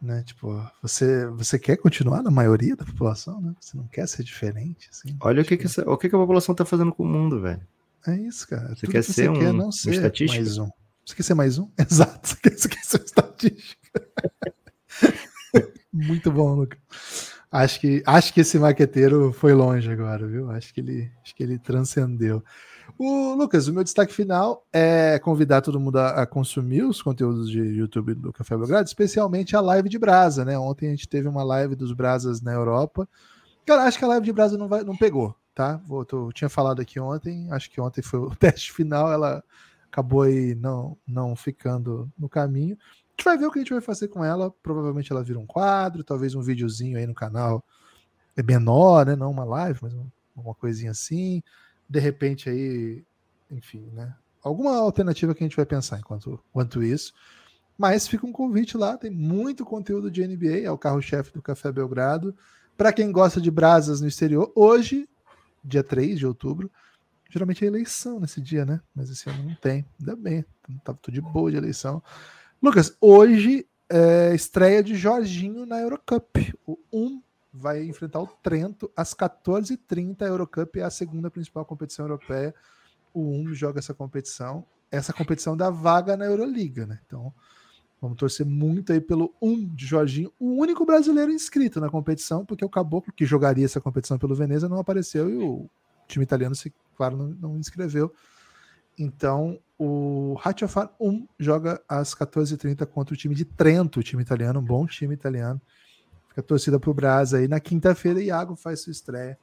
né? 0.00 0.22
Tipo, 0.22 0.62
você, 0.82 1.26
você 1.26 1.58
quer 1.58 1.76
continuar 1.76 2.22
na 2.22 2.30
maioria 2.30 2.76
da 2.76 2.84
população, 2.84 3.40
né? 3.40 3.54
Você 3.60 3.76
não 3.76 3.86
quer 3.86 4.06
ser 4.08 4.22
diferente, 4.22 4.88
assim. 4.90 5.16
Olha 5.20 5.42
o 5.42 5.44
que, 5.44 5.56
que, 5.56 5.66
essa, 5.66 5.88
o 5.88 5.96
que, 5.96 6.08
que 6.08 6.14
a 6.14 6.18
população 6.18 6.54
tá 6.54 6.64
fazendo 6.64 6.92
com 6.92 7.02
o 7.02 7.06
mundo, 7.08 7.40
velho. 7.40 7.66
É 8.06 8.16
isso, 8.16 8.46
cara. 8.48 8.68
Você 8.68 8.86
Tudo 8.86 8.92
quer 8.92 9.04
que 9.04 9.12
ser 9.12 9.24
você 9.24 9.28
um, 9.28 9.38
quer 9.38 9.52
não 9.52 9.72
ser 9.72 9.90
um 9.90 9.92
estatístico? 9.92 10.42
Mais 10.42 10.58
um. 10.58 10.70
Você 11.04 11.14
quer 11.14 11.22
ser 11.22 11.34
mais 11.34 11.58
um? 11.58 11.70
Exato. 11.78 12.28
Você 12.28 12.36
quer, 12.36 12.58
você 12.58 12.68
quer 12.68 12.84
ser 12.84 13.00
um 13.00 13.04
estatístico. 13.04 13.82
Muito 15.92 16.30
bom, 16.30 16.54
Lucas. 16.54 16.78
Acho 17.50 17.80
que, 17.80 18.02
acho 18.04 18.34
que 18.34 18.40
esse 18.40 18.58
maqueteiro 18.58 19.32
foi 19.32 19.54
longe 19.54 19.90
agora, 19.90 20.26
viu? 20.26 20.50
Acho 20.50 20.72
que 20.72 20.80
ele, 20.80 21.10
acho 21.22 21.34
que 21.34 21.42
ele 21.42 21.58
transcendeu. 21.58 22.44
O 22.98 23.34
Lucas, 23.34 23.68
o 23.68 23.72
meu 23.72 23.82
destaque 23.82 24.12
final 24.12 24.66
é 24.70 25.18
convidar 25.18 25.62
todo 25.62 25.80
mundo 25.80 25.98
a, 25.98 26.22
a, 26.22 26.26
consumir 26.26 26.82
os 26.82 27.00
conteúdos 27.00 27.50
de 27.50 27.58
YouTube 27.58 28.14
do 28.14 28.32
Café 28.32 28.56
Belgrado, 28.56 28.86
especialmente 28.86 29.56
a 29.56 29.60
live 29.60 29.88
de 29.88 29.98
Brasa, 29.98 30.44
né? 30.44 30.58
Ontem 30.58 30.88
a 30.88 30.90
gente 30.90 31.08
teve 31.08 31.26
uma 31.26 31.42
live 31.42 31.74
dos 31.74 31.92
Brasas 31.92 32.42
na 32.42 32.52
Europa. 32.52 33.08
Cara, 33.64 33.84
acho 33.84 33.98
que 33.98 34.04
a 34.04 34.08
live 34.08 34.26
de 34.26 34.32
Brasa 34.32 34.58
não, 34.58 34.68
vai, 34.68 34.84
não 34.84 34.96
pegou, 34.96 35.34
tá? 35.54 35.80
Vou, 35.86 36.04
tô, 36.04 36.30
tinha 36.32 36.50
falado 36.50 36.80
aqui 36.80 37.00
ontem, 37.00 37.50
acho 37.50 37.70
que 37.70 37.80
ontem 37.80 38.02
foi 38.02 38.20
o 38.20 38.30
teste 38.36 38.72
final, 38.72 39.10
ela 39.10 39.42
acabou 39.90 40.22
aí 40.22 40.54
não, 40.54 40.98
não 41.06 41.34
ficando 41.34 42.10
no 42.18 42.28
caminho 42.28 42.76
gente 43.18 43.24
vai 43.24 43.36
ver 43.36 43.46
o 43.46 43.50
que 43.50 43.58
a 43.58 43.62
gente 43.62 43.72
vai 43.72 43.80
fazer 43.80 44.08
com 44.08 44.24
ela. 44.24 44.50
Provavelmente 44.62 45.12
ela 45.12 45.24
vira 45.24 45.38
um 45.38 45.46
quadro, 45.46 46.04
talvez 46.04 46.34
um 46.34 46.40
videozinho 46.40 46.96
aí 46.96 47.06
no 47.06 47.14
canal. 47.14 47.64
É 48.36 48.42
menor, 48.42 49.04
né? 49.04 49.16
Não 49.16 49.30
uma 49.30 49.44
live, 49.44 49.80
mas 49.82 49.92
uma 50.36 50.54
coisinha 50.54 50.92
assim. 50.92 51.42
De 51.88 51.98
repente 51.98 52.48
aí, 52.48 53.02
enfim, 53.50 53.90
né? 53.92 54.14
Alguma 54.42 54.76
alternativa 54.76 55.34
que 55.34 55.42
a 55.42 55.46
gente 55.46 55.56
vai 55.56 55.66
pensar 55.66 55.98
enquanto, 55.98 56.40
enquanto 56.50 56.82
isso. 56.82 57.12
Mas 57.76 58.06
fica 58.06 58.26
um 58.26 58.32
convite 58.32 58.76
lá, 58.76 58.96
tem 58.96 59.10
muito 59.10 59.64
conteúdo 59.64 60.10
de 60.10 60.26
NBA, 60.26 60.60
é 60.64 60.70
o 60.70 60.78
carro-chefe 60.78 61.32
do 61.32 61.42
Café 61.42 61.72
Belgrado. 61.72 62.34
Para 62.76 62.92
quem 62.92 63.10
gosta 63.10 63.40
de 63.40 63.50
brasas 63.50 64.00
no 64.00 64.06
exterior, 64.06 64.52
hoje, 64.54 65.08
dia 65.64 65.82
3 65.82 66.18
de 66.18 66.26
outubro, 66.26 66.70
geralmente 67.28 67.64
é 67.64 67.68
eleição 67.68 68.20
nesse 68.20 68.40
dia, 68.40 68.64
né? 68.64 68.80
Mas 68.94 69.10
esse 69.10 69.28
ano 69.28 69.42
não 69.42 69.54
tem, 69.56 69.84
ainda 69.98 70.16
bem, 70.16 70.44
tudo 70.84 71.12
de 71.12 71.20
boa 71.20 71.50
de 71.50 71.56
eleição. 71.56 72.02
Lucas, 72.60 72.96
hoje 73.00 73.68
é 73.88 74.34
estreia 74.34 74.82
de 74.82 74.96
Jorginho 74.96 75.64
na 75.64 75.80
Eurocup. 75.80 76.52
O 76.66 76.76
1 76.92 77.22
vai 77.54 77.84
enfrentar 77.84 78.20
o 78.20 78.26
Trento 78.26 78.90
às 78.96 79.14
14h30. 79.14 80.22
A 80.22 80.26
Eurocup 80.26 80.80
é 80.80 80.82
a 80.82 80.90
segunda 80.90 81.30
principal 81.30 81.64
competição 81.64 82.04
europeia. 82.06 82.52
O 83.14 83.30
1 83.30 83.54
joga 83.54 83.78
essa 83.78 83.94
competição. 83.94 84.64
Essa 84.90 85.12
competição 85.12 85.56
dá 85.56 85.70
vaga 85.70 86.16
na 86.16 86.24
Euroliga, 86.24 86.84
né? 86.84 86.98
Então, 87.06 87.32
vamos 88.02 88.18
torcer 88.18 88.44
muito 88.44 88.92
aí 88.92 89.00
pelo 89.00 89.32
1 89.40 89.68
de 89.76 89.86
Jorginho, 89.86 90.32
o 90.36 90.56
único 90.56 90.84
brasileiro 90.84 91.30
inscrito 91.30 91.80
na 91.80 91.88
competição, 91.88 92.44
porque 92.44 92.64
o 92.64 92.68
Caboclo, 92.68 93.12
que 93.12 93.24
jogaria 93.24 93.66
essa 93.66 93.80
competição 93.80 94.18
pelo 94.18 94.34
Veneza, 94.34 94.68
não 94.68 94.80
apareceu 94.80 95.30
e 95.30 95.36
o 95.36 95.70
time 96.08 96.24
italiano, 96.24 96.56
se, 96.56 96.74
claro, 96.96 97.16
não, 97.16 97.28
não 97.28 97.56
inscreveu. 97.56 98.12
Então, 98.98 99.60
o 99.78 100.34
Ratchafar 100.34 100.92
1 101.00 101.26
joga 101.38 101.80
às 101.88 102.14
14h30 102.14 102.84
contra 102.86 103.14
o 103.14 103.16
time 103.16 103.34
de 103.34 103.44
Trento, 103.44 104.00
o 104.00 104.02
time 104.02 104.22
italiano, 104.22 104.58
um 104.58 104.64
bom 104.64 104.86
time 104.86 105.14
italiano. 105.14 105.60
Fica 106.28 106.40
a 106.40 106.44
torcida 106.44 106.80
pro 106.80 106.92
Brás 106.92 107.32
aí. 107.32 107.46
Na 107.46 107.60
quinta-feira, 107.60 108.20
Iago 108.20 108.56
faz 108.56 108.80
sua 108.80 108.90
estreia. 108.90 109.38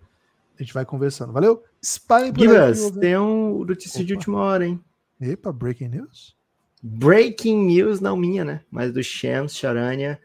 A 0.59 0.61
gente 0.61 0.73
vai 0.73 0.85
conversando. 0.85 1.31
Valeu? 1.31 1.63
Espalhem 1.81 2.33
por 2.33 2.41
Gibas, 2.41 2.91
tem 2.91 3.17
um 3.17 3.63
notícia 3.63 3.99
Opa. 3.99 4.07
de 4.07 4.13
última 4.13 4.39
hora, 4.39 4.65
hein? 4.65 4.83
Epa, 5.19 5.51
breaking 5.51 5.89
news? 5.89 6.35
Breaking 6.83 7.65
news, 7.65 7.99
não 7.99 8.17
minha, 8.17 8.43
né? 8.43 8.61
Mas 8.69 8.91
do 8.91 9.01
Shams 9.01 9.55
Charania. 9.55 10.19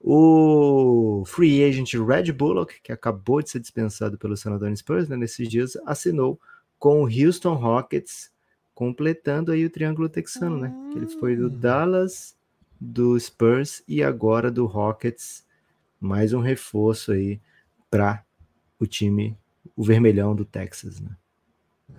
O 0.00 1.24
free 1.26 1.64
agent 1.64 1.94
Red 1.94 2.30
Bullock, 2.32 2.80
que 2.82 2.92
acabou 2.92 3.40
de 3.40 3.48
ser 3.48 3.58
dispensado 3.60 4.18
pelo 4.18 4.36
San 4.36 4.52
Antonio 4.52 4.76
Spurs 4.76 5.08
né, 5.08 5.16
nesses 5.16 5.48
dias, 5.48 5.78
assinou 5.86 6.38
com 6.78 7.02
o 7.02 7.06
Houston 7.06 7.54
Rockets, 7.54 8.30
completando 8.74 9.52
aí 9.52 9.64
o 9.64 9.70
triângulo 9.70 10.08
texano, 10.08 10.58
né? 10.58 10.74
Que 10.92 10.98
ele 10.98 11.06
foi 11.06 11.36
do 11.36 11.46
hum. 11.46 11.58
Dallas, 11.58 12.36
do 12.80 13.18
Spurs 13.18 13.82
e 13.86 14.02
agora 14.02 14.50
do 14.50 14.66
Rockets. 14.66 15.44
Mais 16.00 16.32
um 16.32 16.40
reforço 16.40 17.12
aí 17.12 17.40
para 17.90 18.24
o 18.78 18.86
time, 18.86 19.38
o 19.76 19.84
vermelhão 19.84 20.34
do 20.34 20.44
Texas, 20.44 21.00
né? 21.00 21.16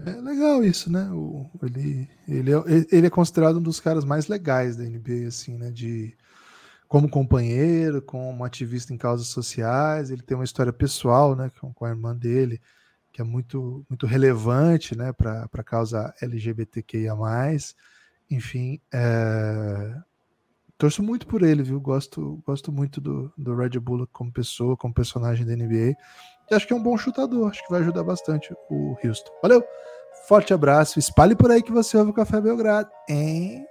É 0.05 0.11
legal 0.21 0.63
isso, 0.63 0.91
né? 0.91 1.09
O, 1.11 1.49
ele, 1.63 2.09
ele, 2.27 2.51
é, 2.51 2.57
ele 2.91 3.07
é 3.07 3.09
considerado 3.09 3.57
um 3.57 3.61
dos 3.61 3.79
caras 3.79 4.03
mais 4.03 4.27
legais 4.27 4.75
da 4.75 4.83
NBA, 4.83 5.27
assim, 5.27 5.57
né? 5.57 5.71
De, 5.71 6.13
como 6.87 7.09
companheiro, 7.09 8.01
como 8.01 8.43
ativista 8.43 8.93
em 8.93 8.97
causas 8.97 9.27
sociais. 9.27 10.11
Ele 10.11 10.21
tem 10.21 10.35
uma 10.35 10.43
história 10.43 10.73
pessoal, 10.73 11.35
né? 11.35 11.49
Com, 11.59 11.73
com 11.73 11.85
a 11.85 11.89
irmã 11.89 12.15
dele, 12.15 12.61
que 13.15 13.21
é 13.21 13.23
muito, 13.23 13.85
muito 13.89 14.05
relevante, 14.05 14.93
né? 14.93 15.13
Para 15.13 15.47
a 15.49 15.63
causa 15.63 16.13
LGBTQIA. 16.21 17.13
Enfim, 18.29 18.81
é, 18.93 19.95
torço 20.77 21.01
muito 21.01 21.25
por 21.25 21.41
ele, 21.41 21.63
viu? 21.63 21.79
Gosto, 21.79 22.43
gosto 22.45 22.73
muito 22.73 22.99
do, 22.99 23.31
do 23.37 23.55
Red 23.55 23.79
Bull 23.79 24.05
como 24.11 24.33
pessoa, 24.33 24.75
como 24.75 24.93
personagem 24.93 25.45
da 25.45 25.55
NBA. 25.55 25.95
E 26.51 26.53
acho 26.53 26.67
que 26.67 26.73
é 26.73 26.75
um 26.75 26.83
bom 26.83 26.97
chutador, 26.97 27.49
acho 27.49 27.63
que 27.63 27.71
vai 27.71 27.79
ajudar 27.79 28.03
bastante 28.03 28.53
o 28.69 28.97
Houston. 29.01 29.31
Valeu, 29.41 29.63
forte 30.27 30.53
abraço, 30.53 30.99
espalhe 30.99 31.37
por 31.37 31.49
aí 31.49 31.63
que 31.63 31.71
você 31.71 31.95
ouve 31.95 32.11
o 32.11 32.13
Café 32.13 32.41
Belgrado, 32.41 32.89
hein? 33.07 33.65